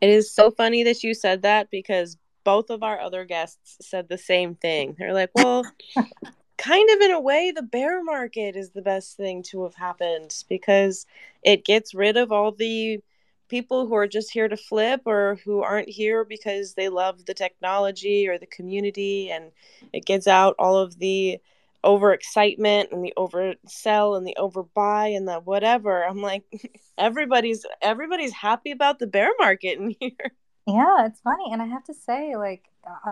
It 0.00 0.10
is 0.10 0.30
so 0.30 0.50
funny 0.50 0.82
that 0.84 1.02
you 1.04 1.14
said 1.14 1.42
that 1.42 1.70
because 1.70 2.16
both 2.44 2.70
of 2.70 2.82
our 2.82 2.98
other 2.98 3.24
guests 3.24 3.76
said 3.80 4.08
the 4.08 4.18
same 4.18 4.54
thing. 4.54 4.96
They're 4.98 5.14
like, 5.14 5.30
well, 5.34 5.64
kind 6.58 6.90
of 6.90 7.00
in 7.00 7.10
a 7.12 7.20
way, 7.20 7.52
the 7.54 7.62
bear 7.62 8.02
market 8.02 8.56
is 8.56 8.70
the 8.70 8.82
best 8.82 9.16
thing 9.16 9.42
to 9.44 9.64
have 9.64 9.74
happened 9.74 10.44
because 10.48 11.06
it 11.42 11.64
gets 11.64 11.94
rid 11.94 12.16
of 12.16 12.32
all 12.32 12.52
the 12.52 13.00
people 13.48 13.86
who 13.86 13.94
are 13.94 14.06
just 14.06 14.32
here 14.32 14.48
to 14.48 14.56
flip 14.56 15.02
or 15.06 15.38
who 15.44 15.62
aren't 15.62 15.88
here 15.88 16.24
because 16.24 16.74
they 16.74 16.88
love 16.88 17.24
the 17.24 17.34
technology 17.34 18.28
or 18.28 18.38
the 18.38 18.46
community 18.46 19.30
and 19.30 19.50
it 19.92 20.04
gets 20.04 20.26
out 20.26 20.54
all 20.58 20.76
of 20.76 20.98
the 20.98 21.38
overexcitement 21.84 22.92
and 22.92 23.04
the 23.04 23.12
oversell 23.16 24.16
and 24.16 24.26
the 24.26 24.36
overbuy 24.38 25.16
and 25.16 25.28
the 25.28 25.40
whatever. 25.40 26.04
I'm 26.04 26.20
like 26.20 26.44
everybody's 26.98 27.64
everybody's 27.80 28.32
happy 28.32 28.70
about 28.70 28.98
the 28.98 29.06
bear 29.06 29.30
market 29.38 29.78
in 29.78 29.94
here. 30.00 30.32
Yeah 30.66 31.06
it's 31.06 31.20
funny 31.20 31.50
and 31.50 31.62
i 31.62 31.64
have 31.64 31.84
to 31.84 31.94
say 31.94 32.36
like 32.36 32.64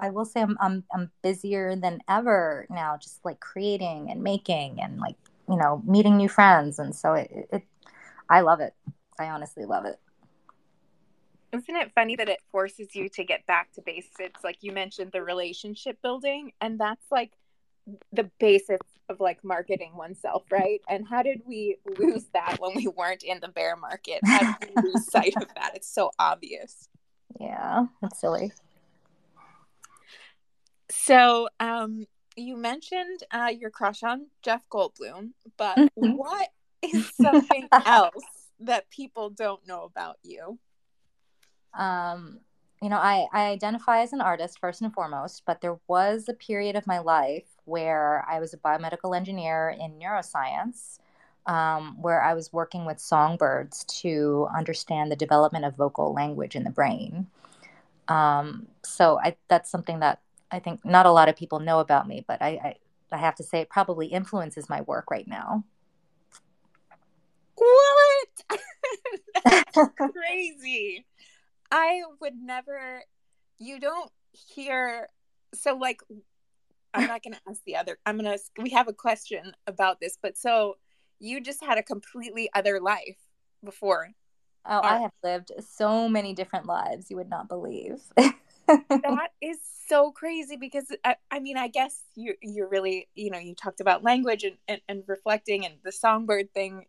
i 0.03 0.11
will 0.11 0.27
say 0.27 0.43
i'm 0.43 0.59
i'm, 0.61 0.85
I'm 0.93 1.11
busier 1.23 1.75
than 1.75 2.01
ever 2.07 2.67
now 2.69 2.99
just 2.99 3.25
like 3.25 3.41
creating 3.41 4.11
and 4.11 4.23
making 4.23 4.79
and 4.83 4.99
like 4.99 5.17
you 5.49 5.57
know 5.57 5.83
meeting 5.87 6.19
new 6.19 6.29
friends 6.29 6.79
and 6.79 6.95
so 6.95 7.15
it, 7.15 7.49
it 7.51 7.63
i 8.29 8.43
love 8.43 8.61
it. 8.61 8.75
I 9.19 9.31
honestly 9.31 9.65
love 9.65 9.87
it 9.87 9.99
isn't 11.53 11.77
it 11.77 11.93
funny 11.95 12.17
that 12.17 12.29
it 12.29 12.41
forces 12.51 12.95
you 12.95 13.09
to 13.11 13.25
get 13.25 13.47
back 13.47 13.73
to 13.73 13.83
basics? 13.83 14.43
Like 14.43 14.59
you 14.63 14.73
mentioned 14.73 15.13
the 15.13 15.23
relationship 15.23 16.01
building 16.03 16.53
and 16.61 16.79
that's 16.79 17.05
like 17.11 17.33
the 18.13 18.31
basics 18.41 18.87
of 19.09 19.21
like 19.21 19.45
marketing 19.45 19.97
oneself 19.97 20.45
right? 20.51 20.81
And 20.89 21.07
how 21.07 21.23
did 21.23 21.43
we 21.47 21.77
lose 21.99 22.25
that 22.33 22.57
when 22.59 22.75
we 22.75 22.89
weren't 22.89 23.23
in 23.23 23.39
the 23.41 23.49
bear 23.49 23.77
market? 23.77 24.21
How 24.25 24.57
did 24.59 24.71
we 24.75 24.83
lose 24.83 25.07
sight 25.11 25.35
of 25.37 25.49
that? 25.55 25.73
It's 25.75 25.89
so 25.89 26.11
obvious. 26.19 26.89
Yeah 27.39 27.87
that's 28.03 28.21
silly. 28.21 28.53
So 30.91 31.49
um 31.61 32.07
you 32.37 32.57
mentioned 32.57 33.23
uh, 33.31 33.51
your 33.59 33.71
crush 33.71 34.03
on 34.03 34.27
jeff 34.43 34.63
goldblum 34.69 35.31
but 35.57 35.79
mm-hmm. 35.79 36.13
what 36.13 36.49
is 36.83 37.11
something 37.21 37.67
else 37.87 38.25
that 38.61 38.91
people 38.91 39.31
don't 39.31 39.67
know 39.67 39.85
about 39.85 40.19
you 40.23 40.59
um, 41.79 42.41
you 42.83 42.89
know, 42.91 42.99
I, 42.99 43.27
I 43.33 43.47
identify 43.51 44.01
as 44.03 44.13
an 44.13 44.21
artist 44.21 44.59
first 44.61 44.83
and 44.83 44.93
foremost, 44.93 45.43
but 45.47 45.61
there 45.61 45.79
was 45.89 46.29
a 46.29 46.35
period 46.35 46.77
of 46.77 46.87
my 46.87 46.99
life 46.99 47.47
where 47.65 48.25
I 48.29 48.41
was 48.41 48.55
a 48.55 48.59
biomedical 48.59 49.17
engineer 49.17 49.71
in 49.71 49.93
neuroscience. 49.99 50.99
um, 51.47 52.01
where 52.03 52.23
I 52.23 52.35
was 52.35 52.53
working 52.53 52.85
with 52.87 52.99
songbirds 53.01 53.85
to 54.03 54.49
understand 54.57 55.11
the 55.13 55.17
development 55.17 55.65
of 55.65 55.77
vocal 55.77 56.13
language 56.13 56.57
in 56.57 56.65
the 56.65 56.71
brain. 56.71 57.29
Um, 58.09 58.69
so 58.85 59.19
I, 59.23 59.37
that's 59.49 59.71
something 59.71 60.01
that 60.01 60.21
I 60.51 60.61
think 60.61 60.85
not 60.85 61.07
a 61.07 61.13
lot 61.13 61.29
of 61.29 61.37
people 61.37 61.61
know 61.61 61.81
about 61.81 62.09
me, 62.09 62.25
but 62.27 62.43
I, 62.43 62.49
I, 62.49 62.77
I 63.13 63.19
have 63.19 63.37
to 63.37 63.45
say 63.45 63.61
it 63.61 63.71
probably 63.71 64.07
influences 64.09 64.69
my 64.69 64.83
work 64.83 65.11
right 65.11 65.29
now. 65.29 65.65
What? 67.57 68.61
That's 69.45 69.81
crazy. 70.13 71.07
I 71.71 72.03
would 72.21 72.35
never, 72.41 73.03
you 73.59 73.81
don't 73.81 74.11
hear, 74.33 75.09
so 75.55 75.77
like, 75.77 76.01
I'm 76.95 77.09
not 77.09 77.23
going 77.23 77.35
to 77.35 77.41
ask 77.49 77.63
the 77.65 77.77
other, 77.77 77.99
I'm 78.07 78.19
going 78.19 78.39
to, 78.39 78.63
we 78.63 78.71
have 78.71 78.89
a 78.89 78.93
question 78.93 79.53
about 79.67 80.01
this, 80.01 80.17
but 80.21 80.37
so 80.37 80.77
you 81.19 81.41
just 81.41 81.65
had 81.65 81.79
a 81.79 81.83
completely 81.83 82.49
other 82.55 82.81
life 82.81 83.19
before. 83.65 84.11
Oh, 84.65 84.81
I 84.83 84.99
have 84.99 85.13
lived 85.23 85.53
so 85.61 86.09
many 86.09 86.35
different 86.35 86.67
lives 86.67 87.11
you 87.11 87.17
would 87.17 87.31
not 87.31 87.49
believe. 87.49 88.03
that 88.67 89.29
is 89.41 89.59
so 89.89 90.11
crazy 90.11 90.57
because 90.57 90.87
I, 91.05 91.17
I, 91.31 91.39
mean 91.39 91.57
I 91.57 91.69
guess 91.69 92.03
you 92.15 92.35
you're 92.43 92.69
really 92.69 93.09
you 93.15 93.31
know 93.31 93.39
you 93.39 93.55
talked 93.55 93.81
about 93.81 94.03
language 94.03 94.43
and, 94.45 94.57
and, 94.67 94.81
and 94.89 95.05
reflecting 95.07 95.65
and 95.65 95.77
the 95.85 95.93
songbird 95.93 96.53
thing 96.53 96.87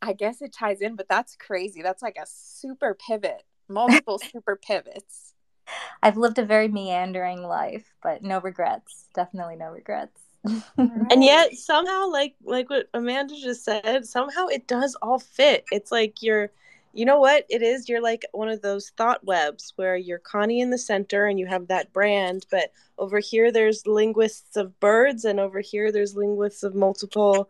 I 0.00 0.14
guess 0.14 0.40
it 0.40 0.52
ties 0.52 0.80
in 0.80 0.96
but 0.96 1.08
that's 1.08 1.36
crazy 1.36 1.82
that's 1.82 2.02
like 2.02 2.16
a 2.16 2.26
super 2.26 2.94
pivot 2.94 3.42
multiple 3.72 4.18
super 4.18 4.56
pivots. 4.56 5.34
I've 6.02 6.16
lived 6.16 6.38
a 6.38 6.44
very 6.44 6.68
meandering 6.68 7.42
life 7.42 7.92
but 8.02 8.22
no 8.22 8.40
regrets. 8.40 9.08
Definitely 9.14 9.56
no 9.56 9.70
regrets. 9.70 10.20
And 10.76 11.22
yet 11.22 11.54
somehow 11.54 12.08
like 12.08 12.34
like 12.42 12.68
what 12.68 12.88
amanda 12.94 13.34
just 13.40 13.64
said 13.64 14.06
somehow 14.06 14.46
it 14.46 14.66
does 14.66 14.96
all 15.00 15.18
fit. 15.18 15.64
It's 15.70 15.92
like 15.92 16.22
you're 16.22 16.50
you 16.92 17.04
know 17.04 17.18
what? 17.18 17.46
It 17.48 17.62
is 17.62 17.88
you're 17.88 18.02
like 18.02 18.24
one 18.32 18.48
of 18.48 18.62
those 18.62 18.90
thought 18.96 19.24
webs 19.24 19.72
where 19.76 19.96
you're 19.96 20.18
connie 20.18 20.60
in 20.60 20.70
the 20.70 20.78
center 20.78 21.26
and 21.26 21.38
you 21.38 21.46
have 21.46 21.68
that 21.68 21.92
brand 21.92 22.46
but 22.50 22.72
over 22.98 23.18
here 23.18 23.50
there's 23.50 23.86
linguists 23.86 24.56
of 24.56 24.78
birds 24.78 25.24
and 25.24 25.40
over 25.40 25.60
here 25.60 25.90
there's 25.90 26.14
linguists 26.16 26.62
of 26.62 26.74
multiple 26.74 27.48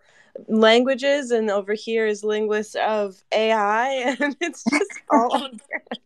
languages 0.49 1.30
and 1.30 1.51
over 1.51 1.74
here 1.74 2.07
is 2.07 2.24
linguists 2.24 2.74
of 2.76 3.22
ai 3.32 3.88
and 4.20 4.36
it's 4.40 4.64
just 4.70 4.93
all 5.11 5.34
on 5.34 5.61
brand. 5.68 6.01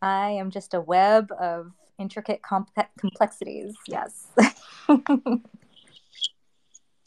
I 0.00 0.30
am 0.30 0.50
just 0.50 0.74
a 0.74 0.80
web 0.80 1.32
of 1.38 1.72
intricate 1.98 2.40
complexities 2.98 3.74
yes 3.88 4.28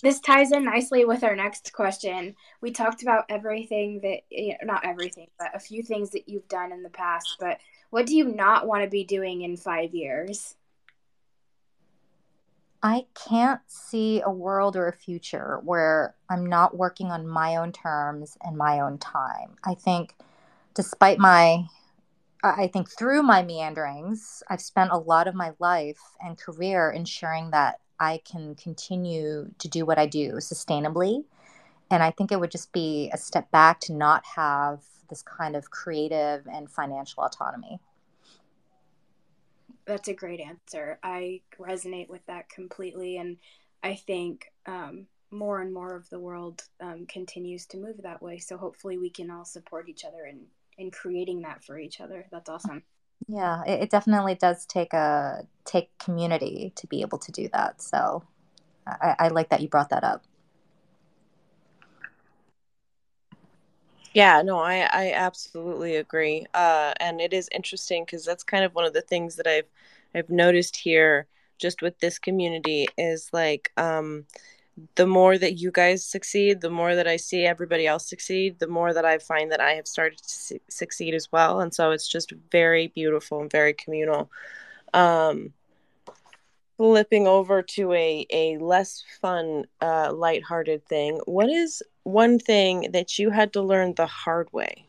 this 0.01 0.19
ties 0.19 0.51
in 0.51 0.63
nicely 0.63 1.03
with 1.05 1.23
our 1.23 1.35
next 1.35 1.73
question. 1.73 2.35
We 2.61 2.71
talked 2.71 3.01
about 3.01 3.25
everything 3.29 3.99
that, 4.01 4.21
you 4.29 4.49
know, 4.49 4.57
not 4.63 4.85
everything, 4.85 5.27
but 5.37 5.53
a 5.53 5.59
few 5.59 5.83
things 5.83 6.11
that 6.11 6.29
you've 6.29 6.47
done 6.47 6.71
in 6.71 6.83
the 6.83 6.89
past. 6.89 7.35
But 7.39 7.59
what 7.89 8.05
do 8.05 8.15
you 8.15 8.25
not 8.25 8.65
want 8.65 8.83
to 8.83 8.89
be 8.89 9.03
doing 9.03 9.41
in 9.41 9.57
five 9.57 9.93
years? 9.93 10.55
I 12.81 13.07
can't 13.13 13.59
see 13.67 14.21
a 14.21 14.31
world 14.31 14.77
or 14.77 14.87
a 14.87 14.93
future 14.93 15.59
where 15.63 16.15
I'm 16.29 16.45
not 16.45 16.77
working 16.77 17.07
on 17.07 17.27
my 17.27 17.57
own 17.57 17.73
terms 17.73 18.37
and 18.41 18.57
my 18.57 18.79
own 18.79 18.99
time. 18.99 19.57
I 19.65 19.73
think, 19.73 20.15
despite 20.75 21.19
my 21.19 21.65
I 22.41 22.67
think 22.67 22.89
through 22.89 23.23
my 23.23 23.43
meanderings, 23.43 24.43
I've 24.49 24.61
spent 24.61 24.91
a 24.93 24.97
lot 24.97 25.27
of 25.27 25.35
my 25.35 25.51
life 25.59 25.99
and 26.21 26.37
career 26.37 26.89
ensuring 26.89 27.51
that 27.51 27.81
I 27.99 28.21
can 28.23 28.55
continue 28.55 29.51
to 29.57 29.67
do 29.67 29.85
what 29.85 29.97
I 29.97 30.05
do 30.05 30.33
sustainably. 30.33 31.23
And 31.91 32.03
I 32.03 32.11
think 32.11 32.31
it 32.31 32.39
would 32.39 32.51
just 32.51 32.71
be 32.71 33.09
a 33.13 33.17
step 33.17 33.49
back 33.51 33.79
to 33.81 33.93
not 33.93 34.23
have 34.25 34.81
this 35.09 35.21
kind 35.23 35.55
of 35.55 35.71
creative 35.71 36.47
and 36.47 36.69
financial 36.69 37.23
autonomy. 37.23 37.79
That's 39.85 40.07
a 40.07 40.13
great 40.13 40.39
answer. 40.39 40.99
I 41.01 41.41
resonate 41.59 42.09
with 42.09 42.23
that 42.27 42.47
completely. 42.49 43.17
And 43.17 43.37
I 43.81 43.95
think 43.95 44.51
um, 44.67 45.07
more 45.31 45.61
and 45.61 45.73
more 45.73 45.95
of 45.95 46.09
the 46.09 46.19
world 46.19 46.63
um, 46.79 47.07
continues 47.07 47.65
to 47.67 47.77
move 47.77 48.01
that 48.03 48.21
way. 48.21 48.37
So 48.37 48.55
hopefully 48.57 48.97
we 48.97 49.09
can 49.09 49.31
all 49.31 49.45
support 49.45 49.89
each 49.89 50.05
other 50.05 50.25
in, 50.25 50.41
in 50.77 50.91
creating 50.91 51.41
that 51.41 51.63
for 51.63 51.79
each 51.79 51.99
other. 51.99 52.27
That's 52.31 52.49
awesome. 52.49 52.83
Yeah, 53.27 53.63
it, 53.65 53.83
it 53.83 53.89
definitely 53.89 54.35
does 54.35 54.65
take 54.65 54.93
a 54.93 55.45
take 55.65 55.97
community 55.99 56.73
to 56.75 56.87
be 56.87 57.01
able 57.01 57.19
to 57.19 57.31
do 57.31 57.47
that. 57.53 57.81
So 57.81 58.23
I, 58.87 59.15
I 59.19 59.27
like 59.29 59.49
that 59.49 59.61
you 59.61 59.69
brought 59.69 59.89
that 59.89 60.03
up. 60.03 60.23
Yeah, 64.13 64.41
no, 64.41 64.59
I, 64.59 64.87
I 64.91 65.13
absolutely 65.13 65.95
agree. 65.95 66.45
Uh, 66.53 66.93
and 66.99 67.21
it 67.21 67.33
is 67.33 67.47
interesting 67.53 68.05
because 68.05 68.25
that's 68.25 68.43
kind 68.43 68.63
of 68.63 68.73
one 68.73 68.85
of 68.85 68.93
the 68.93 69.01
things 69.01 69.35
that 69.35 69.47
I've 69.47 69.67
I've 70.15 70.29
noticed 70.29 70.75
here 70.77 71.27
just 71.59 71.81
with 71.83 71.99
this 71.99 72.17
community 72.17 72.87
is 72.97 73.29
like 73.33 73.71
um, 73.77 74.25
the 74.95 75.07
more 75.07 75.37
that 75.37 75.59
you 75.59 75.71
guys 75.71 76.05
succeed, 76.05 76.61
the 76.61 76.69
more 76.69 76.95
that 76.95 77.07
I 77.07 77.17
see 77.17 77.45
everybody 77.45 77.87
else 77.87 78.07
succeed, 78.07 78.59
the 78.59 78.67
more 78.67 78.93
that 78.93 79.05
I 79.05 79.17
find 79.17 79.51
that 79.51 79.61
I 79.61 79.71
have 79.71 79.87
started 79.87 80.19
to 80.19 80.29
su- 80.29 80.59
succeed 80.69 81.13
as 81.13 81.31
well. 81.31 81.61
And 81.61 81.73
so 81.73 81.91
it's 81.91 82.07
just 82.07 82.33
very 82.51 82.87
beautiful 82.87 83.41
and 83.41 83.51
very 83.51 83.73
communal. 83.73 84.29
Um, 84.93 85.53
flipping 86.77 87.27
over 87.27 87.61
to 87.61 87.91
a, 87.91 88.25
a 88.29 88.57
less 88.57 89.03
fun, 89.21 89.65
uh, 89.81 90.13
lighthearted 90.13 90.85
thing, 90.85 91.19
what 91.25 91.49
is 91.49 91.83
one 92.03 92.39
thing 92.39 92.89
that 92.93 93.19
you 93.19 93.31
had 93.31 93.51
to 93.51 93.61
learn 93.61 93.93
the 93.95 94.05
hard 94.05 94.51
way? 94.53 94.85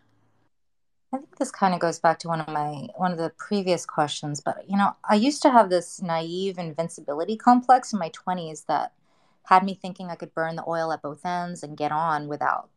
I 1.13 1.17
think 1.17 1.37
this 1.39 1.51
kind 1.51 1.75
of 1.75 1.81
goes 1.81 1.99
back 1.99 2.21
to 2.21 2.29
one 2.29 2.41
of 2.41 2.47
my 2.47 2.87
one 2.95 3.11
of 3.11 3.19
the 3.19 3.33
previous 3.37 3.85
questions, 3.85 4.41
but 4.41 4.65
you 4.69 4.77
know, 4.77 4.95
I 5.09 5.17
used 5.17 5.43
to 5.43 5.51
have 5.51 5.69
this 5.69 6.01
naive 6.01 6.59
invincibility 6.59 7.37
complex 7.37 7.93
in 7.93 7.99
my 7.99 8.11
20s 8.11 8.67
that 8.67 8.93
had 9.51 9.65
me 9.65 9.75
thinking 9.75 10.09
I 10.09 10.15
could 10.15 10.33
burn 10.33 10.55
the 10.55 10.65
oil 10.67 10.93
at 10.93 11.03
both 11.03 11.27
ends 11.27 11.65
and 11.65 11.77
get 11.77 11.91
on 11.91 12.29
without 12.29 12.71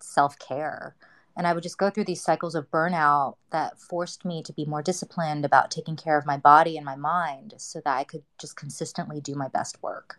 self 0.00 0.36
care. 0.38 0.96
And 1.36 1.46
I 1.46 1.52
would 1.52 1.62
just 1.62 1.78
go 1.78 1.88
through 1.88 2.04
these 2.04 2.22
cycles 2.22 2.56
of 2.56 2.70
burnout 2.70 3.36
that 3.52 3.80
forced 3.80 4.24
me 4.24 4.42
to 4.42 4.52
be 4.52 4.64
more 4.64 4.82
disciplined 4.82 5.44
about 5.44 5.70
taking 5.70 5.94
care 5.94 6.18
of 6.18 6.26
my 6.26 6.36
body 6.36 6.76
and 6.76 6.84
my 6.84 6.96
mind 6.96 7.54
so 7.56 7.80
that 7.84 7.96
I 7.96 8.02
could 8.02 8.24
just 8.38 8.56
consistently 8.56 9.20
do 9.20 9.36
my 9.36 9.46
best 9.48 9.80
work. 9.82 10.18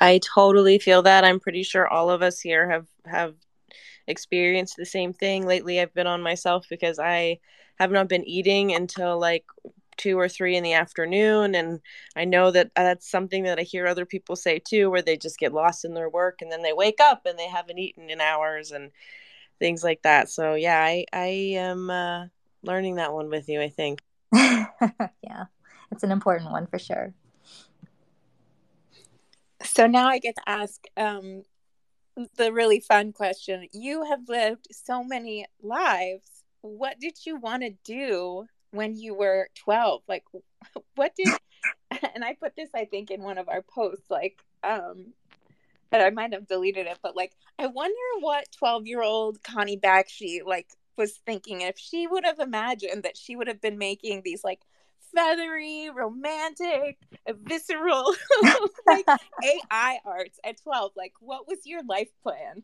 I 0.00 0.20
totally 0.34 0.78
feel 0.78 1.02
that. 1.02 1.24
I'm 1.24 1.40
pretty 1.40 1.64
sure 1.64 1.88
all 1.88 2.08
of 2.08 2.22
us 2.22 2.40
here 2.40 2.70
have 2.70 2.86
have 3.04 3.34
experienced 4.06 4.76
the 4.76 4.86
same 4.86 5.12
thing. 5.12 5.44
Lately 5.44 5.80
I've 5.80 5.92
been 5.92 6.06
on 6.06 6.22
myself 6.22 6.66
because 6.70 7.00
I 7.00 7.40
have 7.80 7.90
not 7.90 8.08
been 8.08 8.24
eating 8.24 8.72
until 8.74 9.18
like 9.18 9.44
two 9.96 10.18
or 10.18 10.28
three 10.28 10.56
in 10.56 10.62
the 10.62 10.72
afternoon 10.72 11.54
and 11.54 11.80
i 12.14 12.24
know 12.24 12.50
that 12.50 12.70
uh, 12.76 12.82
that's 12.82 13.10
something 13.10 13.44
that 13.44 13.58
i 13.58 13.62
hear 13.62 13.86
other 13.86 14.06
people 14.06 14.36
say 14.36 14.58
too 14.58 14.90
where 14.90 15.02
they 15.02 15.16
just 15.16 15.38
get 15.38 15.52
lost 15.52 15.84
in 15.84 15.94
their 15.94 16.08
work 16.08 16.40
and 16.40 16.50
then 16.50 16.62
they 16.62 16.72
wake 16.72 17.00
up 17.00 17.26
and 17.26 17.38
they 17.38 17.48
haven't 17.48 17.78
eaten 17.78 18.10
in 18.10 18.20
hours 18.20 18.70
and 18.70 18.90
things 19.58 19.82
like 19.82 20.02
that. 20.02 20.28
So 20.28 20.54
yeah 20.54 20.80
i 20.82 21.04
i 21.12 21.26
am 21.26 21.90
uh, 21.90 22.26
learning 22.62 22.96
that 22.96 23.12
one 23.12 23.30
with 23.30 23.48
you 23.48 23.60
i 23.60 23.68
think. 23.68 24.00
Yeah 25.22 25.46
it's 25.92 26.02
an 26.02 26.12
important 26.12 26.50
one 26.50 26.66
for 26.66 26.78
sure. 26.78 27.14
So 29.62 29.86
now 29.86 30.08
i 30.08 30.18
get 30.18 30.36
to 30.36 30.48
ask 30.48 30.84
um, 30.96 31.42
the 32.36 32.52
really 32.52 32.80
fun 32.80 33.12
question. 33.12 33.68
You 33.72 34.04
have 34.04 34.28
lived 34.28 34.68
so 34.70 35.02
many 35.02 35.46
lives. 35.62 36.44
What 36.60 36.98
did 37.00 37.24
you 37.24 37.36
want 37.36 37.62
to 37.62 37.70
do 37.84 38.46
when 38.76 38.96
you 38.96 39.14
were 39.14 39.48
12 39.56 40.02
like 40.08 40.24
what 40.94 41.12
did 41.16 41.28
and 42.14 42.24
i 42.24 42.34
put 42.34 42.54
this 42.56 42.70
i 42.74 42.84
think 42.84 43.10
in 43.10 43.22
one 43.22 43.38
of 43.38 43.48
our 43.48 43.62
posts 43.62 44.10
like 44.10 44.38
um 44.62 45.12
and 45.92 46.02
i 46.02 46.10
might 46.10 46.32
have 46.32 46.46
deleted 46.46 46.86
it 46.86 46.98
but 47.02 47.16
like 47.16 47.32
i 47.58 47.66
wonder 47.66 47.94
what 48.20 48.46
12 48.58 48.86
year 48.86 49.02
old 49.02 49.42
connie 49.42 49.78
bakshi 49.78 50.40
like 50.44 50.68
was 50.96 51.20
thinking 51.26 51.60
if 51.60 51.78
she 51.78 52.06
would 52.06 52.24
have 52.24 52.38
imagined 52.38 53.02
that 53.02 53.16
she 53.16 53.36
would 53.36 53.48
have 53.48 53.60
been 53.60 53.78
making 53.78 54.22
these 54.24 54.42
like 54.42 54.60
feathery 55.14 55.90
romantic 55.94 56.98
visceral 57.44 58.14
like 58.86 59.06
ai 59.44 59.98
arts 60.04 60.38
at 60.44 60.60
12 60.62 60.92
like 60.96 61.12
what 61.20 61.46
was 61.46 61.58
your 61.64 61.82
life 61.84 62.10
plan 62.22 62.62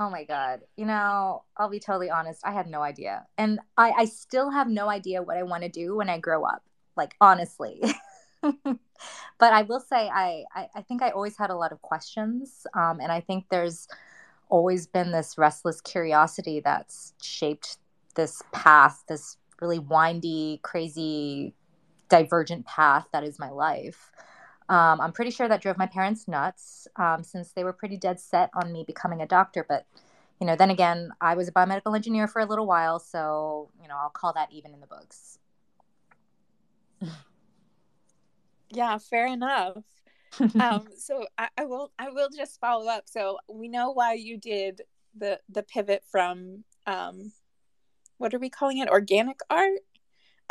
Oh 0.00 0.08
my 0.08 0.24
God. 0.24 0.60
You 0.76 0.86
know, 0.86 1.44
I'll 1.58 1.68
be 1.68 1.78
totally 1.78 2.08
honest. 2.08 2.40
I 2.42 2.52
had 2.52 2.66
no 2.66 2.80
idea. 2.80 3.26
And 3.36 3.60
I, 3.76 3.90
I 3.90 4.04
still 4.06 4.50
have 4.50 4.66
no 4.66 4.88
idea 4.88 5.22
what 5.22 5.36
I 5.36 5.42
want 5.42 5.62
to 5.62 5.68
do 5.68 5.94
when 5.94 6.08
I 6.08 6.18
grow 6.18 6.42
up. 6.42 6.62
Like, 6.96 7.14
honestly. 7.20 7.82
but 8.40 8.72
I 9.40 9.60
will 9.60 9.78
say, 9.78 10.08
I, 10.08 10.44
I, 10.54 10.68
I, 10.74 10.80
think 10.80 11.02
I 11.02 11.10
always 11.10 11.36
had 11.36 11.50
a 11.50 11.54
lot 11.54 11.70
of 11.70 11.82
questions. 11.82 12.66
Um, 12.72 12.98
and 12.98 13.12
I 13.12 13.20
think 13.20 13.44
there's 13.50 13.88
always 14.48 14.86
been 14.86 15.12
this 15.12 15.36
restless 15.36 15.82
curiosity 15.82 16.60
that's 16.60 17.12
shaped 17.20 17.76
this 18.14 18.40
path, 18.52 19.04
this 19.06 19.36
really 19.60 19.80
windy, 19.80 20.60
crazy, 20.62 21.52
divergent 22.08 22.64
path 22.64 23.06
that 23.12 23.22
is 23.22 23.38
my 23.38 23.50
life. 23.50 24.10
Um, 24.70 25.00
I'm 25.00 25.10
pretty 25.10 25.32
sure 25.32 25.48
that 25.48 25.60
drove 25.60 25.76
my 25.76 25.86
parents 25.86 26.28
nuts 26.28 26.86
um, 26.94 27.24
since 27.24 27.50
they 27.50 27.64
were 27.64 27.72
pretty 27.72 27.96
dead 27.96 28.20
set 28.20 28.50
on 28.54 28.72
me 28.72 28.84
becoming 28.86 29.20
a 29.20 29.26
doctor. 29.26 29.66
But, 29.68 29.84
you 30.40 30.46
know, 30.46 30.54
then 30.54 30.70
again, 30.70 31.10
I 31.20 31.34
was 31.34 31.48
a 31.48 31.52
biomedical 31.52 31.96
engineer 31.96 32.28
for 32.28 32.38
a 32.38 32.46
little 32.46 32.66
while. 32.66 33.00
So, 33.00 33.68
you 33.82 33.88
know, 33.88 33.96
I'll 34.00 34.10
call 34.10 34.32
that 34.34 34.52
even 34.52 34.72
in 34.72 34.78
the 34.78 34.86
books. 34.86 35.40
Yeah, 38.70 38.96
fair 38.98 39.26
enough. 39.26 39.78
um, 40.60 40.86
so 40.96 41.26
I, 41.36 41.48
I 41.58 41.64
will 41.64 41.90
I 41.98 42.10
will 42.10 42.28
just 42.28 42.60
follow 42.60 42.88
up. 42.88 43.08
So 43.08 43.38
we 43.48 43.66
know 43.66 43.90
why 43.90 44.12
you 44.12 44.38
did 44.38 44.82
the 45.18 45.40
the 45.48 45.64
pivot 45.64 46.04
from 46.08 46.62
um, 46.86 47.32
what 48.18 48.32
are 48.32 48.38
we 48.38 48.50
calling 48.50 48.78
it? 48.78 48.88
Organic 48.88 49.40
art, 49.50 49.80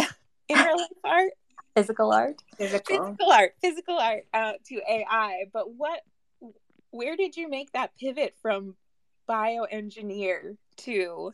in 0.50 0.58
real 0.58 0.78
life 0.78 0.90
art 1.06 1.32
physical 1.76 2.12
art? 2.12 2.42
Physical, 2.58 2.98
physical 2.98 3.32
art 3.32 3.54
physical 3.62 3.98
art 3.98 4.26
uh, 4.34 4.54
to 4.66 4.82
ai 4.90 5.46
but 5.54 5.74
what 5.76 6.02
where 6.92 7.16
did 7.16 7.38
you 7.38 7.48
make 7.48 7.72
that 7.74 7.92
pivot 8.00 8.36
from 8.42 8.76
bioengineer 9.30 10.58
to 10.78 11.34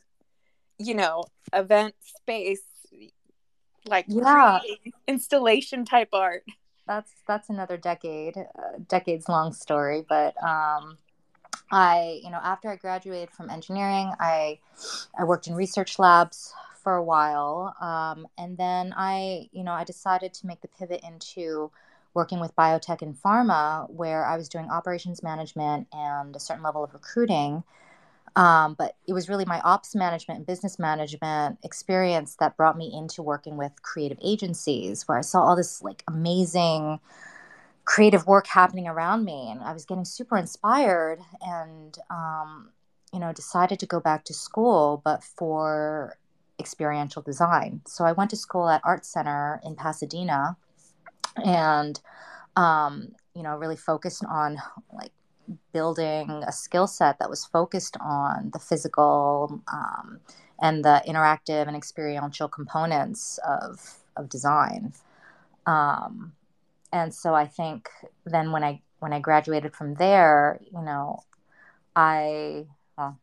you 0.77 0.93
know 0.93 1.23
event 1.53 1.95
space 2.01 2.61
like 3.87 4.05
yeah. 4.07 4.59
installation 5.07 5.85
type 5.85 6.09
art? 6.13 6.43
That's 6.87 7.11
that's 7.27 7.49
another 7.49 7.77
decade 7.77 8.37
uh, 8.37 8.77
decades 8.87 9.29
long 9.29 9.53
story. 9.53 10.05
But 10.07 10.35
um 10.43 10.97
i 11.71 12.19
you 12.23 12.29
know 12.29 12.39
after 12.43 12.69
i 12.69 12.75
graduated 12.75 13.31
from 13.31 13.49
engineering 13.49 14.11
i 14.19 14.59
i 15.17 15.23
worked 15.23 15.47
in 15.47 15.55
research 15.55 15.97
labs 15.97 16.53
for 16.85 16.95
a 16.95 17.03
while. 17.03 17.75
Um, 17.81 18.27
and 18.37 18.59
then 18.59 18.93
I, 18.95 19.49
you 19.51 19.63
know, 19.63 19.71
I 19.71 19.83
decided 19.83 20.35
to 20.35 20.45
make 20.45 20.61
the 20.61 20.67
pivot 20.67 21.01
into 21.03 21.71
working 22.13 22.39
with 22.39 22.55
biotech 22.55 23.01
and 23.01 23.15
pharma, 23.15 23.89
where 23.89 24.23
I 24.23 24.37
was 24.37 24.47
doing 24.47 24.69
operations 24.69 25.23
management 25.23 25.87
and 25.91 26.35
a 26.35 26.39
certain 26.39 26.63
level 26.63 26.83
of 26.83 26.93
recruiting. 26.93 27.63
Um, 28.35 28.75
but 28.77 28.95
it 29.07 29.13
was 29.13 29.29
really 29.29 29.45
my 29.45 29.59
ops 29.61 29.95
management 29.95 30.37
and 30.37 30.45
business 30.45 30.77
management 30.77 31.57
experience 31.63 32.35
that 32.39 32.55
brought 32.55 32.77
me 32.77 32.93
into 32.93 33.23
working 33.23 33.57
with 33.57 33.81
creative 33.81 34.19
agencies, 34.21 35.07
where 35.07 35.17
I 35.17 35.21
saw 35.21 35.41
all 35.41 35.55
this 35.55 35.81
like 35.81 36.03
amazing 36.07 36.99
creative 37.85 38.27
work 38.27 38.45
happening 38.45 38.87
around 38.87 39.25
me, 39.25 39.49
and 39.49 39.63
I 39.63 39.73
was 39.73 39.85
getting 39.85 40.05
super 40.05 40.37
inspired. 40.37 41.19
And 41.41 41.97
um, 42.11 42.69
you 43.11 43.19
know, 43.19 43.31
decided 43.33 43.79
to 43.79 43.85
go 43.87 43.99
back 43.99 44.25
to 44.25 44.33
school, 44.33 45.01
but 45.03 45.23
for 45.23 46.17
experiential 46.59 47.21
design. 47.21 47.81
So 47.85 48.05
I 48.05 48.13
went 48.13 48.29
to 48.31 48.35
school 48.35 48.69
at 48.69 48.81
Art 48.83 49.05
Center 49.05 49.59
in 49.63 49.75
Pasadena 49.75 50.57
and, 51.35 51.99
um, 52.55 53.09
you 53.33 53.43
know, 53.43 53.55
really 53.57 53.75
focused 53.75 54.23
on 54.25 54.57
like 54.93 55.11
building 55.73 56.29
a 56.47 56.51
skill 56.51 56.87
set 56.87 57.19
that 57.19 57.29
was 57.29 57.45
focused 57.45 57.97
on 57.99 58.51
the 58.53 58.59
physical 58.59 59.61
um, 59.71 60.19
and 60.61 60.83
the 60.83 61.01
interactive 61.07 61.67
and 61.67 61.75
experiential 61.75 62.47
components 62.47 63.39
of, 63.47 63.99
of 64.15 64.29
design. 64.29 64.93
Um, 65.65 66.33
and 66.91 67.13
so 67.13 67.35
I 67.35 67.45
think 67.45 67.89
then 68.25 68.51
when 68.51 68.63
I 68.63 68.81
when 68.99 69.11
I 69.11 69.19
graduated 69.19 69.75
from 69.75 69.95
there, 69.95 70.59
you 70.71 70.81
know, 70.81 71.19
I 71.95 72.65
well, 72.97 73.19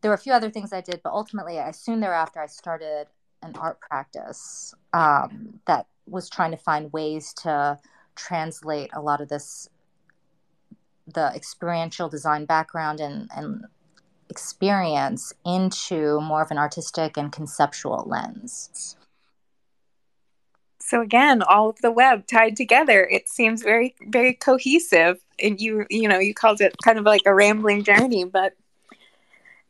there 0.00 0.10
were 0.10 0.14
a 0.14 0.18
few 0.18 0.32
other 0.32 0.50
things 0.50 0.72
I 0.72 0.80
did, 0.80 1.00
but 1.02 1.12
ultimately, 1.12 1.58
I 1.58 1.70
soon 1.72 2.00
thereafter 2.00 2.40
I 2.40 2.46
started 2.46 3.06
an 3.42 3.54
art 3.56 3.80
practice 3.80 4.74
um, 4.92 5.60
that 5.66 5.86
was 6.06 6.28
trying 6.28 6.50
to 6.50 6.56
find 6.56 6.92
ways 6.92 7.32
to 7.34 7.78
translate 8.16 8.90
a 8.92 9.00
lot 9.00 9.20
of 9.20 9.28
this, 9.28 9.68
the 11.06 11.32
experiential 11.34 12.08
design 12.08 12.44
background 12.44 13.00
and 13.00 13.28
and 13.34 13.64
experience 14.28 15.32
into 15.44 16.20
more 16.20 16.42
of 16.42 16.50
an 16.50 16.58
artistic 16.58 17.16
and 17.16 17.32
conceptual 17.32 18.04
lens. 18.06 18.96
So 20.78 21.02
again, 21.02 21.42
all 21.42 21.68
of 21.68 21.80
the 21.82 21.90
web 21.90 22.26
tied 22.26 22.56
together. 22.56 23.06
It 23.06 23.28
seems 23.28 23.62
very 23.62 23.94
very 24.08 24.34
cohesive. 24.34 25.20
And 25.42 25.60
you 25.60 25.86
you 25.90 26.08
know 26.08 26.18
you 26.18 26.34
called 26.34 26.60
it 26.60 26.74
kind 26.84 26.98
of 26.98 27.04
like 27.04 27.22
a 27.26 27.34
rambling 27.34 27.84
journey, 27.84 28.24
but 28.24 28.54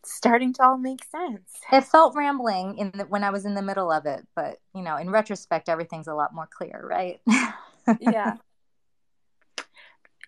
starting 0.04 0.52
to 0.54 0.62
all 0.64 0.78
make 0.78 1.04
sense. 1.04 1.50
It 1.72 1.84
felt 1.84 2.14
rambling 2.14 2.78
in 2.78 2.92
the, 2.94 3.04
when 3.04 3.24
I 3.24 3.30
was 3.30 3.44
in 3.44 3.54
the 3.54 3.62
middle 3.62 3.90
of 3.90 4.06
it, 4.06 4.26
but 4.34 4.58
you 4.74 4.82
know, 4.82 4.96
in 4.96 5.10
retrospect, 5.10 5.68
everything's 5.68 6.08
a 6.08 6.14
lot 6.14 6.34
more 6.34 6.48
clear, 6.50 6.84
right? 6.88 7.20
yeah. 8.00 8.36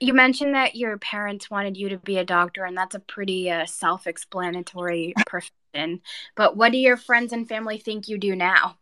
You 0.00 0.14
mentioned 0.14 0.54
that 0.54 0.74
your 0.74 0.98
parents 0.98 1.48
wanted 1.48 1.76
you 1.76 1.90
to 1.90 1.98
be 1.98 2.18
a 2.18 2.24
doctor, 2.24 2.64
and 2.64 2.76
that's 2.76 2.94
a 2.94 3.00
pretty 3.00 3.50
uh, 3.50 3.66
self 3.66 4.06
explanatory 4.06 5.14
profession. 5.26 6.00
But 6.34 6.56
what 6.56 6.72
do 6.72 6.78
your 6.78 6.96
friends 6.96 7.32
and 7.32 7.48
family 7.48 7.78
think 7.78 8.08
you 8.08 8.18
do 8.18 8.34
now? 8.34 8.76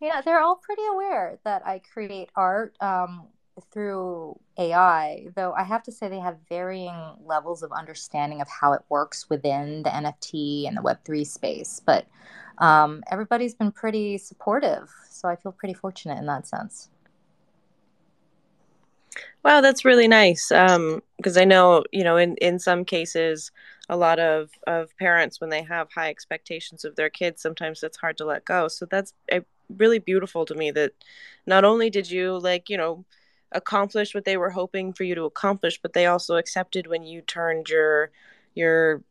Yeah, 0.00 0.22
they're 0.22 0.40
all 0.40 0.56
pretty 0.56 0.82
aware 0.90 1.38
that 1.44 1.66
I 1.66 1.80
create 1.92 2.30
art. 2.34 2.74
Um, 2.80 3.28
through 3.70 4.38
AI, 4.58 5.26
though 5.34 5.52
I 5.52 5.64
have 5.64 5.82
to 5.84 5.92
say 5.92 6.08
they 6.08 6.20
have 6.20 6.36
varying 6.48 6.98
levels 7.24 7.62
of 7.62 7.72
understanding 7.72 8.40
of 8.40 8.48
how 8.48 8.72
it 8.72 8.82
works 8.88 9.28
within 9.28 9.82
the 9.82 9.90
NFT 9.90 10.66
and 10.66 10.76
the 10.76 10.82
Web3 10.82 11.26
space. 11.26 11.80
But 11.84 12.06
um, 12.58 13.02
everybody's 13.10 13.54
been 13.54 13.72
pretty 13.72 14.18
supportive. 14.18 14.90
So 15.08 15.28
I 15.28 15.36
feel 15.36 15.52
pretty 15.52 15.74
fortunate 15.74 16.18
in 16.18 16.26
that 16.26 16.46
sense. 16.46 16.90
Wow, 19.42 19.60
that's 19.60 19.84
really 19.84 20.08
nice. 20.08 20.48
Because 20.48 21.36
um, 21.36 21.42
I 21.42 21.44
know, 21.44 21.84
you 21.92 22.04
know, 22.04 22.16
in, 22.16 22.36
in 22.36 22.58
some 22.58 22.84
cases, 22.84 23.50
a 23.88 23.96
lot 23.96 24.18
of, 24.18 24.50
of 24.66 24.96
parents, 24.98 25.40
when 25.40 25.50
they 25.50 25.62
have 25.62 25.88
high 25.92 26.10
expectations 26.10 26.84
of 26.84 26.94
their 26.96 27.10
kids, 27.10 27.42
sometimes 27.42 27.82
it's 27.82 27.96
hard 27.96 28.18
to 28.18 28.24
let 28.24 28.44
go. 28.44 28.68
So 28.68 28.86
that's 28.86 29.14
a, 29.32 29.42
really 29.76 29.98
beautiful 29.98 30.44
to 30.44 30.54
me 30.54 30.70
that 30.72 30.92
not 31.46 31.64
only 31.64 31.90
did 31.90 32.10
you, 32.10 32.38
like, 32.38 32.68
you 32.68 32.76
know, 32.76 33.04
accomplished 33.52 34.14
what 34.14 34.24
they 34.24 34.36
were 34.36 34.50
hoping 34.50 34.92
for 34.92 35.04
you 35.04 35.14
to 35.14 35.24
accomplish, 35.24 35.80
but 35.80 35.92
they 35.92 36.06
also 36.06 36.36
accepted 36.36 36.86
when 36.86 37.02
you 37.02 37.20
turned 37.22 37.68
your 37.68 38.10
your 38.54 39.02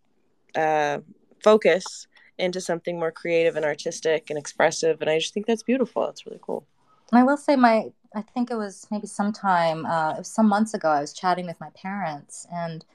uh, 0.55 0.99
focus 1.43 2.07
into 2.37 2.61
something 2.61 2.97
more 2.97 3.11
creative 3.11 3.55
and 3.55 3.65
artistic 3.65 4.29
and 4.29 4.39
expressive. 4.39 5.01
And 5.01 5.09
I 5.09 5.19
just 5.19 5.33
think 5.33 5.45
that's 5.45 5.63
beautiful. 5.63 6.05
That's 6.05 6.25
really 6.25 6.39
cool. 6.41 6.65
I 7.11 7.23
will 7.23 7.37
say 7.37 7.55
my 7.55 7.91
I 8.15 8.21
think 8.21 8.49
it 8.49 8.55
was 8.55 8.87
maybe 8.89 9.07
sometime 9.07 9.85
uh, 9.85 10.13
it 10.13 10.19
was 10.19 10.31
some 10.31 10.47
months 10.47 10.73
ago. 10.73 10.89
I 10.89 11.01
was 11.01 11.13
chatting 11.13 11.45
with 11.45 11.59
my 11.59 11.69
parents 11.75 12.47
and 12.51 12.85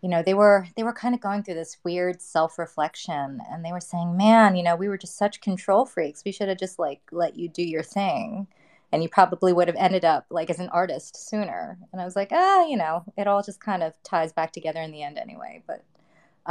you 0.00 0.08
know 0.08 0.22
they 0.22 0.34
were 0.34 0.66
they 0.76 0.82
were 0.82 0.92
kind 0.92 1.14
of 1.14 1.20
going 1.20 1.42
through 1.42 1.54
this 1.54 1.78
weird 1.84 2.22
self-reflection 2.22 3.40
and 3.50 3.64
they 3.64 3.72
were 3.72 3.80
saying 3.80 4.16
man 4.16 4.54
you 4.54 4.62
know 4.62 4.76
we 4.76 4.88
were 4.88 4.98
just 4.98 5.16
such 5.16 5.40
control 5.40 5.84
freaks 5.84 6.22
we 6.24 6.32
should 6.32 6.48
have 6.48 6.58
just 6.58 6.78
like 6.78 7.00
let 7.10 7.36
you 7.36 7.48
do 7.48 7.62
your 7.62 7.82
thing 7.82 8.46
and 8.92 9.02
you 9.02 9.08
probably 9.08 9.52
would 9.52 9.68
have 9.68 9.76
ended 9.76 10.04
up 10.04 10.26
like 10.30 10.50
as 10.50 10.58
an 10.58 10.68
artist 10.70 11.28
sooner. 11.28 11.78
And 11.92 12.00
i 12.00 12.04
was 12.04 12.16
like 12.16 12.30
ah 12.32 12.66
you 12.66 12.76
know 12.76 13.04
it 13.16 13.26
all 13.26 13.42
just 13.42 13.60
kind 13.60 13.82
of 13.82 13.94
ties 14.02 14.32
back 14.32 14.52
together 14.52 14.80
in 14.80 14.92
the 14.92 15.02
end 15.02 15.18
anyway. 15.18 15.62
But 15.66 15.84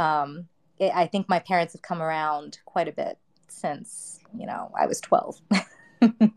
um, 0.00 0.48
it, 0.78 0.92
i 0.94 1.06
think 1.06 1.28
my 1.28 1.40
parents 1.40 1.72
have 1.72 1.82
come 1.82 2.00
around 2.00 2.58
quite 2.64 2.88
a 2.88 2.92
bit 2.92 3.18
since 3.48 4.20
you 4.38 4.46
know 4.46 4.70
i 4.78 4.86
was 4.86 5.00
12 5.00 5.40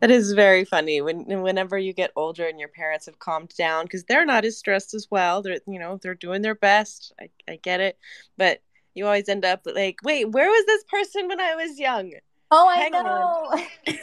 that 0.00 0.10
is 0.10 0.32
very 0.32 0.64
funny 0.64 1.00
when 1.00 1.24
whenever 1.42 1.78
you 1.78 1.92
get 1.92 2.10
older 2.16 2.46
and 2.46 2.58
your 2.58 2.68
parents 2.68 3.06
have 3.06 3.18
calmed 3.18 3.52
down 3.56 3.84
because 3.84 4.04
they're 4.04 4.26
not 4.26 4.44
as 4.44 4.56
stressed 4.56 4.94
as 4.94 5.08
well. 5.10 5.42
They're 5.42 5.58
you 5.66 5.78
know 5.78 5.98
they're 6.02 6.14
doing 6.14 6.42
their 6.42 6.54
best. 6.54 7.12
I, 7.20 7.28
I 7.48 7.56
get 7.56 7.80
it. 7.80 7.98
But 8.36 8.62
you 8.94 9.06
always 9.06 9.28
end 9.28 9.44
up 9.44 9.62
like 9.66 9.96
wait 10.02 10.30
where 10.30 10.48
was 10.48 10.66
this 10.66 10.84
person 10.84 11.28
when 11.28 11.40
i 11.40 11.54
was 11.54 11.78
young? 11.78 12.12
Oh 12.50 12.68
i 12.68 12.76
Hang 12.76 12.92
know 12.92 13.52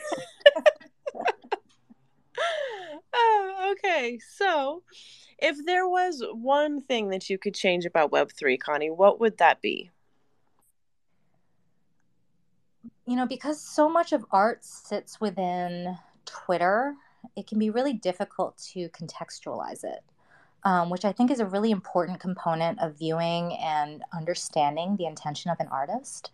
oh, 3.14 3.74
okay. 3.74 4.20
So, 4.36 4.84
if 5.40 5.66
there 5.66 5.88
was 5.88 6.24
one 6.32 6.82
thing 6.82 7.10
that 7.10 7.30
you 7.30 7.38
could 7.38 7.54
change 7.54 7.86
about 7.86 8.12
Web3, 8.12 8.60
Connie, 8.60 8.90
what 8.90 9.20
would 9.20 9.38
that 9.38 9.62
be? 9.62 9.92
You 13.06 13.16
know, 13.16 13.26
because 13.26 13.62
so 13.62 13.88
much 13.88 14.12
of 14.12 14.26
art 14.32 14.66
sits 14.66 15.22
within 15.22 15.98
Twitter, 16.26 16.96
it 17.36 17.48
can 17.48 17.60
be 17.60 17.70
really 17.70 17.94
difficult 17.94 18.58
to 18.74 18.90
contextualize 18.90 19.84
it, 19.84 20.04
um, 20.64 20.90
which 20.90 21.06
I 21.06 21.12
think 21.12 21.32
is 21.32 21.40
a 21.40 21.46
really 21.46 21.72
important 21.72 22.20
component 22.20 22.80
of 22.82 22.98
viewing 22.98 23.54
and 23.62 24.04
understanding 24.14 24.98
the 24.98 25.06
intention 25.06 25.52
of 25.52 25.60
an 25.60 25.68
artist. 25.68 26.32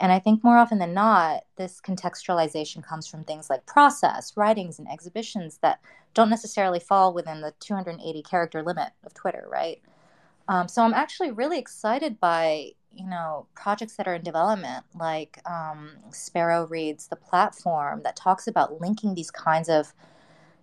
And 0.00 0.12
I 0.12 0.18
think 0.18 0.44
more 0.44 0.58
often 0.58 0.78
than 0.78 0.94
not, 0.94 1.44
this 1.56 1.80
contextualization 1.80 2.84
comes 2.84 3.06
from 3.06 3.24
things 3.24 3.50
like 3.50 3.66
process, 3.66 4.36
writings, 4.36 4.78
and 4.78 4.88
exhibitions 4.88 5.58
that 5.62 5.80
don't 6.14 6.30
necessarily 6.30 6.80
fall 6.80 7.12
within 7.12 7.40
the 7.40 7.52
280 7.60 8.22
character 8.22 8.62
limit 8.62 8.90
of 9.04 9.14
Twitter, 9.14 9.46
right? 9.50 9.80
Um, 10.48 10.68
so 10.68 10.82
I'm 10.82 10.94
actually 10.94 11.30
really 11.30 11.58
excited 11.58 12.20
by 12.20 12.72
you 12.92 13.06
know 13.06 13.46
projects 13.54 13.96
that 13.96 14.08
are 14.08 14.14
in 14.14 14.22
development, 14.22 14.84
like 14.98 15.40
um, 15.48 15.90
Sparrow 16.10 16.66
Reads 16.66 17.08
the 17.08 17.16
platform 17.16 18.02
that 18.04 18.16
talks 18.16 18.46
about 18.46 18.80
linking 18.80 19.14
these 19.14 19.30
kinds 19.30 19.68
of 19.68 19.92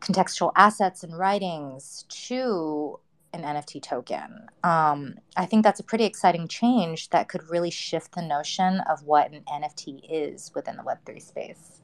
contextual 0.01 0.51
assets 0.55 1.03
and 1.03 1.17
writings 1.17 2.05
to 2.09 2.99
an 3.36 3.43
NFT 3.43 3.81
token. 3.81 4.47
Um, 4.63 5.15
I 5.36 5.45
think 5.45 5.63
that's 5.63 5.79
a 5.79 5.83
pretty 5.83 6.05
exciting 6.05 6.47
change 6.47 7.09
that 7.09 7.29
could 7.29 7.49
really 7.49 7.71
shift 7.71 8.15
the 8.15 8.21
notion 8.21 8.81
of 8.89 9.03
what 9.03 9.31
an 9.31 9.43
NFT 9.51 10.01
is 10.09 10.51
within 10.55 10.77
the 10.77 10.83
Web3 10.83 11.21
space. 11.21 11.81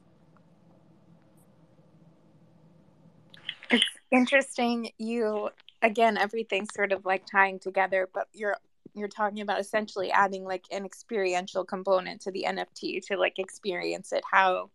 It's 3.70 3.84
interesting. 4.10 4.90
You, 4.98 5.50
again, 5.82 6.18
everything's 6.18 6.74
sort 6.74 6.92
of 6.92 7.04
like 7.04 7.24
tying 7.26 7.58
together, 7.58 8.08
but 8.12 8.28
you're 8.32 8.56
you're 8.94 9.08
talking 9.08 9.40
about 9.40 9.58
essentially 9.58 10.10
adding 10.10 10.44
like 10.44 10.64
an 10.70 10.84
experiential 10.84 11.64
component 11.64 12.20
to 12.20 12.30
the 12.30 12.44
NFT 12.46 13.00
to 13.06 13.16
like 13.16 13.38
experience 13.38 14.12
it 14.12 14.22
how 14.30 14.70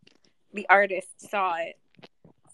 the 0.54 0.66
artist 0.70 1.30
saw 1.30 1.56
it. 1.58 1.76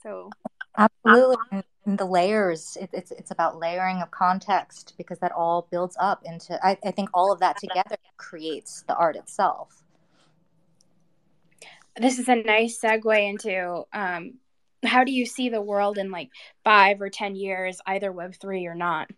So 0.01 0.29
absolutely, 0.77 1.63
and 1.85 1.97
the 1.97 2.05
layers. 2.05 2.77
It, 2.79 2.89
it's 2.93 3.11
it's 3.11 3.31
about 3.31 3.59
layering 3.59 4.01
of 4.01 4.11
context 4.11 4.93
because 4.97 5.19
that 5.19 5.31
all 5.31 5.67
builds 5.71 5.95
up 5.99 6.21
into. 6.25 6.59
I, 6.65 6.77
I 6.83 6.91
think 6.91 7.09
all 7.13 7.31
of 7.31 7.39
that 7.39 7.57
together 7.57 7.97
creates 8.17 8.83
the 8.87 8.95
art 8.95 9.15
itself. 9.15 9.83
This 11.95 12.17
is 12.17 12.27
a 12.27 12.35
nice 12.35 12.79
segue 12.79 13.29
into 13.29 13.83
um, 13.93 14.35
how 14.83 15.03
do 15.03 15.11
you 15.11 15.25
see 15.25 15.49
the 15.49 15.61
world 15.61 15.97
in 15.97 16.11
like 16.11 16.29
five 16.63 17.01
or 17.01 17.09
ten 17.09 17.35
years, 17.35 17.79
either 17.85 18.11
Web 18.11 18.35
three 18.35 18.65
or 18.65 18.75
not? 18.75 19.09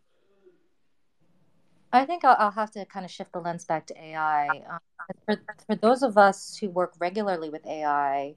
I 1.94 2.06
think 2.06 2.26
I'll, 2.26 2.36
I'll, 2.38 2.52
have 2.52 2.72
to 2.72 2.86
kind 2.86 3.06
of 3.06 3.12
shift 3.12 3.32
the 3.32 3.40
lens 3.40 3.64
back 3.64 3.88
to 3.88 3.98
AI. 3.98 4.48
Um, 4.50 4.80
for, 5.26 5.42
for 5.66 5.76
those 5.76 6.04
of 6.04 6.18
us 6.18 6.58
who 6.58 6.70
work 6.70 6.94
regularly 7.00 7.50
with 7.50 7.66
AI, 7.66 8.36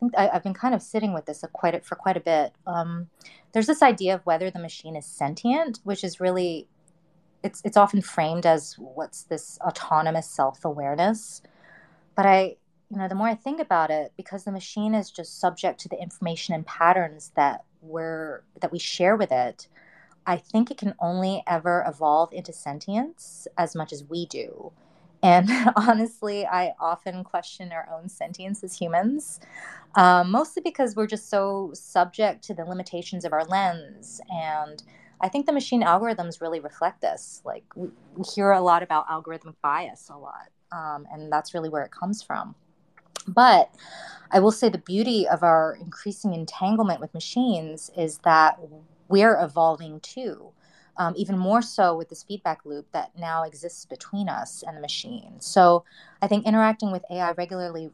think 0.00 0.12
I, 0.16 0.30
have 0.32 0.42
been 0.42 0.54
kind 0.54 0.74
of 0.74 0.82
sitting 0.82 1.12
with 1.12 1.26
this 1.26 1.44
quite 1.52 1.74
a, 1.74 1.80
for 1.80 1.94
quite 1.94 2.16
a 2.16 2.20
bit. 2.20 2.52
Um, 2.66 3.08
there's 3.52 3.66
this 3.66 3.82
idea 3.82 4.14
of 4.14 4.26
whether 4.26 4.50
the 4.50 4.58
machine 4.58 4.96
is 4.96 5.06
sentient, 5.06 5.80
which 5.84 6.02
is 6.02 6.20
really 6.20 6.66
it's 7.42 7.62
it's 7.64 7.76
often 7.76 8.02
framed 8.02 8.46
as 8.46 8.74
what's 8.78 9.22
this 9.24 9.58
autonomous 9.60 10.28
self-awareness. 10.28 11.42
But 12.16 12.26
I, 12.26 12.56
you 12.90 12.98
know, 12.98 13.08
the 13.08 13.14
more 13.14 13.28
I 13.28 13.34
think 13.34 13.60
about 13.60 13.90
it, 13.90 14.12
because 14.16 14.44
the 14.44 14.52
machine 14.52 14.94
is 14.94 15.10
just 15.10 15.38
subject 15.38 15.80
to 15.80 15.88
the 15.88 16.00
information 16.00 16.54
and 16.54 16.66
patterns 16.66 17.32
that 17.36 17.64
we're 17.82 18.42
that 18.60 18.72
we 18.72 18.78
share 18.78 19.16
with 19.16 19.32
it, 19.32 19.68
I 20.26 20.36
think 20.36 20.70
it 20.70 20.78
can 20.78 20.94
only 21.00 21.42
ever 21.46 21.84
evolve 21.86 22.32
into 22.32 22.52
sentience 22.52 23.46
as 23.56 23.74
much 23.74 23.92
as 23.92 24.04
we 24.04 24.26
do. 24.26 24.72
And 25.22 25.50
honestly, 25.76 26.46
I 26.46 26.74
often 26.80 27.24
question 27.24 27.72
our 27.72 27.88
own 27.92 28.08
sentience 28.08 28.64
as 28.64 28.76
humans, 28.76 29.40
um, 29.96 30.30
mostly 30.30 30.62
because 30.62 30.96
we're 30.96 31.06
just 31.06 31.28
so 31.28 31.70
subject 31.74 32.42
to 32.44 32.54
the 32.54 32.64
limitations 32.64 33.24
of 33.24 33.32
our 33.32 33.44
lens. 33.44 34.20
And 34.30 34.82
I 35.20 35.28
think 35.28 35.46
the 35.46 35.52
machine 35.52 35.82
algorithms 35.82 36.40
really 36.40 36.60
reflect 36.60 37.00
this. 37.00 37.42
Like, 37.44 37.64
we, 37.74 37.88
we 38.16 38.24
hear 38.34 38.52
a 38.52 38.60
lot 38.60 38.82
about 38.82 39.08
algorithmic 39.08 39.54
bias 39.62 40.10
a 40.12 40.16
lot, 40.16 40.48
um, 40.72 41.06
and 41.12 41.30
that's 41.30 41.52
really 41.54 41.68
where 41.68 41.82
it 41.82 41.90
comes 41.90 42.22
from. 42.22 42.54
But 43.28 43.74
I 44.30 44.40
will 44.40 44.52
say 44.52 44.68
the 44.68 44.78
beauty 44.78 45.28
of 45.28 45.42
our 45.42 45.76
increasing 45.80 46.32
entanglement 46.32 47.00
with 47.00 47.12
machines 47.12 47.90
is 47.96 48.18
that 48.18 48.58
we're 49.08 49.38
evolving 49.40 50.00
too. 50.00 50.52
Um, 51.00 51.14
even 51.16 51.38
more 51.38 51.62
so 51.62 51.96
with 51.96 52.10
this 52.10 52.22
feedback 52.22 52.66
loop 52.66 52.92
that 52.92 53.18
now 53.18 53.44
exists 53.44 53.86
between 53.86 54.28
us 54.28 54.62
and 54.66 54.76
the 54.76 54.82
machine. 54.82 55.36
So 55.40 55.82
I 56.20 56.26
think 56.26 56.44
interacting 56.44 56.92
with 56.92 57.06
AI 57.10 57.30
regularly, 57.30 57.88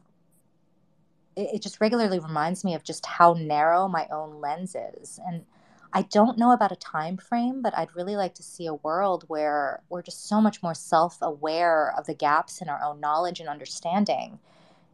it, 1.37 1.49
it 1.53 1.61
just 1.61 1.79
regularly 1.79 2.19
reminds 2.19 2.65
me 2.65 2.75
of 2.75 2.83
just 2.83 3.05
how 3.05 3.31
narrow 3.31 3.87
my 3.87 4.07
own 4.11 4.41
lens 4.41 4.75
is. 4.75 5.21
And 5.25 5.45
I 5.93 6.01
don't 6.01 6.37
know 6.37 6.51
about 6.51 6.73
a 6.73 6.75
time 6.75 7.15
frame, 7.15 7.61
but 7.61 7.77
I'd 7.77 7.95
really 7.95 8.17
like 8.17 8.33
to 8.35 8.43
see 8.43 8.65
a 8.65 8.73
world 8.73 9.23
where 9.27 9.83
we're 9.87 10.01
just 10.01 10.27
so 10.27 10.41
much 10.41 10.61
more 10.61 10.73
self-aware 10.73 11.93
of 11.97 12.07
the 12.07 12.13
gaps 12.13 12.61
in 12.61 12.67
our 12.67 12.83
own 12.83 12.99
knowledge 12.99 13.39
and 13.39 13.47
understanding. 13.47 14.37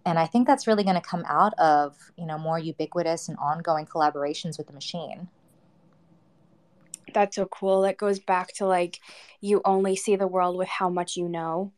And 0.05 0.19
I 0.19 0.27
think 0.27 0.45
that's 0.45 0.67
really 0.67 0.83
going 0.83 1.01
to 1.01 1.01
come 1.01 1.23
out 1.27 1.55
of, 1.57 2.11
you 2.15 2.27
know, 2.27 2.37
more 2.37 2.59
ubiquitous 2.59 3.27
and 3.27 3.39
ongoing 3.39 3.87
collaborations 3.87 4.59
with 4.59 4.67
the 4.67 4.73
machine 4.73 5.29
that's 7.13 7.35
so 7.35 7.45
cool. 7.45 7.81
That 7.81 7.97
goes 7.97 8.19
back 8.19 8.53
to 8.55 8.65
like 8.65 8.99
you 9.41 9.61
only 9.65 9.95
see 9.95 10.15
the 10.15 10.27
world 10.27 10.57
with 10.57 10.67
how 10.67 10.89
much 10.89 11.15
you 11.15 11.29
know, 11.29 11.73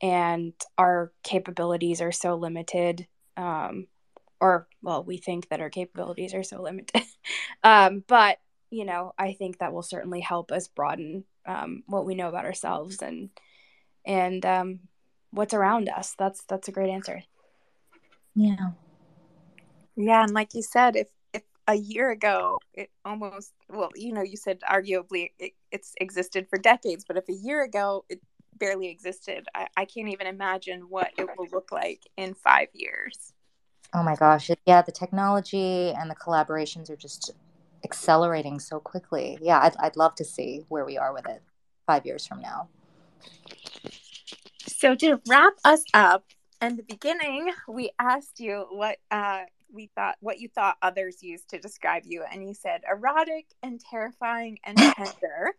and 0.00 0.52
our 0.76 1.12
capabilities 1.22 2.00
are 2.00 2.12
so 2.12 2.34
limited. 2.34 3.06
Um, 3.36 3.86
or 4.40 4.68
well, 4.82 5.02
we 5.04 5.16
think 5.16 5.48
that 5.48 5.60
our 5.60 5.70
capabilities 5.70 6.34
are 6.34 6.42
so 6.42 6.62
limited. 6.62 7.02
um, 7.64 8.04
but 8.06 8.38
you 8.70 8.84
know, 8.84 9.14
I 9.18 9.32
think 9.32 9.58
that 9.58 9.72
will 9.72 9.82
certainly 9.82 10.20
help 10.20 10.52
us 10.52 10.68
broaden 10.68 11.24
um, 11.46 11.82
what 11.86 12.04
we 12.04 12.14
know 12.14 12.28
about 12.28 12.44
ourselves 12.44 13.02
and 13.02 13.30
and 14.04 14.44
um, 14.44 14.80
what's 15.30 15.54
around 15.54 15.88
us. 15.88 16.14
That's 16.18 16.44
that's 16.44 16.68
a 16.68 16.72
great 16.72 16.90
answer. 16.90 17.22
Yeah. 18.34 18.70
Yeah, 19.96 20.22
and 20.22 20.32
like 20.32 20.54
you 20.54 20.62
said, 20.62 20.94
if 20.94 21.08
a 21.68 21.74
year 21.74 22.10
ago 22.10 22.58
it 22.72 22.90
almost 23.04 23.52
well 23.68 23.90
you 23.94 24.12
know 24.12 24.22
you 24.22 24.36
said 24.36 24.58
arguably 24.68 25.30
it, 25.38 25.52
it's 25.70 25.92
existed 26.00 26.46
for 26.48 26.58
decades 26.58 27.04
but 27.06 27.18
if 27.18 27.28
a 27.28 27.32
year 27.32 27.62
ago 27.62 28.04
it 28.08 28.20
barely 28.58 28.88
existed 28.88 29.46
I, 29.54 29.68
I 29.76 29.84
can't 29.84 30.08
even 30.08 30.26
imagine 30.26 30.80
what 30.88 31.10
it 31.18 31.28
will 31.36 31.46
look 31.52 31.70
like 31.70 32.02
in 32.16 32.34
five 32.34 32.68
years. 32.72 33.32
Oh 33.94 34.02
my 34.02 34.16
gosh. 34.16 34.50
Yeah 34.66 34.82
the 34.82 34.92
technology 34.92 35.92
and 35.92 36.10
the 36.10 36.16
collaborations 36.16 36.90
are 36.90 36.96
just 36.96 37.32
accelerating 37.84 38.58
so 38.58 38.80
quickly. 38.80 39.38
Yeah 39.40 39.60
I'd, 39.60 39.76
I'd 39.78 39.96
love 39.96 40.14
to 40.16 40.24
see 40.24 40.64
where 40.68 40.84
we 40.84 40.96
are 40.98 41.12
with 41.12 41.28
it 41.28 41.42
five 41.86 42.06
years 42.06 42.26
from 42.26 42.40
now. 42.40 42.68
So 44.66 44.94
to 44.96 45.20
wrap 45.28 45.54
us 45.64 45.84
up 45.92 46.24
in 46.62 46.76
the 46.76 46.82
beginning 46.82 47.52
we 47.68 47.90
asked 47.98 48.40
you 48.40 48.66
what 48.70 48.96
uh, 49.10 49.42
we 49.72 49.90
thought 49.94 50.16
what 50.20 50.38
you 50.38 50.48
thought 50.48 50.76
others 50.82 51.22
used 51.22 51.50
to 51.50 51.58
describe 51.58 52.02
you, 52.06 52.24
and 52.30 52.46
you 52.46 52.54
said 52.54 52.82
erotic 52.90 53.46
and 53.62 53.80
terrifying 53.80 54.58
and 54.64 54.76
tender. 54.96 55.54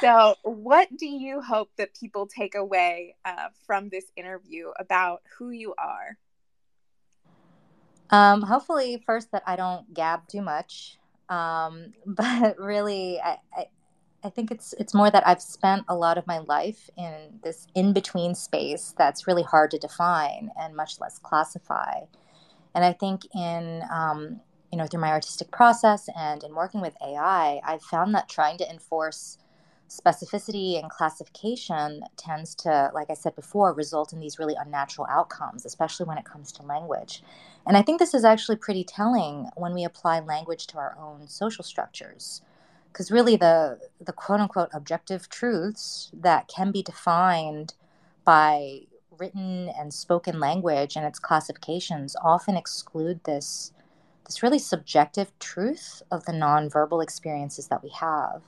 so, 0.00 0.34
what 0.42 0.88
do 0.96 1.06
you 1.06 1.40
hope 1.40 1.70
that 1.78 1.94
people 1.94 2.26
take 2.26 2.54
away 2.54 3.16
uh, 3.24 3.48
from 3.66 3.88
this 3.88 4.04
interview 4.16 4.70
about 4.78 5.22
who 5.38 5.50
you 5.50 5.74
are? 5.78 6.18
Um, 8.10 8.42
hopefully, 8.42 9.02
first 9.06 9.32
that 9.32 9.42
I 9.46 9.56
don't 9.56 9.92
gab 9.94 10.28
too 10.28 10.42
much, 10.42 10.98
um, 11.28 11.94
but 12.06 12.58
really, 12.58 13.18
I, 13.20 13.38
I, 13.56 13.66
I 14.24 14.30
think 14.30 14.50
it's 14.50 14.74
it's 14.78 14.94
more 14.94 15.10
that 15.10 15.26
I've 15.26 15.42
spent 15.42 15.84
a 15.88 15.96
lot 15.96 16.18
of 16.18 16.26
my 16.26 16.38
life 16.38 16.88
in 16.96 17.40
this 17.42 17.66
in 17.74 17.92
between 17.92 18.34
space 18.34 18.94
that's 18.96 19.26
really 19.26 19.42
hard 19.42 19.70
to 19.72 19.78
define 19.78 20.50
and 20.60 20.76
much 20.76 21.00
less 21.00 21.18
classify. 21.18 22.00
And 22.74 22.84
I 22.84 22.92
think 22.92 23.22
in 23.34 23.82
um, 23.90 24.40
you 24.70 24.78
know 24.78 24.86
through 24.86 25.00
my 25.00 25.10
artistic 25.10 25.50
process 25.50 26.08
and 26.16 26.42
in 26.42 26.54
working 26.54 26.80
with 26.80 26.96
AI, 27.02 27.60
I've 27.64 27.82
found 27.82 28.14
that 28.14 28.28
trying 28.28 28.58
to 28.58 28.70
enforce 28.70 29.38
specificity 29.92 30.80
and 30.80 30.90
classification 30.90 32.02
tends 32.16 32.54
to, 32.54 32.90
like 32.94 33.10
I 33.10 33.14
said 33.14 33.36
before, 33.36 33.74
result 33.74 34.12
in 34.12 34.20
these 34.20 34.38
really 34.38 34.54
unnatural 34.58 35.06
outcomes, 35.10 35.66
especially 35.66 36.06
when 36.06 36.16
it 36.16 36.24
comes 36.24 36.50
to 36.52 36.62
language. 36.62 37.22
And 37.66 37.76
I 37.76 37.82
think 37.82 37.98
this 37.98 38.14
is 38.14 38.24
actually 38.24 38.56
pretty 38.56 38.84
telling 38.84 39.50
when 39.54 39.74
we 39.74 39.84
apply 39.84 40.20
language 40.20 40.66
to 40.68 40.78
our 40.78 40.96
own 40.98 41.28
social 41.28 41.62
structures. 41.62 42.40
Because 42.90 43.10
really, 43.10 43.36
the, 43.36 43.78
the 44.00 44.12
quote 44.12 44.40
unquote 44.40 44.70
objective 44.72 45.28
truths 45.28 46.10
that 46.14 46.48
can 46.48 46.72
be 46.72 46.82
defined 46.82 47.74
by 48.24 48.82
written 49.22 49.70
and 49.78 49.94
spoken 49.94 50.40
language 50.40 50.96
and 50.96 51.06
its 51.06 51.20
classifications 51.20 52.16
often 52.24 52.56
exclude 52.56 53.22
this 53.22 53.72
this 54.26 54.42
really 54.42 54.58
subjective 54.58 55.30
truth 55.38 56.02
of 56.10 56.24
the 56.24 56.32
nonverbal 56.32 57.02
experiences 57.02 57.68
that 57.68 57.82
we 57.82 57.90
have. 57.90 58.42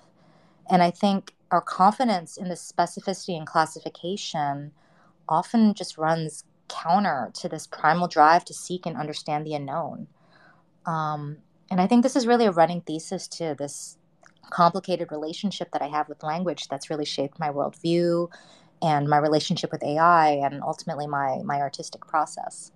And 0.71 0.83
I 0.83 0.91
think 0.91 1.35
our 1.51 1.61
confidence 1.61 2.37
in 2.37 2.49
the 2.49 2.55
specificity 2.55 3.37
and 3.37 3.47
classification 3.47 4.73
often 5.29 5.75
just 5.75 5.99
runs 5.99 6.45
counter 6.69 7.31
to 7.35 7.49
this 7.49 7.67
primal 7.67 8.09
drive 8.09 8.45
to 8.47 8.55
seek 8.55 8.87
and 8.87 8.97
understand 8.97 9.47
the 9.47 9.55
unknown. 9.55 10.07
Um, 10.87 11.39
and 11.71 11.81
I 11.81 11.87
think 11.87 12.03
this 12.03 12.17
is 12.17 12.27
really 12.27 12.47
a 12.47 12.53
running 12.53 12.81
thesis 12.81 13.29
to 13.39 13.55
this 13.57 13.97
complicated 14.51 15.11
relationship 15.11 15.71
that 15.73 15.83
I 15.83 15.89
have 15.89 16.09
with 16.09 16.23
language 16.23 16.69
that's 16.69 16.91
really 16.91 17.05
shaped 17.05 17.39
my 17.39 17.51
worldview 17.51 18.29
and 18.85 19.09
my 19.09 19.17
relationship 19.17 19.73
with 19.73 19.83
AI 19.83 20.29
and 20.45 20.63
ultimately 20.63 21.07
my 21.07 21.41
my 21.45 21.61
artistic 21.61 22.07
process. 22.07 22.71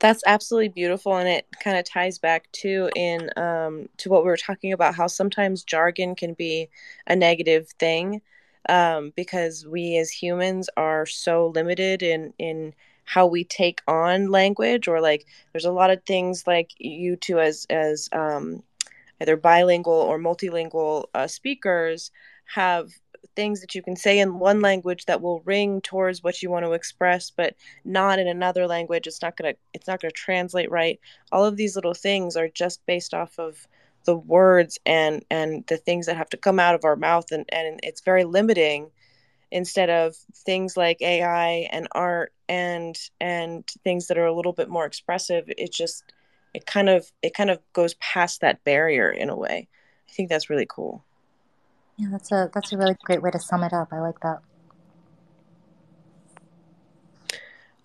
That's 0.00 0.22
absolutely 0.26 0.68
beautiful, 0.68 1.16
and 1.16 1.28
it 1.28 1.46
kind 1.62 1.78
of 1.78 1.84
ties 1.84 2.18
back 2.18 2.50
to 2.52 2.90
in 2.94 3.30
um, 3.36 3.88
to 3.98 4.10
what 4.10 4.22
we 4.22 4.28
were 4.28 4.36
talking 4.36 4.72
about. 4.72 4.94
How 4.94 5.06
sometimes 5.06 5.64
jargon 5.64 6.14
can 6.14 6.34
be 6.34 6.68
a 7.06 7.16
negative 7.16 7.68
thing 7.78 8.20
um, 8.68 9.12
because 9.16 9.66
we 9.66 9.96
as 9.96 10.10
humans 10.10 10.68
are 10.76 11.06
so 11.06 11.48
limited 11.54 12.02
in 12.02 12.34
in 12.38 12.74
how 13.04 13.26
we 13.26 13.44
take 13.44 13.80
on 13.86 14.30
language 14.30 14.88
or 14.88 15.00
like 15.00 15.26
there's 15.52 15.64
a 15.64 15.72
lot 15.72 15.90
of 15.90 16.02
things 16.04 16.46
like 16.46 16.70
you 16.78 17.16
two 17.16 17.38
as 17.40 17.66
as 17.70 18.08
um, 18.12 18.62
either 19.20 19.36
bilingual 19.36 19.94
or 19.94 20.18
multilingual 20.18 21.04
uh, 21.14 21.26
speakers 21.26 22.10
have 22.46 22.90
things 23.36 23.60
that 23.60 23.74
you 23.74 23.82
can 23.82 23.96
say 23.96 24.18
in 24.18 24.38
one 24.38 24.60
language 24.60 25.06
that 25.06 25.20
will 25.20 25.40
ring 25.40 25.80
towards 25.80 26.22
what 26.22 26.42
you 26.42 26.50
want 26.50 26.64
to 26.64 26.72
express 26.72 27.30
but 27.30 27.54
not 27.84 28.18
in 28.18 28.28
another 28.28 28.66
language. 28.66 29.06
It's 29.06 29.22
not 29.22 29.36
going 29.36 29.54
to 29.54 29.58
it's 29.72 29.86
not 29.86 30.00
going 30.00 30.10
to 30.10 30.16
translate 30.16 30.70
right. 30.70 31.00
All 31.32 31.44
of 31.44 31.56
these 31.56 31.74
little 31.74 31.94
things 31.94 32.36
are 32.36 32.48
just 32.48 32.84
based 32.86 33.14
off 33.14 33.38
of 33.38 33.66
the 34.04 34.16
words 34.16 34.78
and 34.86 35.24
and 35.30 35.64
the 35.66 35.76
things 35.76 36.06
that 36.06 36.16
have 36.16 36.28
to 36.30 36.36
come 36.36 36.60
out 36.60 36.74
of 36.74 36.84
our 36.84 36.96
mouth 36.96 37.30
and 37.32 37.44
and 37.52 37.80
it's 37.82 38.02
very 38.02 38.24
limiting 38.24 38.90
instead 39.50 39.88
of 39.88 40.16
things 40.34 40.76
like 40.76 41.00
AI 41.00 41.68
and 41.72 41.88
art 41.92 42.32
and 42.48 42.98
and 43.20 43.66
things 43.82 44.08
that 44.08 44.18
are 44.18 44.26
a 44.26 44.34
little 44.34 44.52
bit 44.52 44.68
more 44.68 44.84
expressive. 44.84 45.44
It 45.48 45.72
just 45.72 46.04
it 46.52 46.66
kind 46.66 46.88
of 46.88 47.10
it 47.22 47.34
kind 47.34 47.50
of 47.50 47.58
goes 47.72 47.94
past 47.94 48.42
that 48.42 48.62
barrier 48.64 49.10
in 49.10 49.30
a 49.30 49.36
way. 49.36 49.68
I 50.08 50.12
think 50.12 50.28
that's 50.28 50.50
really 50.50 50.66
cool 50.68 51.04
Yeah, 51.96 52.08
that's 52.10 52.32
a 52.32 52.50
that's 52.52 52.72
a 52.72 52.78
really 52.78 52.96
great 53.04 53.22
way 53.22 53.30
to 53.30 53.38
sum 53.38 53.62
it 53.62 53.72
up. 53.72 53.88
I 53.92 54.00
like 54.00 54.20
that. 54.20 54.38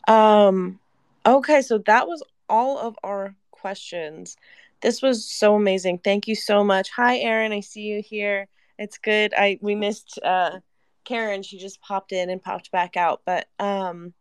um 0.08 0.80
okay 1.26 1.62
so 1.62 1.78
that 1.80 2.08
was 2.08 2.24
all 2.50 2.80
of 2.80 2.98
our 3.04 3.36
questions. 3.52 4.36
This 4.82 5.02
was 5.02 5.30
so 5.30 5.56
amazing. 5.56 6.00
Thank 6.00 6.28
you 6.28 6.36
so 6.36 6.64
much. 6.64 6.90
Hi 6.92 7.20
Erin. 7.20 7.52
I 7.52 7.60
see 7.60 7.82
you 7.82 8.02
here. 8.02 8.48
It's 8.80 8.98
good. 8.98 9.34
I 9.38 9.60
we 9.62 9.76
missed 9.76 10.18
uh 10.24 10.60
karen. 11.06 11.44
She 11.44 11.58
just 11.58 11.82
popped 11.82 12.12
in 12.12 12.30
and 12.30 12.42
popped 12.42 12.72
back 12.72 12.98
out. 12.98 13.22
But 13.26 13.48
um 13.60 14.14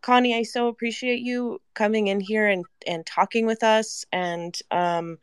connie 0.00 0.36
i 0.38 0.44
so 0.44 0.68
appreciate 0.68 1.18
you 1.18 1.60
coming 1.74 2.06
in 2.06 2.20
here 2.20 2.46
and 2.48 2.64
and 2.86 3.04
talking 3.04 3.44
with 3.46 3.62
us. 3.62 4.04
And 4.12 4.58
um 4.70 5.18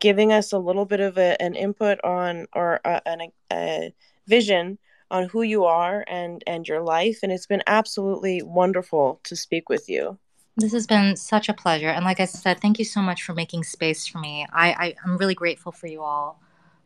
giving 0.00 0.32
us 0.32 0.52
a 0.52 0.58
little 0.58 0.84
bit 0.86 1.00
of 1.00 1.18
a, 1.18 1.40
an 1.40 1.54
input 1.54 2.02
on 2.02 2.46
or 2.54 2.80
a, 2.84 3.00
an, 3.06 3.30
a 3.52 3.92
vision 4.26 4.78
on 5.10 5.28
who 5.28 5.42
you 5.42 5.64
are 5.64 6.04
and 6.08 6.42
and 6.46 6.66
your 6.68 6.80
life 6.82 7.18
and 7.22 7.32
it's 7.32 7.46
been 7.46 7.62
absolutely 7.66 8.42
wonderful 8.42 9.20
to 9.24 9.34
speak 9.36 9.68
with 9.68 9.88
you 9.88 10.18
This 10.56 10.72
has 10.72 10.86
been 10.86 11.16
such 11.16 11.48
a 11.48 11.54
pleasure. 11.54 11.88
And 11.88 12.04
like 12.04 12.20
I 12.20 12.26
said, 12.26 12.60
thank 12.60 12.78
you 12.78 12.84
so 12.84 13.00
much 13.00 13.22
for 13.22 13.32
making 13.34 13.64
space 13.64 14.06
for 14.06 14.18
me. 14.18 14.46
I, 14.52 14.66
I, 14.72 14.94
I'm 15.04 15.16
really 15.16 15.34
grateful 15.34 15.72
for 15.72 15.86
you 15.86 16.02
all. 16.02 16.38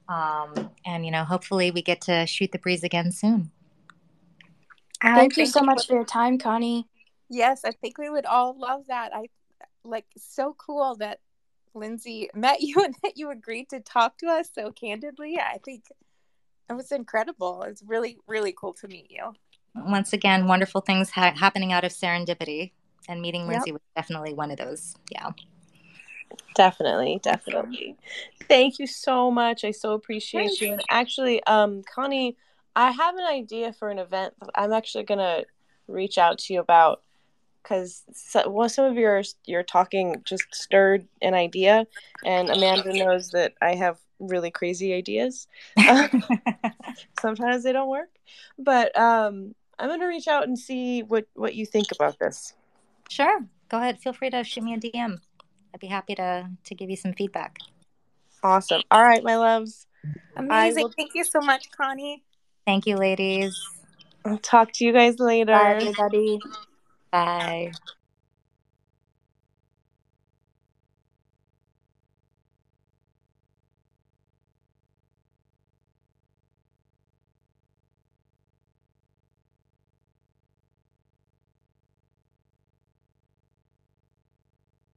Um, 0.08 0.70
and, 0.84 1.04
you 1.04 1.10
know, 1.10 1.24
hopefully 1.24 1.70
we 1.72 1.82
get 1.82 2.00
to 2.02 2.26
shoot 2.26 2.52
the 2.52 2.58
breeze 2.58 2.84
again 2.84 3.10
soon. 3.10 3.50
I 5.00 5.14
Thank 5.14 5.36
you 5.36 5.46
so 5.46 5.62
much 5.62 5.76
would- 5.76 5.86
for 5.86 5.94
your 5.94 6.04
time, 6.04 6.38
Connie. 6.38 6.86
Yes, 7.28 7.64
I 7.64 7.72
think 7.72 7.98
we 7.98 8.10
would 8.10 8.26
all 8.26 8.54
love 8.56 8.86
that. 8.88 9.12
I 9.14 9.28
like 9.82 10.06
so 10.16 10.54
cool 10.56 10.94
that 10.96 11.18
Lindsay 11.74 12.28
met 12.34 12.60
you 12.60 12.76
and 12.84 12.94
that 13.02 13.16
you 13.16 13.30
agreed 13.30 13.68
to 13.70 13.80
talk 13.80 14.18
to 14.18 14.26
us 14.26 14.48
so 14.54 14.70
candidly. 14.70 15.38
I 15.38 15.58
think 15.64 15.84
it 16.68 16.72
was 16.72 16.92
incredible. 16.92 17.62
It's 17.62 17.82
really, 17.86 18.18
really 18.26 18.54
cool 18.56 18.72
to 18.74 18.88
meet 18.88 19.10
you. 19.10 19.34
Once 19.74 20.12
again, 20.12 20.46
wonderful 20.46 20.80
things 20.80 21.10
ha- 21.10 21.34
happening 21.36 21.72
out 21.72 21.84
of 21.84 21.92
serendipity. 21.92 22.72
And 23.08 23.20
meeting 23.20 23.42
Yep. 23.42 23.50
Lindsay 23.50 23.72
was 23.72 23.82
definitely 23.94 24.32
one 24.32 24.50
of 24.50 24.56
those. 24.56 24.94
Yeah. 25.10 25.30
definitely 26.54 27.20
definitely 27.22 27.96
thank 28.48 28.78
you 28.78 28.86
so 28.86 29.30
much 29.30 29.64
i 29.64 29.70
so 29.70 29.92
appreciate 29.92 30.60
you 30.60 30.72
and 30.72 30.82
actually 30.88 31.42
um 31.44 31.82
connie 31.82 32.36
i 32.76 32.90
have 32.92 33.16
an 33.16 33.24
idea 33.24 33.72
for 33.72 33.90
an 33.90 33.98
event 33.98 34.32
that 34.40 34.50
i'm 34.54 34.72
actually 34.72 35.04
gonna 35.04 35.42
reach 35.88 36.16
out 36.16 36.38
to 36.38 36.54
you 36.54 36.60
about 36.60 37.02
because 37.64 38.04
so, 38.12 38.48
well, 38.48 38.68
some 38.68 38.84
of 38.84 38.96
your 38.96 39.22
your 39.46 39.62
talking 39.64 40.20
just 40.24 40.44
stirred 40.54 41.08
an 41.22 41.34
idea 41.34 41.86
and 42.24 42.50
amanda 42.50 42.92
knows 42.92 43.30
that 43.30 43.54
i 43.60 43.74
have 43.74 43.98
really 44.20 44.50
crazy 44.50 44.94
ideas 44.94 45.48
sometimes 47.18 47.64
they 47.64 47.72
don't 47.72 47.88
work 47.88 48.10
but 48.58 48.96
um 48.98 49.54
i'm 49.78 49.88
gonna 49.88 50.06
reach 50.06 50.28
out 50.28 50.44
and 50.44 50.58
see 50.58 51.02
what 51.02 51.26
what 51.34 51.54
you 51.54 51.66
think 51.66 51.90
about 51.90 52.18
this 52.18 52.54
sure. 53.10 53.40
Go 53.70 53.78
ahead. 53.78 53.98
Feel 53.98 54.12
free 54.12 54.30
to 54.30 54.44
shoot 54.44 54.62
me 54.62 54.74
a 54.74 54.78
DM. 54.78 55.18
I'd 55.72 55.80
be 55.80 55.88
happy 55.88 56.14
to 56.14 56.48
to 56.64 56.74
give 56.74 56.90
you 56.90 56.96
some 56.96 57.12
feedback. 57.14 57.58
awesome 58.42 58.82
all 58.90 59.02
right 59.02 59.24
my 59.24 59.36
loves 59.36 59.86
Amazing. 60.36 60.84
will- 60.84 60.92
Thank 60.96 61.14
you 61.14 61.24
so 61.24 61.40
much, 61.40 61.70
Connie. 61.70 62.22
Thank 62.66 62.86
you, 62.86 62.96
ladies. 62.96 63.56
i'll 64.24 64.38
talk 64.38 64.72
to 64.72 64.84
you 64.84 64.92
guys 64.92 65.18
later 65.18 65.52
Bye, 65.52 65.72
everybody. 65.72 66.40
Bye. 67.14 67.78